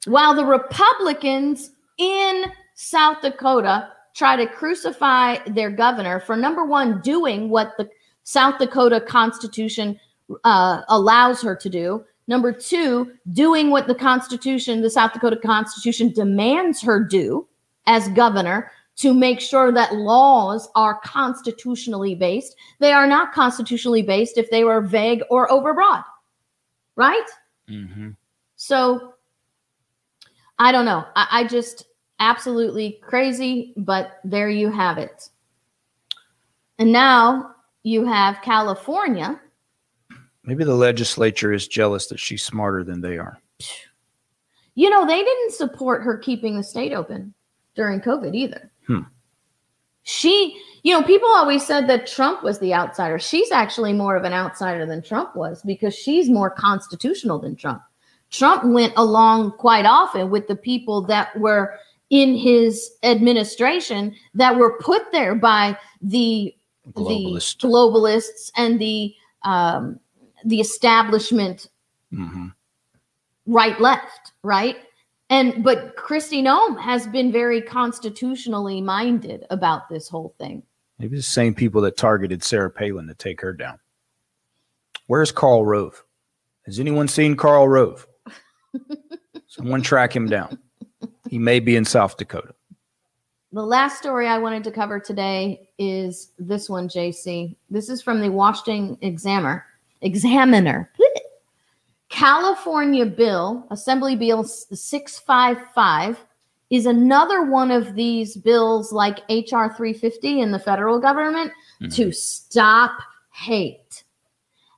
While 0.06 0.36
the 0.36 0.46
Republicans 0.46 1.72
in 1.98 2.52
South 2.76 3.20
Dakota 3.24 3.90
try 4.14 4.36
to 4.36 4.46
crucify 4.46 5.38
their 5.48 5.72
governor 5.72 6.20
for 6.20 6.38
number 6.38 6.66
one, 6.66 7.02
doing 7.02 7.50
what 7.50 7.72
the 7.80 7.90
South 8.26 8.58
Dakota 8.60 9.00
Constitution 9.00 9.98
uh, 10.44 10.82
allows 10.90 11.42
her 11.42 11.56
to 11.56 11.70
do. 11.70 12.04
Number 12.28 12.52
two, 12.52 13.14
doing 13.32 13.70
what 13.70 13.88
the 13.88 13.96
Constitution, 13.96 14.82
the 14.82 14.90
South 14.90 15.14
Dakota 15.14 15.38
Constitution 15.38 16.12
demands 16.12 16.82
her 16.82 17.00
do 17.00 17.48
as 17.86 18.10
governor 18.10 18.72
to 18.98 19.14
make 19.14 19.40
sure 19.40 19.72
that 19.72 19.96
laws 19.96 20.68
are 20.74 21.00
constitutionally 21.02 22.16
based. 22.16 22.56
They 22.80 22.94
are 22.94 23.06
not 23.06 23.32
constitutionally 23.32 24.02
based 24.02 24.38
if 24.38 24.50
they 24.50 24.64
were 24.64 24.82
vague 24.82 25.22
or 25.30 25.48
overbroad, 25.50 26.04
right? 26.96 27.28
Mm-hmm. 27.70 28.12
So 28.56 29.14
I 30.58 30.72
don't 30.72 30.86
know. 30.86 31.06
I, 31.16 31.28
I 31.32 31.44
just 31.44 31.86
absolutely 32.20 33.00
crazy, 33.04 33.74
but 33.78 34.20
there 34.24 34.50
you 34.50 34.72
have 34.72 34.98
it. 34.98 35.30
And 36.80 36.92
now 36.92 37.55
you 37.86 38.04
have 38.04 38.42
California. 38.42 39.40
Maybe 40.44 40.64
the 40.64 40.74
legislature 40.74 41.54
is 41.54 41.68
jealous 41.68 42.08
that 42.08 42.20
she's 42.20 42.44
smarter 42.44 42.84
than 42.84 43.00
they 43.00 43.20
are. 43.20 43.40
You 44.74 44.90
know, 44.90 45.06
they 45.06 45.24
didn't 45.24 45.54
support 45.54 46.02
her 46.02 46.18
keeping 46.18 46.58
the 46.58 46.64
state 46.64 46.94
open 46.94 47.34
during 47.76 48.02
COVID 48.02 48.34
either. 48.36 48.72
Hmm. 48.88 49.02
She, 50.02 50.60
you 50.82 50.94
know, 50.94 51.04
people 51.04 51.30
always 51.30 51.66
said 51.66 51.88
that 51.88 52.08
Trump 52.08 52.44
was 52.44 52.58
the 52.58 52.74
outsider. 52.74 53.20
She's 53.20 53.52
actually 53.52 53.94
more 53.94 54.16
of 54.16 54.24
an 54.24 54.34
outsider 54.34 54.88
than 54.88 55.04
Trump 55.04 55.36
was 55.36 55.62
because 55.62 55.94
she's 55.94 56.28
more 56.28 56.50
constitutional 56.50 57.38
than 57.38 57.56
Trump. 57.56 57.84
Trump 58.32 58.64
went 58.66 58.94
along 58.98 59.52
quite 59.52 59.86
often 59.86 60.32
with 60.32 60.48
the 60.48 60.56
people 60.56 61.02
that 61.04 61.40
were 61.40 61.76
in 62.10 62.36
his 62.36 62.92
administration 63.04 64.16
that 64.34 64.58
were 64.58 64.78
put 64.80 65.12
there 65.12 65.36
by 65.36 65.78
the 66.02 66.56
Globalist. 66.94 67.62
the 67.62 67.68
globalists 67.68 68.52
and 68.56 68.80
the 68.80 69.14
um, 69.44 70.00
the 70.46 70.60
establishment 70.60 71.68
Mm-hmm. 72.14 72.48
right 73.48 73.80
left 73.82 74.32
right 74.44 74.78
and 75.30 75.64
but 75.64 75.98
Kristi 75.98 76.42
Noem 76.42 76.80
has 76.80 77.08
been 77.08 77.32
very 77.32 77.62
constitutionally 77.62 78.80
minded 78.82 79.46
about 79.50 79.90
this 79.90 80.08
whole 80.08 80.34
thing 80.38 80.64
Maybe 80.98 81.18
the 81.18 81.24
same 81.24 81.54
people 81.54 81.82
that 81.82 81.98
targeted 81.98 82.42
Sarah 82.42 82.70
Palin 82.72 83.08
to 83.08 83.14
take 83.16 83.42
her 83.42 83.52
down. 83.52 83.80
Where's 85.08 85.30
Karl 85.30 85.66
Rove? 85.66 86.02
Has 86.66 86.80
anyone 86.80 87.10
seen 87.10 87.36
Karl 87.36 87.68
Rove? 87.68 88.08
Someone 89.48 89.82
track 89.82 90.16
him 90.16 90.28
down. 90.28 90.58
He 91.30 91.38
may 91.38 91.60
be 91.60 91.76
in 91.76 91.84
South 91.84 92.16
Dakota. 92.16 92.55
The 93.56 93.66
last 93.66 93.98
story 93.98 94.28
I 94.28 94.38
wanted 94.38 94.66
to 94.66 94.72
cover 94.72 95.00
today 95.00 95.70
is 95.78 96.34
this 96.38 96.70
one, 96.70 96.90
JC. 96.90 97.56
This 97.70 97.88
is 97.88 98.02
from 98.02 98.20
the 98.20 98.30
Washington 98.30 98.98
Examiner. 99.00 99.66
Examiner. 100.02 100.92
California 102.10 103.06
bill, 103.06 103.66
Assembly 103.72 104.18
Bill 104.18 104.44
655, 104.44 106.26
is 106.70 106.86
another 106.86 107.44
one 107.46 107.72
of 107.72 107.96
these 107.96 108.36
bills 108.36 108.92
like 108.92 109.20
HR 109.30 109.72
350 109.72 110.42
in 110.42 110.52
the 110.52 110.60
federal 110.60 111.00
government 111.00 111.54
mm-hmm. 111.82 111.88
to 111.94 112.12
stop 112.12 113.00
hate. 113.32 114.04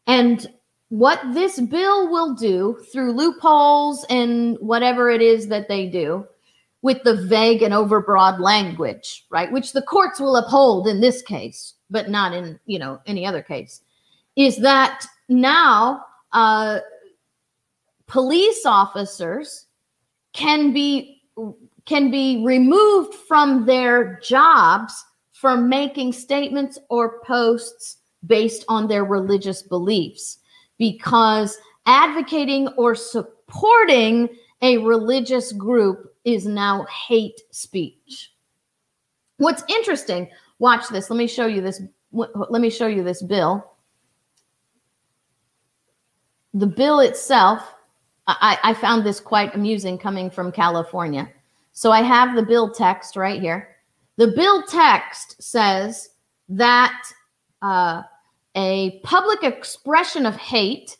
And 0.05 0.53
what 0.89 1.19
this 1.33 1.59
bill 1.59 2.11
will 2.11 2.35
do 2.35 2.77
through 2.93 3.13
loopholes 3.13 4.05
and 4.11 4.55
whatever 4.59 5.09
it 5.09 5.23
is 5.23 5.47
that 5.47 5.67
they 5.67 5.87
do 5.87 6.27
with 6.81 7.01
the 7.03 7.15
vague 7.27 7.63
and 7.63 7.73
overbroad 7.73 8.39
language, 8.39 9.25
right? 9.29 9.51
Which 9.51 9.73
the 9.73 9.81
courts 9.81 10.19
will 10.19 10.35
uphold 10.35 10.87
in 10.87 11.01
this 11.01 11.21
case, 11.21 11.73
but 11.89 12.09
not 12.09 12.33
in, 12.33 12.59
you 12.65 12.79
know, 12.79 12.99
any 13.05 13.25
other 13.25 13.41
case, 13.41 13.81
is 14.35 14.57
that 14.57 15.05
now 15.27 16.03
uh, 16.33 16.79
police 18.07 18.65
officers 18.65 19.65
can 20.33 20.73
be 20.73 21.21
can 21.85 22.11
be 22.11 22.43
removed 22.43 23.13
from 23.13 23.65
their 23.65 24.19
jobs 24.19 25.05
for 25.31 25.55
making 25.55 26.11
statements 26.11 26.77
or 26.89 27.21
posts 27.23 27.97
based 28.25 28.65
on 28.67 28.87
their 28.87 29.05
religious 29.05 29.61
beliefs 29.61 30.39
because 30.77 31.57
advocating 31.85 32.67
or 32.69 32.93
supporting 32.93 34.27
a 34.61 34.77
religious 34.79 35.51
group 35.53 36.13
is 36.25 36.45
now 36.45 36.85
hate 36.85 37.39
speech. 37.51 38.33
What's 39.37 39.63
interesting, 39.69 40.29
watch 40.59 40.87
this. 40.89 41.09
Let 41.09 41.17
me 41.17 41.27
show 41.27 41.45
you 41.45 41.61
this. 41.61 41.81
Let 42.11 42.61
me 42.61 42.69
show 42.69 42.87
you 42.87 43.03
this 43.03 43.21
bill. 43.21 43.73
The 46.53 46.67
bill 46.67 46.99
itself, 47.01 47.75
I, 48.25 48.57
I 48.63 48.73
found 48.73 49.05
this 49.05 49.19
quite 49.19 49.53
amusing 49.53 49.97
coming 49.97 50.29
from 50.29 50.51
California. 50.51 51.29
So 51.71 51.91
I 51.91 52.01
have 52.01 52.35
the 52.35 52.41
bill 52.41 52.71
text 52.71 53.15
right 53.15 53.39
here. 53.39 53.75
The 54.15 54.29
bill 54.29 54.63
text 54.63 55.41
says 55.41 56.09
that 56.49 57.03
uh, 57.61 58.01
a 58.55 58.99
public 59.03 59.43
expression 59.43 60.25
of 60.25 60.35
hate 60.35 60.96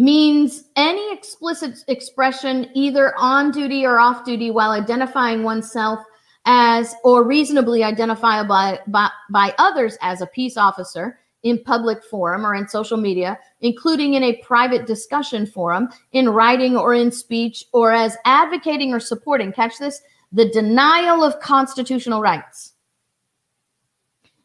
means 0.00 0.64
any 0.76 1.12
explicit 1.12 1.84
expression 1.88 2.68
either 2.74 3.14
on 3.18 3.50
duty 3.50 3.84
or 3.84 4.00
off 4.00 4.24
duty 4.24 4.50
while 4.50 4.70
identifying 4.70 5.42
oneself 5.42 6.00
as 6.46 6.94
or 7.04 7.24
reasonably 7.24 7.84
identifiable 7.84 8.48
by, 8.48 8.78
by, 8.86 9.10
by 9.30 9.54
others 9.58 9.98
as 10.00 10.22
a 10.22 10.26
peace 10.26 10.56
officer 10.56 11.18
in 11.42 11.62
public 11.64 12.02
forum 12.04 12.46
or 12.46 12.54
in 12.54 12.68
social 12.68 12.96
media, 12.96 13.38
including 13.60 14.14
in 14.14 14.22
a 14.22 14.36
private 14.42 14.86
discussion 14.86 15.46
forum, 15.46 15.88
in 16.12 16.28
writing 16.28 16.76
or 16.76 16.94
in 16.94 17.10
speech, 17.10 17.64
or 17.72 17.92
as 17.92 18.16
advocating 18.24 18.92
or 18.92 19.00
supporting, 19.00 19.52
catch 19.52 19.78
this, 19.78 20.02
the 20.32 20.48
denial 20.50 21.24
of 21.24 21.40
constitutional 21.40 22.20
rights. 22.20 22.72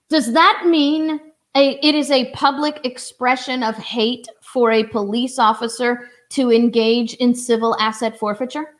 Does 0.09 0.33
that 0.33 0.63
mean 0.65 1.19
a, 1.55 1.79
it 1.85 1.95
is 1.95 2.11
a 2.11 2.31
public 2.31 2.79
expression 2.83 3.63
of 3.63 3.75
hate 3.75 4.27
for 4.41 4.71
a 4.71 4.83
police 4.83 5.39
officer 5.39 6.09
to 6.29 6.51
engage 6.51 7.13
in 7.15 7.33
civil 7.33 7.75
asset 7.79 8.19
forfeiture? 8.19 8.75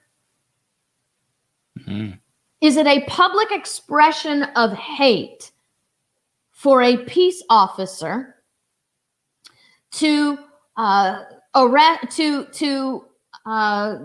Mhm. 1.80 2.20
Is 2.62 2.78
it 2.78 2.88
a 2.88 3.06
public 3.06 3.52
expression 3.52 4.44
of 4.56 4.74
hate 4.74 5.52
for 6.52 6.82
a 6.82 6.98
peace 6.98 7.44
officer 7.50 8.36
to 9.92 10.38
uh, 10.78 11.24
arrest 11.56 12.18
to 12.18 12.46
to 12.46 13.06
uh, 13.46 13.98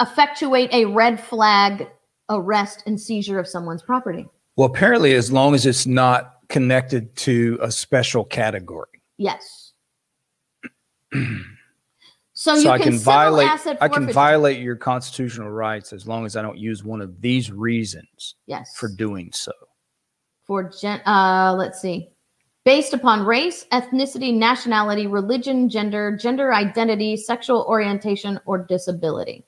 effectuate 0.00 0.72
a 0.72 0.86
red 0.86 1.20
flag 1.20 1.88
arrest 2.28 2.82
and 2.86 3.00
seizure 3.00 3.38
of 3.38 3.46
someone's 3.46 3.82
property? 3.82 4.26
Well, 4.56 4.66
apparently, 4.66 5.14
as 5.14 5.30
long 5.30 5.54
as 5.54 5.66
it's 5.66 5.86
not 5.86 6.43
connected 6.54 7.16
to 7.16 7.58
a 7.60 7.68
special 7.68 8.24
category. 8.24 9.02
Yes. 9.18 9.72
So, 12.36 12.56
So, 12.56 12.62
you 12.62 12.70
I 12.70 12.78
can, 12.78 12.90
can 12.94 12.98
violate 12.98 13.48
I 13.80 13.86
can 13.86 14.12
violate 14.12 14.60
your 14.60 14.74
constitutional 14.74 15.50
rights 15.50 15.92
as 15.92 16.04
long 16.04 16.26
as 16.26 16.34
I 16.36 16.42
don't 16.42 16.58
use 16.58 16.82
one 16.82 17.00
of 17.00 17.20
these 17.20 17.52
reasons 17.52 18.34
Yes. 18.48 18.76
for 18.76 18.88
doing 18.88 19.30
so. 19.32 19.52
for 20.44 20.64
gen 20.64 21.00
uh 21.06 21.54
let's 21.56 21.80
see 21.80 22.10
based 22.64 22.92
upon 22.92 23.24
race, 23.24 23.66
ethnicity, 23.70 24.34
nationality, 24.34 25.06
religion, 25.06 25.68
gender, 25.68 26.16
gender 26.16 26.52
identity, 26.52 27.16
sexual 27.16 27.64
orientation, 27.68 28.40
or 28.46 28.58
disability. 28.66 29.44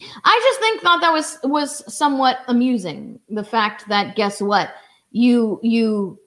I 0.00 0.40
just 0.42 0.60
think 0.60 0.82
thought 0.82 1.00
that 1.00 1.12
was 1.12 1.38
was 1.44 1.94
somewhat 1.94 2.38
amusing. 2.48 3.20
The 3.28 3.44
fact 3.44 3.88
that 3.88 4.16
guess 4.16 4.40
what 4.40 4.70
you 5.10 5.60
you 5.62 6.18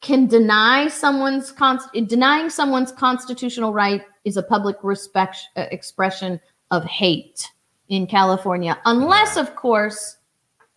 can 0.00 0.26
deny 0.26 0.88
someone's 0.88 1.52
const- 1.52 1.88
denying 2.06 2.50
someone's 2.50 2.92
constitutional 2.92 3.72
right 3.72 4.02
is 4.24 4.36
a 4.36 4.42
public 4.42 4.76
respect 4.82 5.38
uh, 5.56 5.66
expression 5.70 6.40
of 6.70 6.84
hate 6.84 7.50
in 7.88 8.06
California, 8.06 8.78
unless 8.84 9.36
of 9.36 9.56
course 9.56 10.16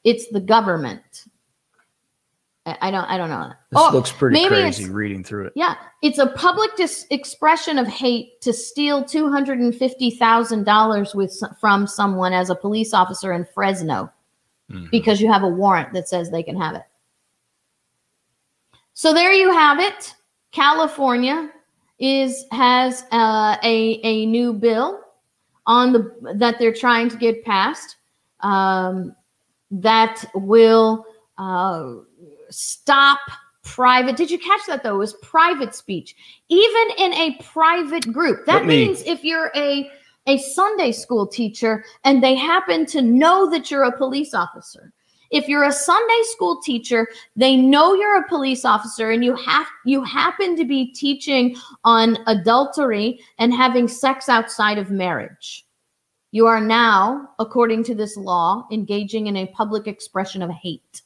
it's 0.04 0.28
the 0.30 0.42
government. 0.42 1.26
I, 2.66 2.92
don't 2.92 3.04
I 3.06 3.18
don't 3.18 3.30
know. 3.30 3.50
This 3.72 3.82
Oh, 3.82 3.90
looks 3.94 4.12
pretty 4.12 4.48
crazy 4.48 4.90
reading 4.90 5.22
through 5.24 5.48
it. 5.48 5.54
yeah, 5.56 5.76
it's 6.02 6.18
a 6.18 6.28
public 6.28 6.74
dis- 6.78 7.06
expression 7.10 7.78
of 7.78 7.88
hate 7.88 8.40
to 8.42 8.54
steal 8.54 9.04
two 9.04 9.30
hundred 9.30 9.60
and 9.60 9.76
fifty 9.76 10.10
thousand 10.12 10.64
dollars 10.64 11.14
with 11.14 11.38
from 11.60 11.88
someone 11.88 12.32
as 12.32 12.50
a 12.50 12.56
police 12.56 12.94
officer 12.94 13.34
in 13.34 13.46
Fresno 13.54 14.12
Mm-hmm. 14.72 14.86
because 14.92 15.20
you 15.20 15.30
have 15.30 15.44
a 15.44 15.48
warrant 15.50 15.92
that 15.92 16.08
says 16.08 16.32
they 16.32 16.42
can 16.42 16.56
have 16.60 16.74
it. 16.74 16.84
So 18.94 19.14
there 19.14 19.34
you 19.34 19.52
have 19.52 19.80
it. 19.80 20.16
California 20.54 21.52
is 22.00 22.46
has 22.52 23.04
uh, 23.12 23.58
a 23.64 24.00
a 24.04 24.26
new 24.26 24.54
bill 24.54 25.02
on 25.66 25.92
the 25.92 26.34
that 26.36 26.60
they're 26.60 26.74
trying 26.74 27.10
to 27.10 27.18
get 27.18 27.44
passed 27.44 27.98
um, 28.40 29.14
that 29.70 30.24
will 30.34 31.06
uh, 31.38 31.96
stop 32.54 33.20
private. 33.64 34.16
Did 34.16 34.30
you 34.30 34.38
catch 34.38 34.62
that 34.68 34.84
though? 34.84 34.96
It 34.96 35.00
was 35.00 35.14
private 35.16 35.74
speech, 35.74 36.16
even 36.50 36.88
in 36.98 37.14
a 37.14 37.38
private 37.42 38.12
group. 38.12 38.46
That 38.46 38.66
me- 38.66 38.86
means 38.86 39.02
if 39.04 39.24
you're 39.24 39.52
a 39.56 39.90
a 40.26 40.38
Sunday 40.38 40.92
school 40.92 41.28
teacher 41.28 41.84
and 42.06 42.24
they 42.24 42.36
happen 42.36 42.86
to 42.88 43.02
know 43.02 43.50
that 43.50 43.70
you're 43.70 43.84
a 43.84 43.98
police 43.98 44.34
officer. 44.34 44.94
If 45.32 45.48
you're 45.48 45.64
a 45.64 45.72
Sunday 45.72 46.22
school 46.26 46.62
teacher, 46.62 47.08
they 47.36 47.56
know 47.56 47.94
you're 47.94 48.22
a 48.22 48.28
police 48.30 48.66
officer 48.66 49.12
and 49.12 49.26
you 49.26 49.36
have 49.36 49.68
you 49.86 50.04
happen 50.04 50.56
to 50.58 50.64
be 50.64 50.94
teaching 50.94 51.56
on 51.84 52.18
adultery 52.28 53.20
and 53.40 53.54
having 53.54 53.88
sex 53.88 54.30
outside 54.30 54.78
of 54.78 54.92
marriage. 54.92 55.66
You 56.32 56.48
are 56.48 56.62
now, 56.62 57.30
according 57.40 57.84
to 57.86 57.96
this 57.96 58.16
law, 58.16 58.68
engaging 58.72 59.28
in 59.28 59.38
a 59.38 59.48
public 59.48 59.88
expression 59.88 60.42
of 60.42 60.52
hate. 60.52 61.02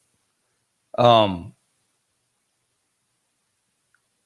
Um, 0.98 1.54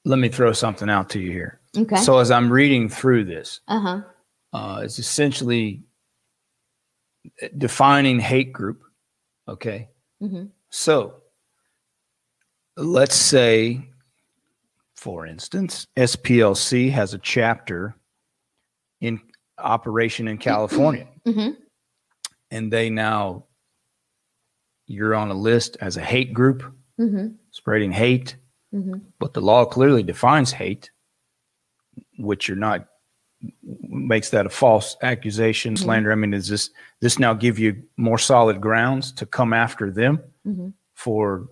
let 0.04 0.18
me 0.18 0.28
throw 0.28 0.52
something 0.52 0.88
out 0.90 1.10
to 1.10 1.20
you 1.20 1.30
here. 1.30 1.60
Okay. 1.76 1.96
So 1.96 2.18
as 2.18 2.30
I'm 2.30 2.50
reading 2.52 2.88
through 2.88 3.24
this, 3.24 3.60
Uh-huh. 3.68 4.02
uh, 4.52 4.80
it's 4.84 4.98
essentially 4.98 5.82
defining 7.56 8.18
hate 8.18 8.52
group. 8.52 8.82
Okay. 9.48 9.88
Mm-hmm. 10.22 10.46
So 10.70 11.14
let's 12.76 13.14
say, 13.14 13.88
for 14.96 15.26
instance, 15.26 15.86
SPLC 15.96 16.90
has 16.90 17.14
a 17.14 17.18
chapter 17.18 17.94
in 19.00 19.20
operation 19.58 20.28
in 20.28 20.38
California, 20.38 21.06
hmm 21.24 21.50
and 22.50 22.70
they 22.72 22.90
now 22.90 23.44
you're 24.86 25.14
on 25.14 25.30
a 25.30 25.34
list 25.34 25.76
as 25.80 25.96
a 25.96 26.00
hate 26.02 26.32
group, 26.32 26.62
hmm 26.96 27.28
spreading 27.50 27.92
hate, 27.92 28.36
hmm 28.72 28.94
but 29.18 29.34
the 29.34 29.40
law 29.40 29.64
clearly 29.64 30.02
defines 30.02 30.52
hate, 30.52 30.90
which 32.18 32.48
you're 32.48 32.56
not 32.56 32.88
makes 33.60 34.30
that 34.30 34.46
a 34.46 34.48
false 34.48 34.96
accusation, 35.02 35.74
Mhm. 35.74 35.78
slander. 35.78 36.12
I 36.12 36.14
mean, 36.14 36.30
does 36.30 36.48
this 36.48 36.70
this 37.00 37.18
now 37.18 37.34
give 37.34 37.58
you 37.58 37.82
more 37.96 38.18
solid 38.18 38.60
grounds 38.60 39.12
to 39.12 39.26
come 39.26 39.52
after 39.52 39.90
them 39.90 40.20
hmm 40.44 40.68
for 40.94 41.48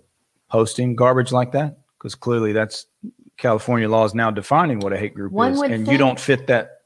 posting 0.48 0.94
garbage 0.94 1.32
like 1.32 1.52
that? 1.52 1.78
Because 1.98 2.14
clearly 2.14 2.52
that's 2.52 2.86
California 3.36 3.88
law 3.88 4.04
is 4.04 4.14
now 4.14 4.30
defining 4.30 4.78
what 4.80 4.92
a 4.92 4.98
hate 4.98 5.14
group 5.14 5.32
One 5.32 5.52
is, 5.52 5.62
and 5.62 5.88
you 5.88 5.98
don't 5.98 6.20
fit 6.20 6.46
that 6.46 6.82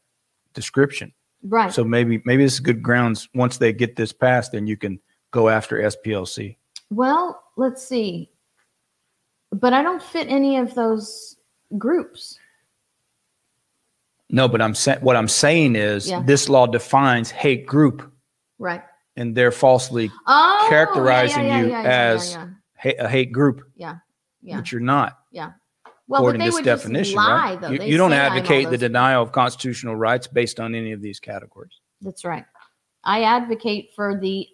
description. 0.55 1.13
Right. 1.43 1.73
So 1.73 1.85
maybe 1.85 2.23
maybe 2.25 2.43
this 2.45 2.55
is 2.55 2.61
good 2.61 2.83
grounds. 2.83 3.29
Once 3.35 3.59
they 3.59 3.73
get 3.73 3.97
this 3.97 4.13
passed, 4.13 4.53
then 4.53 4.67
you 4.67 4.77
can 4.79 4.99
go 5.35 5.49
after 5.49 5.83
SPLC. 5.83 6.57
Well, 6.91 7.43
let's 7.57 7.87
see. 7.87 8.31
But 9.51 9.73
I 9.73 9.83
don't 9.83 10.03
fit 10.03 10.29
any 10.29 10.57
of 10.59 10.75
those 10.75 11.37
groups. 11.77 12.39
No, 14.31 14.49
but 14.49 14.63
I'm 14.63 14.75
saying 14.75 15.01
what 15.01 15.17
I'm 15.17 15.29
saying 15.29 15.75
is 15.77 16.09
Yeah. 16.09 16.23
this 16.25 16.49
law 16.49 16.67
defines 16.67 17.31
hate 17.31 17.67
group, 17.67 18.11
Right. 18.59 18.83
and 19.17 19.35
they're 19.37 19.53
falsely 19.53 20.11
Oh, 20.27 20.67
characterizing 20.71 21.47
yeah, 21.47 21.61
yeah, 21.63 21.67
you 21.83 21.87
as 21.89 22.35
ha- 22.35 22.93
a 22.99 23.09
hate 23.09 23.33
group, 23.33 23.63
yeah, 23.75 23.97
yeah, 24.41 24.57
which 24.59 24.71
you're 24.73 24.81
not. 24.81 25.19
yeah. 25.33 25.53
Well, 26.07 26.21
according 26.21 26.41
to 26.43 26.47
this 26.47 26.55
would 26.55 26.65
definition, 26.65 27.17
lie, 27.17 27.57
right? 27.57 27.73
You, 27.73 27.87
you 27.87 27.97
don't 27.97 28.11
say 28.11 28.19
I'm 28.19 28.33
all 28.33 28.37
advocate 28.39 28.71
the 28.71 28.77
denial 28.79 29.23
of 29.23 29.33
constitutional 29.33 29.97
rights 29.97 30.27
based 30.27 30.61
on 30.61 30.75
any 30.75 30.93
of 30.93 31.01
these 31.01 31.19
categories. 31.19 31.81
That's 32.03 32.25
right. 32.27 32.45
I 33.05 33.23
advocate 33.25 33.91
for 33.97 34.19
the 34.21 34.47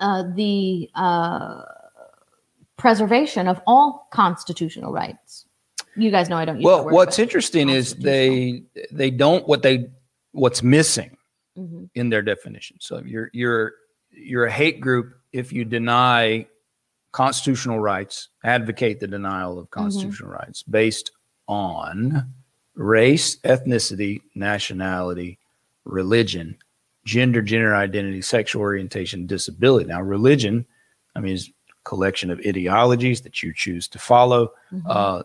uh, 0.00 0.24
the 0.34 0.90
uh, 0.94 1.62
preservation 2.76 3.48
of 3.48 3.60
all 3.66 4.08
constitutional 4.12 4.92
rights. 4.92 5.46
You 5.96 6.10
guys 6.10 6.28
know 6.28 6.36
I 6.36 6.44
don't 6.44 6.56
use. 6.56 6.64
Well, 6.64 6.84
what's 6.88 7.18
interesting 7.18 7.68
is 7.68 7.94
they 7.94 8.62
they 8.92 9.10
don't 9.10 9.46
what 9.46 9.62
they 9.62 9.90
what's 10.32 10.62
missing 10.62 11.16
Mhm. 11.58 11.90
in 11.94 12.08
their 12.10 12.22
definition. 12.22 12.76
So 12.80 13.02
you're 13.04 13.28
you're 13.32 13.74
you're 14.10 14.44
a 14.46 14.50
hate 14.52 14.80
group 14.80 15.14
if 15.32 15.52
you 15.52 15.64
deny 15.64 16.46
constitutional 17.12 17.80
rights, 17.80 18.28
advocate 18.44 19.00
the 19.00 19.08
denial 19.08 19.58
of 19.58 19.66
Mm-hmm. 19.66 19.80
constitutional 19.80 20.30
rights 20.30 20.62
based 20.62 21.10
on 21.48 22.32
race, 22.76 23.36
ethnicity, 23.40 24.22
nationality, 24.36 25.38
religion, 25.84 26.56
gender, 27.04 27.42
gender 27.42 27.74
identity, 27.74 28.22
sexual 28.22 28.62
orientation, 28.62 29.26
disability. 29.26 29.86
Now, 29.86 30.02
religion, 30.02 30.66
I 31.16 31.20
mean, 31.20 31.32
is 31.34 31.48
a 31.48 31.88
collection 31.88 32.30
of 32.30 32.40
ideologies 32.46 33.22
that 33.22 33.42
you 33.42 33.52
choose 33.54 33.88
to 33.88 33.98
follow. 33.98 34.52
Mhm. 34.72 34.82
Uh, 34.86 35.22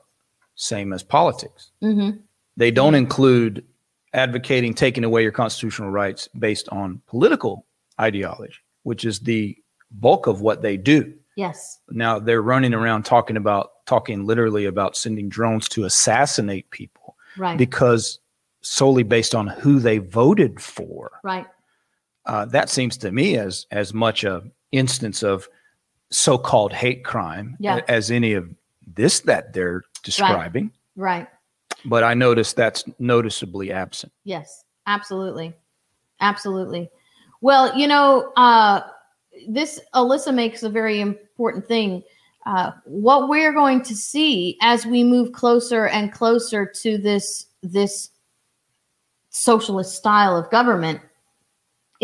same 0.56 0.94
as 0.94 1.04
politics. 1.04 1.72
Mhm. 1.82 2.20
They 2.58 2.72
don't 2.72 2.96
include 2.96 3.66
advocating 4.14 4.74
taking 4.74 5.04
away 5.04 5.22
your 5.24 5.34
constitutional 5.34 5.90
rights 5.92 6.30
based 6.40 6.70
on 6.70 7.02
political 7.08 7.66
ideology, 8.00 8.54
which 8.84 9.04
is 9.04 9.20
the 9.20 9.58
bulk 9.92 10.28
of 10.28 10.40
what 10.42 10.62
they 10.62 10.78
do. 10.78 11.14
Yes. 11.36 11.80
Now 11.90 12.18
they're 12.20 12.42
running 12.42 12.74
around 12.74 13.04
talking 13.04 13.36
about 13.36 13.86
talking 13.86 14.26
literally 14.26 14.66
about 14.66 14.96
sending 14.96 15.28
drones 15.28 15.68
to 15.70 15.84
assassinate 15.84 16.70
people 16.72 17.16
Right. 17.38 17.58
because 17.58 18.20
solely 18.62 19.04
based 19.04 19.36
on 19.36 19.48
who 19.48 19.80
they 19.80 19.98
voted 20.00 20.62
for. 20.62 21.12
right. 21.24 21.46
Uh, 22.26 22.46
that 22.46 22.70
seems 22.70 22.98
to 22.98 23.12
me 23.12 23.38
as 23.38 23.66
as 23.72 23.94
much 23.94 24.24
a 24.24 24.44
instance 24.72 25.24
of 25.24 25.48
so-called 26.10 26.74
hate 26.74 27.04
crime 27.04 27.56
Yeah. 27.60 27.82
as 27.88 28.12
any 28.12 28.34
of 28.34 28.50
this 28.86 29.22
that 29.22 29.54
they're 29.54 29.82
describing. 30.04 30.72
Right. 30.96 31.28
But 31.86 32.04
I 32.04 32.14
notice 32.14 32.54
that's 32.54 32.84
noticeably 33.00 33.72
absent. 33.72 34.12
Yes, 34.24 34.64
absolutely. 34.88 35.54
Absolutely. 36.22 36.90
Well, 37.42 37.78
you 37.78 37.88
know, 37.88 38.32
uh, 38.38 38.82
this 39.48 39.80
Alyssa 39.94 40.34
makes 40.34 40.64
a 40.64 40.70
very 40.70 41.02
important 41.02 41.68
thing. 41.68 42.04
Uh, 42.46 42.72
what 42.86 43.28
we're 43.28 43.54
going 43.54 43.82
to 43.84 43.96
see 43.96 44.58
as 44.62 44.86
we 44.86 45.04
move 45.04 45.32
closer 45.32 45.88
and 45.88 46.12
closer 46.12 46.66
to 46.66 46.98
this 46.98 47.48
this 47.62 48.10
socialist 49.30 49.96
style 49.96 50.38
of 50.38 50.50
government 50.50 51.02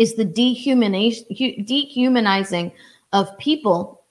is 0.02 0.14
the 0.14 0.26
dehumanization 0.26 1.66
dehumanizing 1.66 2.72
of 3.12 3.38
people. 3.38 4.04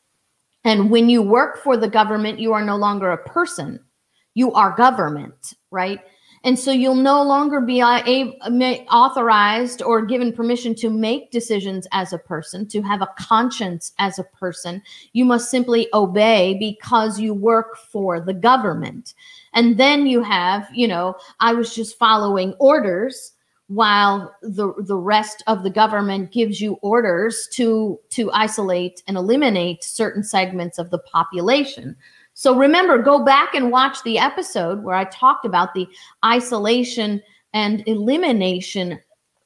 And 0.63 0.89
when 0.89 1.09
you 1.09 1.21
work 1.21 1.61
for 1.63 1.75
the 1.75 1.89
government, 1.89 2.39
you 2.39 2.53
are 2.53 2.65
no 2.65 2.77
longer 2.77 3.11
a 3.11 3.29
person 3.29 3.79
you 4.33 4.51
are 4.53 4.75
government, 4.75 5.53
right? 5.71 5.99
And 6.43 6.57
so 6.57 6.71
you'll 6.71 6.95
no 6.95 7.21
longer 7.21 7.61
be 7.61 7.83
authorized 7.83 9.83
or 9.83 10.05
given 10.05 10.33
permission 10.33 10.73
to 10.75 10.89
make 10.89 11.29
decisions 11.29 11.87
as 11.91 12.13
a 12.13 12.17
person, 12.17 12.67
to 12.69 12.81
have 12.81 13.01
a 13.01 13.09
conscience 13.19 13.91
as 13.99 14.17
a 14.17 14.23
person. 14.23 14.81
You 15.13 15.25
must 15.25 15.51
simply 15.51 15.87
obey 15.93 16.57
because 16.57 17.19
you 17.19 17.35
work 17.35 17.77
for 17.77 18.19
the 18.19 18.33
government. 18.33 19.13
And 19.53 19.77
then 19.77 20.07
you 20.07 20.23
have, 20.23 20.67
you 20.73 20.87
know, 20.87 21.15
I 21.41 21.53
was 21.53 21.75
just 21.75 21.99
following 21.99 22.55
orders. 22.57 23.33
While 23.71 24.35
the 24.41 24.73
the 24.79 24.97
rest 24.97 25.43
of 25.47 25.63
the 25.63 25.69
government 25.69 26.33
gives 26.33 26.59
you 26.59 26.73
orders 26.81 27.47
to 27.53 27.97
to 28.09 28.29
isolate 28.33 29.01
and 29.07 29.15
eliminate 29.15 29.81
certain 29.81 30.23
segments 30.23 30.77
of 30.77 30.89
the 30.89 30.99
population. 30.99 31.95
So 32.33 32.53
remember, 32.53 33.01
go 33.01 33.23
back 33.23 33.55
and 33.55 33.71
watch 33.71 34.03
the 34.03 34.17
episode 34.17 34.83
where 34.83 34.95
I 34.95 35.05
talked 35.05 35.45
about 35.45 35.73
the 35.73 35.87
isolation 36.25 37.21
and 37.53 37.81
elimination 37.87 38.99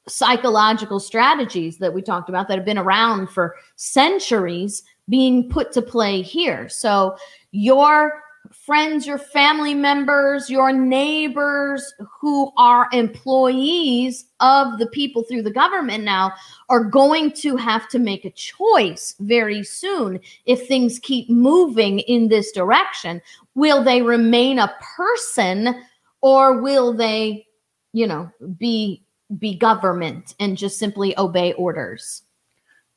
psychological 0.08 0.98
strategies 0.98 1.78
that 1.78 1.94
we 1.94 2.02
talked 2.02 2.28
about 2.28 2.48
that 2.48 2.56
have 2.56 2.66
been 2.66 2.78
around 2.78 3.28
for 3.28 3.54
centuries 3.76 4.82
being 5.08 5.48
put 5.48 5.70
to 5.70 5.82
play 5.82 6.20
here. 6.20 6.68
So 6.68 7.16
your 7.52 8.24
friends, 8.66 9.06
your 9.06 9.18
family 9.18 9.74
members, 9.74 10.50
your 10.50 10.72
neighbors 10.72 11.94
who 12.20 12.52
are 12.56 12.88
employees 12.92 14.24
of 14.40 14.78
the 14.80 14.88
people 14.88 15.22
through 15.22 15.42
the 15.42 15.52
government 15.52 16.02
now 16.02 16.32
are 16.68 16.82
going 16.82 17.30
to 17.30 17.56
have 17.56 17.88
to 17.88 18.00
make 18.00 18.24
a 18.24 18.30
choice 18.32 19.14
very 19.20 19.62
soon 19.62 20.18
if 20.46 20.66
things 20.66 20.98
keep 20.98 21.30
moving 21.30 22.00
in 22.00 22.26
this 22.26 22.50
direction. 22.50 23.22
Will 23.54 23.84
they 23.84 24.02
remain 24.02 24.58
a 24.58 24.74
person 24.96 25.82
or 26.20 26.60
will 26.60 26.92
they, 26.92 27.46
you 27.92 28.06
know, 28.06 28.28
be 28.58 29.04
be 29.38 29.56
government 29.56 30.34
and 30.40 30.58
just 30.58 30.78
simply 30.78 31.16
obey 31.18 31.52
orders? 31.52 32.22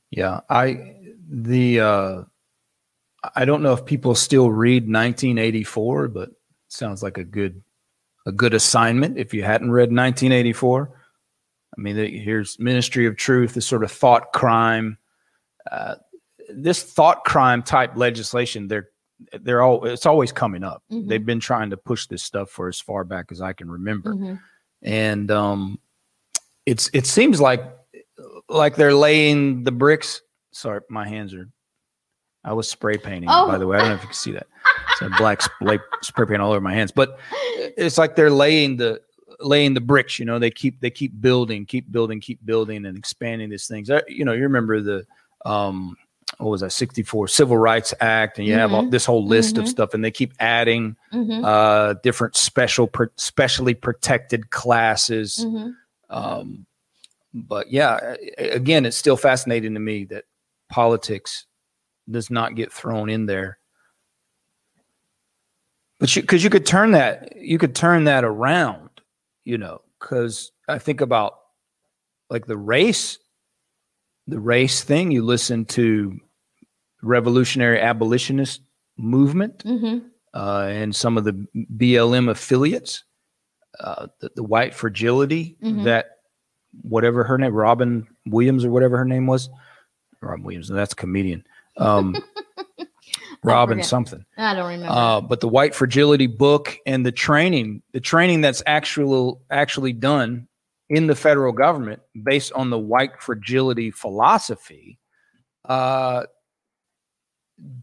Yeah, 0.09 0.41
I 0.49 0.95
the 1.29 1.79
uh 1.79 2.23
I 3.35 3.45
don't 3.45 3.61
know 3.63 3.73
if 3.73 3.85
people 3.85 4.15
still 4.15 4.49
read 4.51 4.83
1984, 4.83 6.07
but 6.09 6.29
sounds 6.69 7.03
like 7.03 7.17
a 7.17 7.23
good 7.23 7.61
a 8.25 8.31
good 8.31 8.53
assignment 8.53 9.17
if 9.17 9.33
you 9.33 9.43
hadn't 9.43 9.71
read 9.71 9.89
1984. 9.89 10.91
I 11.77 11.81
mean, 11.81 11.95
here's 11.95 12.59
Ministry 12.59 13.05
of 13.05 13.15
Truth, 13.17 13.53
this 13.53 13.65
sort 13.65 13.83
of 13.83 13.91
thought 13.91 14.33
crime. 14.33 14.97
Uh, 15.71 15.95
this 16.49 16.81
thought 16.83 17.23
crime 17.25 17.61
type 17.63 17.95
legislation, 17.95 18.67
they're 18.67 18.89
they're 19.41 19.61
all 19.61 19.85
it's 19.85 20.05
always 20.05 20.31
coming 20.31 20.63
up. 20.63 20.81
Mhm. 20.91 21.07
They've 21.07 21.25
been 21.25 21.39
trying 21.41 21.69
to 21.71 21.77
push 21.77 22.07
this 22.07 22.23
stuff 22.23 22.49
for 22.49 22.67
as 22.69 22.79
far 22.79 23.03
back 23.03 23.31
as 23.31 23.41
I 23.41 23.51
can 23.53 23.69
remember 23.69 24.13
Mhm. 24.15 24.39
and 24.81 25.29
um, 25.31 25.79
it's 26.65 26.89
it 26.93 27.05
seems 27.05 27.41
like 27.41 27.61
like 28.47 28.75
they're 28.75 28.93
laying 28.93 29.63
the 29.63 29.71
bricks. 29.71 30.21
Sorry, 30.51 30.81
my 30.89 31.07
hands 31.07 31.33
are. 31.33 31.49
I 32.43 32.53
was 32.53 32.69
spray 32.69 32.97
painting, 32.97 33.29
Oh. 33.31 33.47
by 33.47 33.57
the 33.57 33.67
way. 33.67 33.77
I 33.77 33.81
don't 33.81 33.89
know 33.89 33.95
if 33.95 34.01
you 34.01 34.07
can 34.07 34.13
see 34.15 34.31
that. 34.31 34.47
Some 34.97 35.13
black 35.17 35.41
spray, 35.41 35.79
spray 36.01 36.25
paint 36.25 36.41
all 36.41 36.51
over 36.51 36.61
my 36.61 36.73
hands, 36.73 36.91
but 36.91 37.19
it's 37.77 37.97
like 37.97 38.15
they're 38.15 38.29
laying 38.31 38.77
the 38.77 39.01
laying 39.41 39.73
the 39.73 39.81
bricks. 39.81 40.19
You 40.19 40.25
know, 40.25 40.39
they 40.39 40.51
keep 40.51 40.79
they 40.81 40.89
keep 40.89 41.19
building, 41.21 41.65
keep 41.65 41.91
building, 41.91 42.19
keep 42.21 42.43
building, 42.45 42.85
and 42.85 42.97
expanding 42.97 43.49
these 43.49 43.67
things. 43.67 43.89
Uh, 43.89 44.01
You 44.07 44.25
know, 44.25 44.33
you 44.33 44.43
remember 44.43 44.81
the 44.81 45.05
um, 45.45 45.95
what 46.37 46.49
was 46.49 46.61
that? 46.61 46.71
Sixty 46.71 47.03
four 47.03 47.27
Civil 47.27 47.57
Rights 47.57 47.93
Act, 48.01 48.37
and 48.39 48.47
you 48.47 48.53
have 48.53 48.73
all, 48.73 48.83
Mhm. 48.83 48.91
this 48.91 49.05
whole 49.05 49.25
list 49.25 49.57
of 49.57 49.65
Mhm. 49.65 49.67
stuff, 49.69 49.93
and 49.93 50.03
they 50.03 50.11
keep 50.11 50.33
adding 50.39 50.95
Mhm. 51.13 51.43
uh, 51.45 51.95
different 52.03 52.35
special, 52.35 52.87
per, 52.87 53.11
specially 53.15 53.73
protected 53.73 54.49
classes. 54.51 55.43
Mhm. 55.45 55.73
Um, 56.09 56.65
but 57.33 57.71
yeah, 57.71 58.15
again, 58.37 58.85
it's 58.85 58.97
still 58.97 59.17
fascinating 59.17 59.73
to 59.73 59.79
me 59.79 60.05
that 60.05 60.25
politics 60.69 61.45
does 62.09 62.29
not 62.29 62.55
get 62.55 62.71
thrown 62.71 63.09
in 63.09 63.25
there. 63.25 63.59
But 65.99 66.15
you, 66.15 66.21
because 66.21 66.43
you 66.43 66.49
could 66.49 66.65
turn 66.65 66.91
that, 66.91 67.35
you 67.35 67.57
could 67.57 67.75
turn 67.75 68.05
that 68.05 68.23
around, 68.23 68.89
you 69.43 69.57
know. 69.57 69.81
Because 69.99 70.51
I 70.67 70.79
think 70.79 71.01
about 71.01 71.33
like 72.29 72.45
the 72.45 72.57
race, 72.57 73.17
the 74.27 74.39
race 74.39 74.81
thing. 74.81 75.11
You 75.11 75.23
listen 75.23 75.65
to 75.65 76.17
revolutionary 77.01 77.81
abolitionist 77.81 78.61
movement 78.97 79.63
Mhm. 79.65 80.05
uh, 80.33 80.67
and 80.69 80.95
some 80.95 81.17
of 81.17 81.23
the 81.25 81.45
BLM 81.75 82.29
affiliates, 82.29 83.03
uh, 83.79 84.07
the, 84.21 84.31
the 84.35 84.43
white 84.43 84.73
fragility 84.73 85.57
Mhm. 85.61 85.83
that 85.85 86.17
whatever 86.81 87.23
her 87.25 87.37
name, 87.37 87.53
Robin 87.53 88.07
Williams 88.25 88.63
or 88.63 88.71
whatever 88.71 88.97
her 88.97 89.05
name 89.05 89.27
was, 89.27 89.49
Robin 90.21 90.43
Williams, 90.43 90.69
that's 90.69 90.93
a 90.93 90.95
comedian. 90.97 91.43
Um, 91.79 92.15
Robin 93.43 93.81
something. 93.83 94.25
I 94.37 94.53
don't 94.53 94.67
remember. 94.67 94.87
Uh, 94.93 95.21
but 95.21 95.39
the 95.39 95.47
white 95.47 95.73
fragility 95.73 96.27
book 96.27 96.77
and 96.85 97.05
the 97.05 97.11
training, 97.11 97.81
the 97.93 98.01
training 98.01 98.41
that's 98.41 98.61
actual 98.65 99.41
actually 99.49 99.93
done 99.93 100.47
in 100.89 101.07
the 101.07 101.15
federal 101.15 101.53
government 101.53 102.01
based 102.23 102.51
on 102.53 102.69
the 102.69 102.77
white 102.77 103.21
fragility 103.21 103.91
philosophy, 103.91 104.99
uh, 105.65 106.23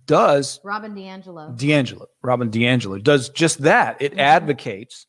does 0.06 0.60
Robin 0.64 0.94
DiAngelo. 0.94 1.56
DiAngelo, 1.58 2.06
Robin 2.22 2.50
DiAngelo 2.50 3.02
does 3.02 3.28
just 3.30 3.62
that. 3.62 4.00
It 4.00 4.18
advocates 4.18 5.06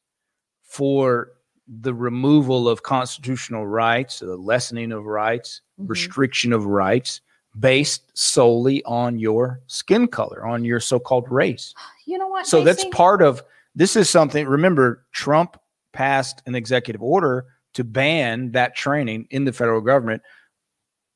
for 0.63 1.31
the 1.67 1.93
removal 1.93 2.67
of 2.67 2.83
constitutional 2.83 3.65
rights, 3.67 4.19
the 4.19 4.35
lessening 4.37 4.91
of 4.91 5.05
rights, 5.05 5.61
Mhm. 5.79 5.89
restriction 5.89 6.53
of 6.53 6.65
rights 6.65 7.21
based 7.59 8.11
solely 8.17 8.83
on 8.83 9.19
your 9.19 9.61
skin 9.67 10.07
color, 10.07 10.45
on 10.45 10.63
your 10.63 10.79
so-called 10.79 11.29
race. 11.29 11.73
You 12.05 12.17
know 12.17 12.27
what? 12.27 12.47
So 12.47 12.63
that's 12.63 12.83
Macy? 12.83 12.91
part 12.91 13.21
of 13.21 13.43
this 13.75 13.95
is 13.95 14.09
something 14.09 14.47
remember 14.47 15.05
Trump 15.11 15.59
passed 15.93 16.41
an 16.45 16.55
executive 16.55 17.01
order 17.01 17.45
to 17.73 17.83
ban 17.83 18.51
that 18.51 18.75
training 18.75 19.27
in 19.29 19.45
the 19.45 19.53
federal 19.53 19.81
government. 19.81 20.21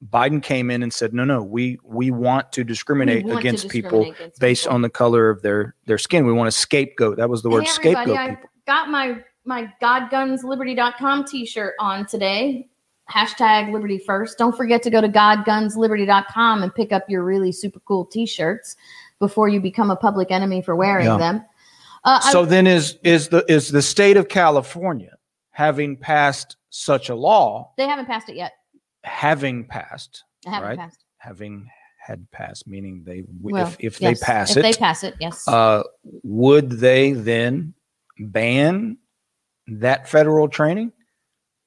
Biden 0.10 0.42
came 0.42 0.72
in 0.72 0.82
and 0.82 0.92
said, 0.92 1.14
"No, 1.14 1.24
no, 1.24 1.44
we 1.44 1.78
we 1.84 2.10
want 2.10 2.52
to 2.54 2.64
discriminate 2.64 3.26
want 3.26 3.36
to 3.36 3.40
against 3.40 3.70
people 3.70 4.00
discriminate 4.00 4.20
against 4.20 4.40
based 4.40 4.64
people. 4.64 4.76
on 4.76 4.82
the 4.82 4.90
color 4.90 5.30
of 5.30 5.42
their 5.44 5.76
their 5.86 6.00
skin. 6.00 6.26
We 6.26 6.34
want 6.34 6.52
to 6.52 6.58
scapegoat." 6.58 7.18
That 7.18 7.30
was 7.30 7.44
the 7.44 7.50
word 7.50 7.66
hey 7.66 7.70
scapegoat 7.72 8.18
I 8.18 8.30
people. 8.30 8.50
got 8.66 8.90
my 8.90 9.24
my 9.46 9.72
godgunsliberty.com 9.82 11.26
t-shirt 11.26 11.76
on 11.80 12.06
today. 12.06 12.68
Hashtag 13.12 13.72
liberty 13.72 13.98
first. 13.98 14.38
Don't 14.38 14.56
forget 14.56 14.82
to 14.84 14.90
go 14.90 15.02
to 15.02 15.10
godgunsliberty.com 15.10 16.64
and 16.64 16.74
pick 16.74 16.92
up 16.92 17.10
your 17.10 17.24
really 17.24 17.52
super 17.52 17.80
cool 17.82 18.06
t-shirts 18.06 18.76
before 19.20 19.50
you 19.50 19.60
become 19.60 19.92
a 19.92 19.96
public 19.96 20.32
enemy 20.32 20.62
for 20.62 20.76
wearing 20.76 21.06
Yeah. 21.06 21.18
them. 21.18 21.46
Uh, 22.04 22.20
I- 22.24 22.32
So 22.32 22.46
then 22.46 22.66
is 22.68 22.98
is 23.04 23.28
the 23.30 23.46
is 23.52 23.70
the 23.70 23.82
state 23.82 24.18
of 24.18 24.28
California 24.30 25.12
having 25.52 25.98
passed 25.98 26.56
such 26.70 27.10
a 27.10 27.16
law, 27.16 27.74
they 27.78 27.86
haven't 27.88 28.06
passed 28.08 28.30
it 28.30 28.36
yet. 28.36 28.54
having 29.04 29.66
passed, 29.66 30.24
right? 30.48 30.78
passed. 30.80 31.04
having 31.18 31.68
had 32.00 32.26
passed, 32.32 32.66
meaning 32.68 33.04
they 33.06 33.24
Well, 33.42 33.68
if 33.68 33.78
if 33.80 34.02
yes, 34.02 34.20
they 34.20 34.26
pass 34.26 34.52
if 34.52 34.58
it, 34.58 34.62
they 34.64 34.74
pass 34.74 35.04
it, 35.04 35.16
yes. 35.20 35.48
uh, 35.48 35.84
would 36.24 36.72
they 36.72 37.12
then 37.12 37.74
ban 38.18 38.98
that 39.68 40.08
federal 40.10 40.48
training, 40.50 40.92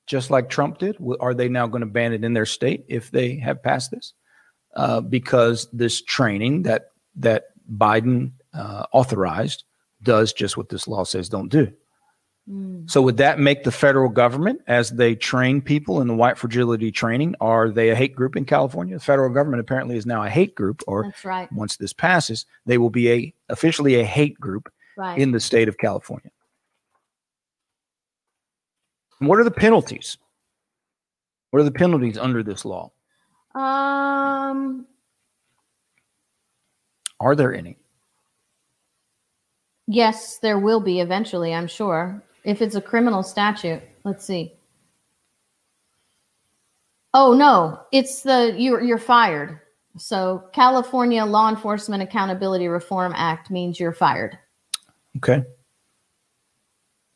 just 0.07 0.31
like 0.31 0.49
Trump 0.51 0.79
did? 0.79 0.97
Are 1.21 1.35
they 1.35 1.49
now 1.49 1.67
going 1.67 1.81
to 1.81 1.87
ban 1.87 2.13
it 2.13 2.25
in 2.25 2.35
their 2.35 2.47
state 2.47 2.85
if 2.89 3.11
they 3.11 3.37
have 3.37 3.63
passed 3.63 3.91
this? 3.91 4.13
Uh, 4.77 5.01
because 5.01 5.69
this 5.73 6.03
training 6.03 6.63
that 6.63 6.87
that 7.17 7.45
Biden 7.73 8.33
uh, 8.53 8.87
authorized 8.93 9.65
does 10.03 10.33
just 10.33 10.57
what 10.57 10.69
this 10.69 10.89
law 10.89 11.05
says 11.05 11.29
don't 11.29 11.49
do. 11.49 11.73
Mm. 12.51 12.91
So 12.91 13.01
would 13.01 13.17
that 13.17 13.39
make 13.39 13.65
the 13.65 13.73
federal 13.73 14.11
government, 14.11 14.61
as 14.67 14.91
they 14.91 15.15
train 15.15 15.63
people 15.63 16.01
in 16.01 16.09
the 16.09 16.15
white 16.15 16.37
fragility 16.37 16.93
training, 16.93 17.37
are 17.41 17.71
they 17.71 17.89
a 17.89 17.95
hate 17.95 18.15
group 18.15 18.37
in 18.37 18.45
California? 18.45 18.97
The 18.97 19.05
federal 19.05 19.33
government 19.33 19.61
apparently 19.61 19.97
is 19.97 20.05
now 20.07 20.23
a 20.23 20.29
hate 20.29 20.55
group, 20.55 20.83
or 20.87 21.05
That's 21.05 21.25
right. 21.25 21.51
once 21.53 21.77
this 21.77 21.93
passes, 21.93 22.45
they 22.67 22.77
will 22.77 22.91
be 22.91 23.11
a 23.11 23.35
officially 23.49 23.99
a 24.01 24.05
hate 24.05 24.39
group 24.39 24.71
Right. 24.97 25.19
in 25.19 25.33
the 25.33 25.41
state 25.41 25.69
of 25.69 25.79
California. 25.79 26.31
And 29.25 29.31
What 29.31 29.39
are 29.39 29.45
the 29.45 29.51
penalties? 29.51 30.19
What 31.49 31.61
are 31.61 31.65
the 31.65 31.71
penalties 31.71 32.19
under 32.19 32.43
this 32.43 32.67
law? 32.67 32.93
um 33.55 34.87
Are 37.21 37.35
there 37.35 37.55
any? 37.55 37.79
Yes, 39.87 40.37
there 40.41 40.59
will 40.59 40.81
be 40.81 41.01
eventually, 41.01 41.55
I'm 41.55 41.67
sure. 41.67 42.23
If 42.45 42.61
it's 42.61 42.75
a 42.75 42.83
criminal 42.83 43.23
statute, 43.23 43.81
let's 44.05 44.27
see. 44.27 44.53
Oh 47.15 47.33
no, 47.33 47.81
it's 47.93 48.21
the 48.21 48.55
you're 48.59 48.83
you're 48.83 48.99
fired. 48.99 49.59
So 49.97 50.51
California 50.53 51.25
Law 51.25 51.49
Enforcement 51.49 52.03
Accountability 52.03 52.69
Reform 52.69 53.15
Act 53.17 53.51
means 53.51 53.81
you're 53.81 53.95
fired. 53.95 54.39
Okay. 55.17 55.43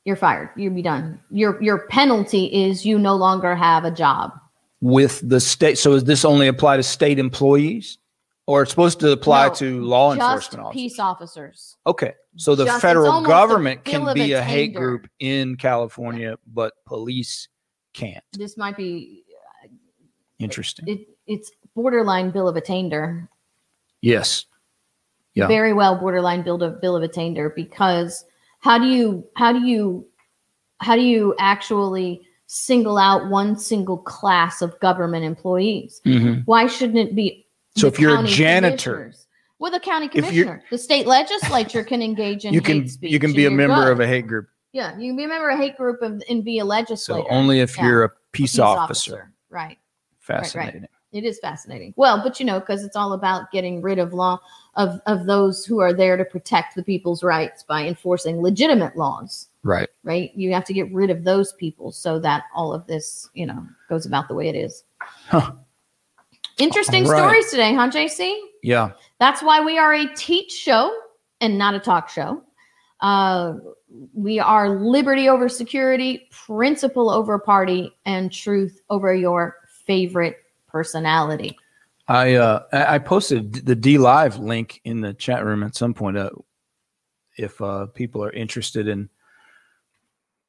You're 0.08 0.16
fired. 0.16 0.48
You'll 0.56 0.72
be 0.72 0.80
done. 0.80 1.20
Your 1.30 1.62
your 1.62 1.86
penalty 1.88 2.46
is 2.46 2.86
you 2.86 2.98
no 2.98 3.14
longer 3.14 3.54
have 3.54 3.84
a 3.84 3.90
job. 3.90 4.32
With 4.80 5.20
the 5.28 5.38
state, 5.38 5.76
so 5.76 5.90
does 5.92 6.04
this 6.04 6.24
only 6.24 6.48
apply 6.48 6.78
to 6.78 6.82
state 6.82 7.18
employees, 7.18 7.98
or 8.46 8.62
it's 8.62 8.70
supposed 8.70 9.00
to 9.00 9.10
apply 9.12 9.48
No, 9.48 9.54
to 9.56 9.82
law 9.84 10.14
enforcement 10.14 10.64
officers? 10.64 10.80
peace 10.80 10.98
officers. 10.98 11.76
Okay, 11.86 12.14
so 12.36 12.54
the 12.54 12.64
Just- 12.64 12.80
federal 12.80 13.20
government 13.20 13.84
can 13.84 14.14
be 14.14 14.32
a 14.32 14.40
hate 14.42 14.74
group 14.74 15.06
in 15.18 15.56
California, 15.56 16.36
but 16.54 16.72
police 16.86 17.48
can't. 17.92 18.24
This 18.32 18.56
might 18.56 18.78
be 18.78 19.24
uh, 19.62 19.68
Interesting. 20.38 20.88
it. 20.88 21.00
It's 21.26 21.50
borderline 21.74 22.30
bill 22.30 22.48
of 22.48 22.56
attainder. 22.56 23.28
yes. 24.00 24.46
Yeah. 25.34 25.48
very 25.48 25.74
well 25.74 25.96
borderline 26.00 26.42
bill 26.42 26.62
of 26.62 26.80
bill 26.80 26.96
of 26.96 27.02
attainder 27.02 27.50
because 27.54 28.24
how 28.60 28.78
do 28.78 28.86
you 28.86 29.26
how 29.36 29.52
do 29.52 29.60
you 29.66 30.06
how 30.80 30.94
do 30.96 31.02
you 31.02 31.34
actually 31.38 32.22
single 32.46 32.96
out 32.98 33.28
one 33.28 33.56
single 33.58 33.98
class 33.98 34.62
of 34.62 34.78
government 34.80 35.24
employees 35.24 36.00
Mhm. 36.06 36.42
why 36.46 36.66
shouldn't 36.66 36.98
it 36.98 37.14
be 37.14 37.46
So 37.76 37.86
if 37.86 38.00
you're 38.00 38.18
a 38.18 38.24
janitor, 38.26 39.06
with 39.06 39.26
well 39.58 39.70
the 39.70 39.80
county 39.80 40.08
commissioner 40.08 40.62
the 40.70 40.78
state 40.78 41.06
legislature 41.06 41.84
can 41.84 42.00
engage 42.02 42.44
in 42.44 42.54
you 42.54 42.60
can 42.60 42.88
you 43.00 43.18
can 43.18 43.32
be 43.32 43.46
a 43.46 43.50
member 43.50 43.90
of 43.90 44.00
a 44.00 44.06
hate 44.06 44.26
group. 44.26 44.48
yeah 44.72 44.96
you 44.98 45.10
can 45.10 45.16
be 45.16 45.24
a 45.24 45.28
member 45.28 45.50
of 45.50 45.58
a 45.58 45.62
hate 45.62 45.76
group 45.76 46.00
of, 46.02 46.22
and 46.28 46.44
be 46.44 46.58
a 46.58 46.64
legislator. 46.64 47.22
So 47.28 47.28
only 47.30 47.60
if 47.60 47.76
Yeah. 47.76 47.86
you're 47.86 48.04
a 48.04 48.10
peace, 48.32 48.58
officer. 48.58 49.32
right 49.50 49.78
Fascinating. 50.20 50.86
It 51.12 51.24
is 51.24 51.38
fascinating. 51.38 51.94
Well, 51.96 52.22
but 52.22 52.38
you 52.38 52.46
know, 52.46 52.60
because 52.60 52.84
it's 52.84 52.96
all 52.96 53.12
about 53.12 53.50
getting 53.50 53.80
rid 53.80 53.98
of 53.98 54.12
law 54.12 54.38
of 54.76 55.00
of 55.06 55.26
those 55.26 55.64
who 55.64 55.80
are 55.80 55.92
there 55.92 56.16
to 56.16 56.24
protect 56.24 56.74
the 56.74 56.82
people's 56.82 57.22
rights 57.22 57.62
by 57.62 57.86
enforcing 57.86 58.42
legitimate 58.42 58.96
laws, 58.96 59.48
Right. 59.62 59.88
right? 60.04 60.32
You 60.34 60.52
have 60.52 60.64
to 60.66 60.74
get 60.74 60.92
rid 60.92 61.10
of 61.10 61.24
those 61.24 61.52
people 61.54 61.92
so 61.92 62.18
that 62.20 62.44
all 62.54 62.72
of 62.72 62.86
this, 62.86 63.28
you 63.34 63.46
know, 63.46 63.66
goes 63.88 64.06
about 64.06 64.28
the 64.28 64.34
way 64.34 64.48
it 64.48 64.54
is. 64.54 64.84
Huh. 65.00 65.52
Interesting 66.58 67.06
right. 67.06 67.16
stories 67.18 67.50
today, 67.50 67.74
huh, 67.74 67.88
JC? 67.88 68.36
Yeah. 68.62 68.90
That's 69.20 69.42
why 69.42 69.60
we 69.60 69.78
are 69.78 69.94
a 69.94 70.12
teach 70.14 70.52
show 70.52 70.94
and 71.40 71.56
not 71.56 71.74
a 71.74 71.78
talk 71.78 72.08
show. 72.08 72.42
Uh, 73.00 73.54
we 74.12 74.40
are 74.40 74.70
liberty 74.70 75.28
over 75.28 75.48
security, 75.48 76.28
principle 76.32 77.10
over 77.10 77.38
party, 77.38 77.94
and 78.06 78.32
truth 78.32 78.80
over 78.90 79.14
your 79.14 79.56
favorite 79.86 80.38
personality. 80.68 81.56
I 82.06 82.34
uh 82.34 82.62
I 82.72 82.98
posted 82.98 83.52
the 83.66 83.76
DLive 83.76 84.38
link 84.38 84.80
in 84.84 85.00
the 85.00 85.12
chat 85.14 85.44
room 85.44 85.62
at 85.62 85.74
some 85.74 85.92
point. 85.94 86.16
Uh, 86.16 86.30
if 87.36 87.60
uh, 87.60 87.86
people 87.86 88.24
are 88.24 88.32
interested 88.32 88.88
in 88.88 89.08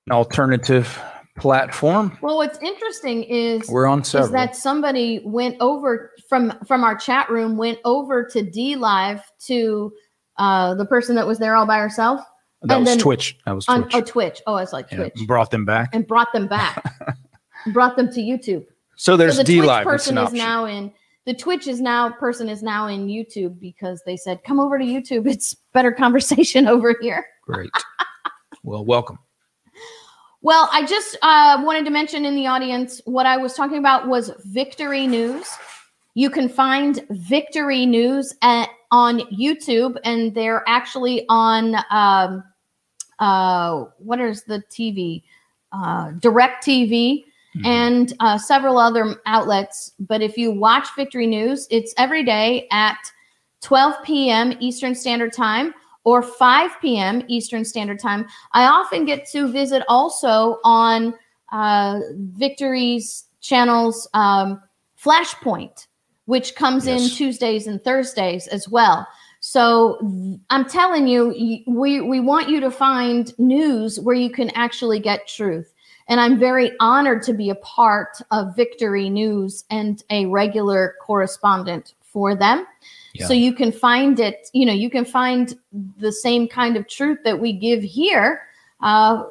an 0.08 0.12
alternative 0.14 1.00
platform, 1.38 2.18
Well, 2.22 2.38
what's 2.38 2.58
interesting 2.60 3.24
is 3.24 3.70
we're 3.70 3.86
on 3.88 4.00
is 4.02 4.08
several. 4.08 4.32
that 4.34 4.56
somebody 4.56 5.22
went 5.26 5.58
over 5.60 6.12
from 6.28 6.54
from 6.66 6.84
our 6.84 6.96
chat 6.96 7.30
room 7.30 7.58
went 7.58 7.80
over 7.86 8.24
to 8.26 8.42
DLive 8.44 9.22
to 9.48 9.92
uh, 10.38 10.74
the 10.76 10.86
person 10.86 11.16
that 11.16 11.28
was 11.28 11.38
there 11.40 11.56
all 11.56 11.66
by 11.66 11.78
herself 11.78 12.22
that 12.64 12.76
and 12.76 12.82
was 12.86 12.90
then 12.90 13.00
Twitch. 13.00 13.38
That 13.46 13.54
was 13.54 13.68
on 13.68 13.82
Twitch. 13.84 13.94
oh 13.96 14.02
Twitch. 14.02 14.42
Oh, 14.48 14.56
it's 14.58 14.74
like 14.74 14.88
Yeah, 14.92 14.98
Twitch, 15.10 15.28
brought 15.28 15.52
them 15.52 15.66
back. 15.66 15.94
and 15.94 16.08
brought 16.08 16.32
them 16.34 16.48
back, 16.48 16.84
brought 17.74 17.96
them 17.98 18.10
to 18.14 18.20
YouTube. 18.22 18.66
So 19.00 19.16
there's 19.16 19.38
so 19.38 19.44
the 19.44 19.46
D 19.46 19.56
Twitch 19.60 19.68
Live. 19.68 19.86
Person 19.86 20.18
is 20.18 20.34
now 20.34 20.66
in 20.66 20.92
the 21.26 21.34
Twitch 21.34 21.68
is 21.68 21.80
now 21.80 22.10
person 22.10 22.50
is 22.50 22.62
now 22.62 22.88
in 22.88 23.08
YouTube 23.08 23.58
because 23.58 24.04
they 24.06 24.18
said 24.18 24.44
come 24.44 24.60
over 24.60 24.78
to 24.78 24.84
YouTube. 24.84 25.26
It's 25.26 25.56
better 25.74 25.92
conversation 26.04 26.68
over 26.68 26.94
here. 27.00 27.26
Great. 27.46 27.72
well, 28.62 28.84
welcome. 28.84 29.18
Well, 30.42 30.68
I 30.74 30.86
just 30.86 31.18
uh, 31.22 31.62
wanted 31.64 31.86
to 31.86 31.92
mention 31.92 32.26
in 32.26 32.36
the 32.36 32.48
audience 32.48 33.00
what 33.06 33.26
I 33.26 33.38
was 33.38 33.54
talking 33.54 33.78
about 33.78 34.10
was 34.10 34.32
Victory 34.44 35.08
News. 35.08 35.50
You 36.16 36.30
can 36.30 36.50
find 36.50 37.06
Victory 37.10 37.86
News 37.86 38.36
at, 38.42 38.68
on 38.92 39.20
YouTube, 39.32 39.98
and 40.04 40.36
they're 40.36 40.66
actually 40.68 41.26
on 41.30 41.76
um, 41.90 42.44
uh, 43.20 43.86
what 44.00 44.20
is 44.20 44.44
the 44.44 44.62
TV? 44.70 45.24
Uh, 45.72 46.12
DirecTV 46.14 47.24
and 47.64 48.14
uh, 48.20 48.38
several 48.38 48.78
other 48.78 49.16
outlets. 49.26 49.94
But 50.00 50.22
if 50.22 50.38
you 50.38 50.52
watch 50.52 50.88
Victory 50.96 51.28
News, 51.28 51.68
it's 51.70 51.94
every 51.98 52.24
day 52.24 52.68
at 52.72 52.98
12 53.62 53.96
p.m. 54.04 54.54
Eastern 54.60 54.96
Standard 54.96 55.34
Time 55.34 55.74
or 56.04 56.22
5 56.22 56.72
p.m. 56.82 57.24
Eastern 57.28 57.66
Standard 57.66 58.00
Time. 58.00 58.26
I 58.54 58.66
often 58.66 59.06
get 59.06 59.28
to 59.32 59.52
visit 59.52 59.84
also 59.88 60.60
on 60.64 61.14
uh, 61.52 62.00
Victory's 62.16 63.26
channel's 63.42 64.08
um, 64.14 64.62
Flashpoint, 65.02 65.88
which 66.26 66.56
comes 66.56 66.88
in 66.88 67.00
Tuesdays 67.10 67.68
and 67.68 67.84
Thursdays 67.84 68.48
as 68.48 68.70
well. 68.70 69.08
So 69.42 69.98
I'm 70.50 70.66
telling 70.66 71.08
you, 71.08 71.64
we 71.66 72.02
we 72.02 72.20
want 72.20 72.50
you 72.50 72.60
to 72.60 72.70
find 72.70 73.34
news 73.40 74.00
where 74.00 74.16
you 74.16 74.30
can 74.30 74.50
actually 74.50 75.00
get 75.00 75.28
truth. 75.28 75.74
And 76.10 76.20
I'm 76.20 76.38
very 76.38 76.72
honored 76.80 77.24
to 77.24 77.34
be 77.34 77.50
a 77.50 77.56
part 77.56 78.20
of 78.32 78.56
Victory 78.56 79.10
News 79.10 79.64
and 79.70 80.04
a 80.10 80.26
regular 80.26 80.96
correspondent 81.02 81.94
for 82.02 82.36
them. 82.36 82.66
So 83.28 83.34
you 83.34 83.54
can 83.54 83.72
find 83.72 84.20
it, 84.20 84.50
you 84.54 84.66
know, 84.66 84.74
you 84.74 84.90
can 84.90 85.06
find 85.06 85.58
the 85.98 86.12
same 86.12 86.48
kind 86.48 86.78
of 86.78 86.88
truth 86.88 87.20
that 87.26 87.40
we 87.40 87.54
give 87.54 87.84
here 87.84 88.42
uh, 88.82 89.24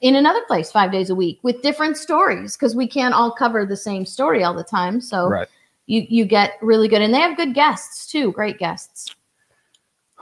in 0.00 0.16
another 0.16 0.42
place 0.46 0.70
five 0.70 0.92
days 0.92 1.10
a 1.10 1.14
week 1.14 1.38
with 1.42 1.62
different 1.62 1.96
stories 1.96 2.56
because 2.56 2.76
we 2.76 2.86
can't 2.86 3.14
all 3.14 3.30
cover 3.32 3.64
the 3.64 3.76
same 3.76 4.04
story 4.04 4.44
all 4.44 4.54
the 4.54 4.64
time. 4.64 5.00
So 5.00 5.28
Right. 5.28 5.48
you 5.86 6.06
you 6.08 6.24
get 6.24 6.52
really 6.60 6.88
good, 6.88 7.02
and 7.02 7.12
they 7.12 7.20
have 7.20 7.36
good 7.36 7.54
guests 7.54 8.06
too, 8.06 8.32
great 8.32 8.58
guests. 8.58 9.14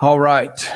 All 0.01 0.21
right. 0.21 0.71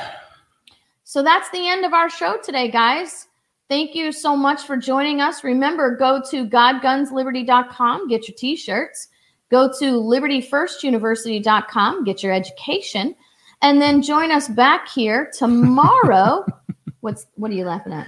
So 1.05 1.23
that's 1.23 1.49
the 1.51 1.69
end 1.69 1.85
of 1.85 1.93
our 1.95 2.11
show 2.11 2.39
today, 2.43 2.71
guys. 2.71 3.29
Thank 3.69 3.95
you 3.95 4.13
so 4.13 4.37
much 4.37 4.63
for 4.63 4.77
joining 4.77 5.21
us. 5.21 5.43
Remember, 5.43 5.97
go 5.97 6.23
to 6.31 6.47
godgunsliberty.com, 6.47 8.09
get 8.09 8.29
your 8.29 8.37
t-shirts. 8.37 9.09
Go 9.51 9.69
to 9.79 9.85
libertyfirstuniversity.com, 9.93 12.05
get 12.05 12.23
your 12.23 12.33
education, 12.33 13.15
and 13.63 13.81
then 13.81 14.03
join 14.03 14.31
us 14.31 14.49
back 14.49 14.89
here 14.89 15.31
tomorrow. 15.37 16.45
What's 17.01 17.27
what 17.35 17.51
are 17.51 17.55
you 17.55 17.65
laughing 17.67 17.93
at? 17.93 18.07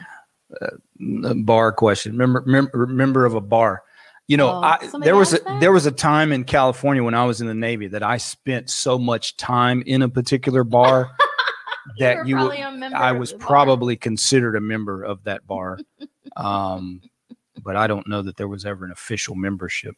Uh, 0.61 0.68
a 1.24 1.34
bar 1.34 1.72
question. 1.72 2.12
Remember, 2.12 2.40
remember, 2.46 2.86
member 2.86 3.24
of 3.26 3.34
a 3.34 3.40
bar. 3.40 3.82
You 4.26 4.38
know, 4.38 4.48
Oh, 4.48 4.61
I, 4.62 4.78
there 5.02 5.14
was 5.16 5.34
a, 5.34 5.38
that? 5.40 5.61
there 5.61 5.70
was 5.72 5.86
a 5.86 5.92
time 5.92 6.32
in 6.32 6.44
California 6.44 7.04
when 7.04 7.14
I 7.14 7.24
was 7.26 7.40
in 7.40 7.46
the 7.46 7.54
Navy 7.54 7.86
that 7.88 8.02
I 8.02 8.16
spent 8.16 8.70
so 8.70 8.98
much 8.98 9.36
time 9.36 9.82
in 9.86 10.02
a 10.02 10.09
particular 10.09 10.64
bar 10.64 11.11
that 11.99 12.16
were 12.18 12.24
you, 12.24 12.37
probably 12.37 12.61
a 12.61 12.70
member 12.72 12.97
I 12.97 13.12
was 13.12 13.32
probably 13.32 13.97
considered 13.97 14.57
a 14.57 14.61
member 14.61 15.03
of 15.03 15.22
that 15.24 15.47
bar. 15.47 15.78
um, 16.37 17.01
but 17.62 17.74
I 17.76 17.87
don't 17.87 18.07
know 18.07 18.22
that 18.22 18.37
there 18.37 18.49
was 18.49 18.64
ever 18.64 18.84
an 18.84 18.93
official 18.93 19.34
membership. 19.34 19.97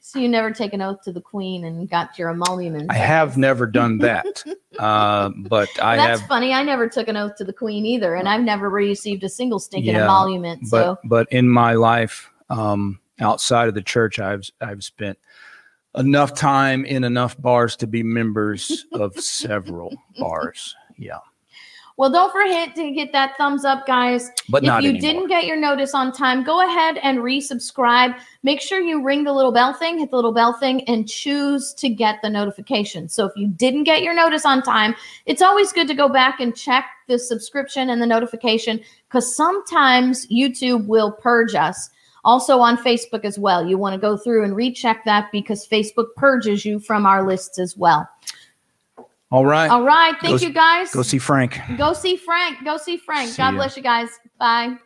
So 0.00 0.18
you 0.18 0.28
never 0.28 0.50
take 0.50 0.72
an 0.74 0.82
oath 0.82 1.00
to 1.02 1.12
the 1.12 1.20
queen 1.20 1.64
and 1.64 1.88
got 1.88 2.18
your 2.18 2.28
emoluments. 2.28 2.86
I 2.90 2.94
have 2.96 3.36
never 3.38 3.66
done 3.66 3.98
that, 3.98 4.44
uh, 4.78 5.30
but 5.48 5.68
I 5.80 5.96
That's 5.96 6.20
have. 6.20 6.28
funny. 6.28 6.52
I 6.52 6.62
never 6.62 6.88
took 6.88 7.08
an 7.08 7.16
oath 7.16 7.36
to 7.36 7.44
the 7.44 7.52
queen 7.52 7.86
either, 7.86 8.16
and 8.16 8.28
I've 8.28 8.42
never 8.42 8.68
received 8.68 9.24
a 9.24 9.28
single 9.28 9.58
stinking 9.58 9.94
Yeah, 9.94 10.04
emolument. 10.04 10.60
but 10.70 10.82
So 10.82 10.98
but 11.04 11.28
in 11.32 11.48
my 11.48 11.74
life 11.74 12.30
um 12.50 12.98
outside 13.20 13.68
of 13.68 13.74
the 13.74 13.82
church 13.82 14.18
i've 14.18 14.48
i've 14.60 14.82
spent 14.82 15.18
enough 15.96 16.34
time 16.34 16.84
in 16.84 17.04
enough 17.04 17.40
bars 17.40 17.76
to 17.76 17.86
be 17.86 18.02
members 18.02 18.86
of 18.92 19.14
several 19.18 19.94
bars 20.18 20.74
yeah 20.98 21.18
Well, 21.98 22.12
don't 22.12 22.30
forget 22.30 22.76
to 22.76 22.92
hit 22.92 23.10
that 23.10 23.36
thumbs 23.36 23.64
up, 23.64 23.84
guys. 23.84 24.30
But 24.48 24.62
if 24.62 24.68
you 24.68 24.90
anymore. 24.90 25.00
didn't 25.00 25.26
get 25.26 25.46
your 25.46 25.56
notice 25.56 25.94
on 25.94 26.12
time, 26.12 26.44
go 26.44 26.64
ahead 26.64 26.96
and 26.98 27.18
resubscribe. 27.18 28.16
Make 28.44 28.60
sure 28.60 28.80
you 28.80 29.02
ring 29.02 29.24
the 29.24 29.32
little 29.32 29.50
bell 29.50 29.74
thing, 29.74 29.98
hit 29.98 30.10
the 30.10 30.16
little 30.16 30.32
bell 30.32 30.52
thing, 30.52 30.84
and 30.88 31.08
choose 31.08 31.74
to 31.74 31.88
get 31.88 32.22
the 32.22 32.30
notification. 32.30 33.08
So 33.08 33.26
if 33.26 33.32
you 33.34 33.48
didn't 33.48 33.82
get 33.82 34.04
your 34.04 34.14
notice 34.14 34.46
on 34.46 34.62
time, 34.62 34.94
it's 35.26 35.42
always 35.42 35.72
good 35.72 35.88
to 35.88 35.94
go 35.94 36.08
back 36.08 36.38
and 36.38 36.54
check 36.54 36.84
the 37.08 37.18
subscription 37.18 37.90
and 37.90 38.00
the 38.00 38.06
notification 38.06 38.80
because 39.08 39.34
sometimes 39.34 40.24
YouTube 40.28 40.86
will 40.86 41.10
purge 41.10 41.56
us. 41.56 41.90
Also 42.24 42.60
on 42.60 42.76
Facebook 42.76 43.24
as 43.24 43.40
well. 43.40 43.66
You 43.66 43.76
want 43.76 43.94
to 43.94 44.00
go 44.00 44.16
through 44.16 44.44
and 44.44 44.54
recheck 44.54 45.04
that 45.04 45.32
because 45.32 45.66
Facebook 45.66 46.14
purges 46.16 46.64
you 46.64 46.78
from 46.78 47.06
our 47.06 47.26
lists 47.26 47.58
as 47.58 47.76
well. 47.76 48.08
All 49.30 49.44
right 49.44 49.68
All 49.70 49.84
right. 49.84 50.14
Thank 50.22 50.40
Go- 50.40 50.46
you 50.46 50.52
guys. 50.52 50.90
go 50.90 51.02
see 51.02 51.18
frank 51.18 51.60
Go 51.76 51.92
see 51.92 52.16
Frank. 52.16 52.64
Go 52.64 52.76
see 52.78 52.96
Frank. 52.96 53.30
See 53.30 53.36
God 53.36 53.52
ya. 53.54 53.58
bless 53.58 53.76
you 53.76 53.82
guys. 53.82 54.08
Bye. 54.38 54.76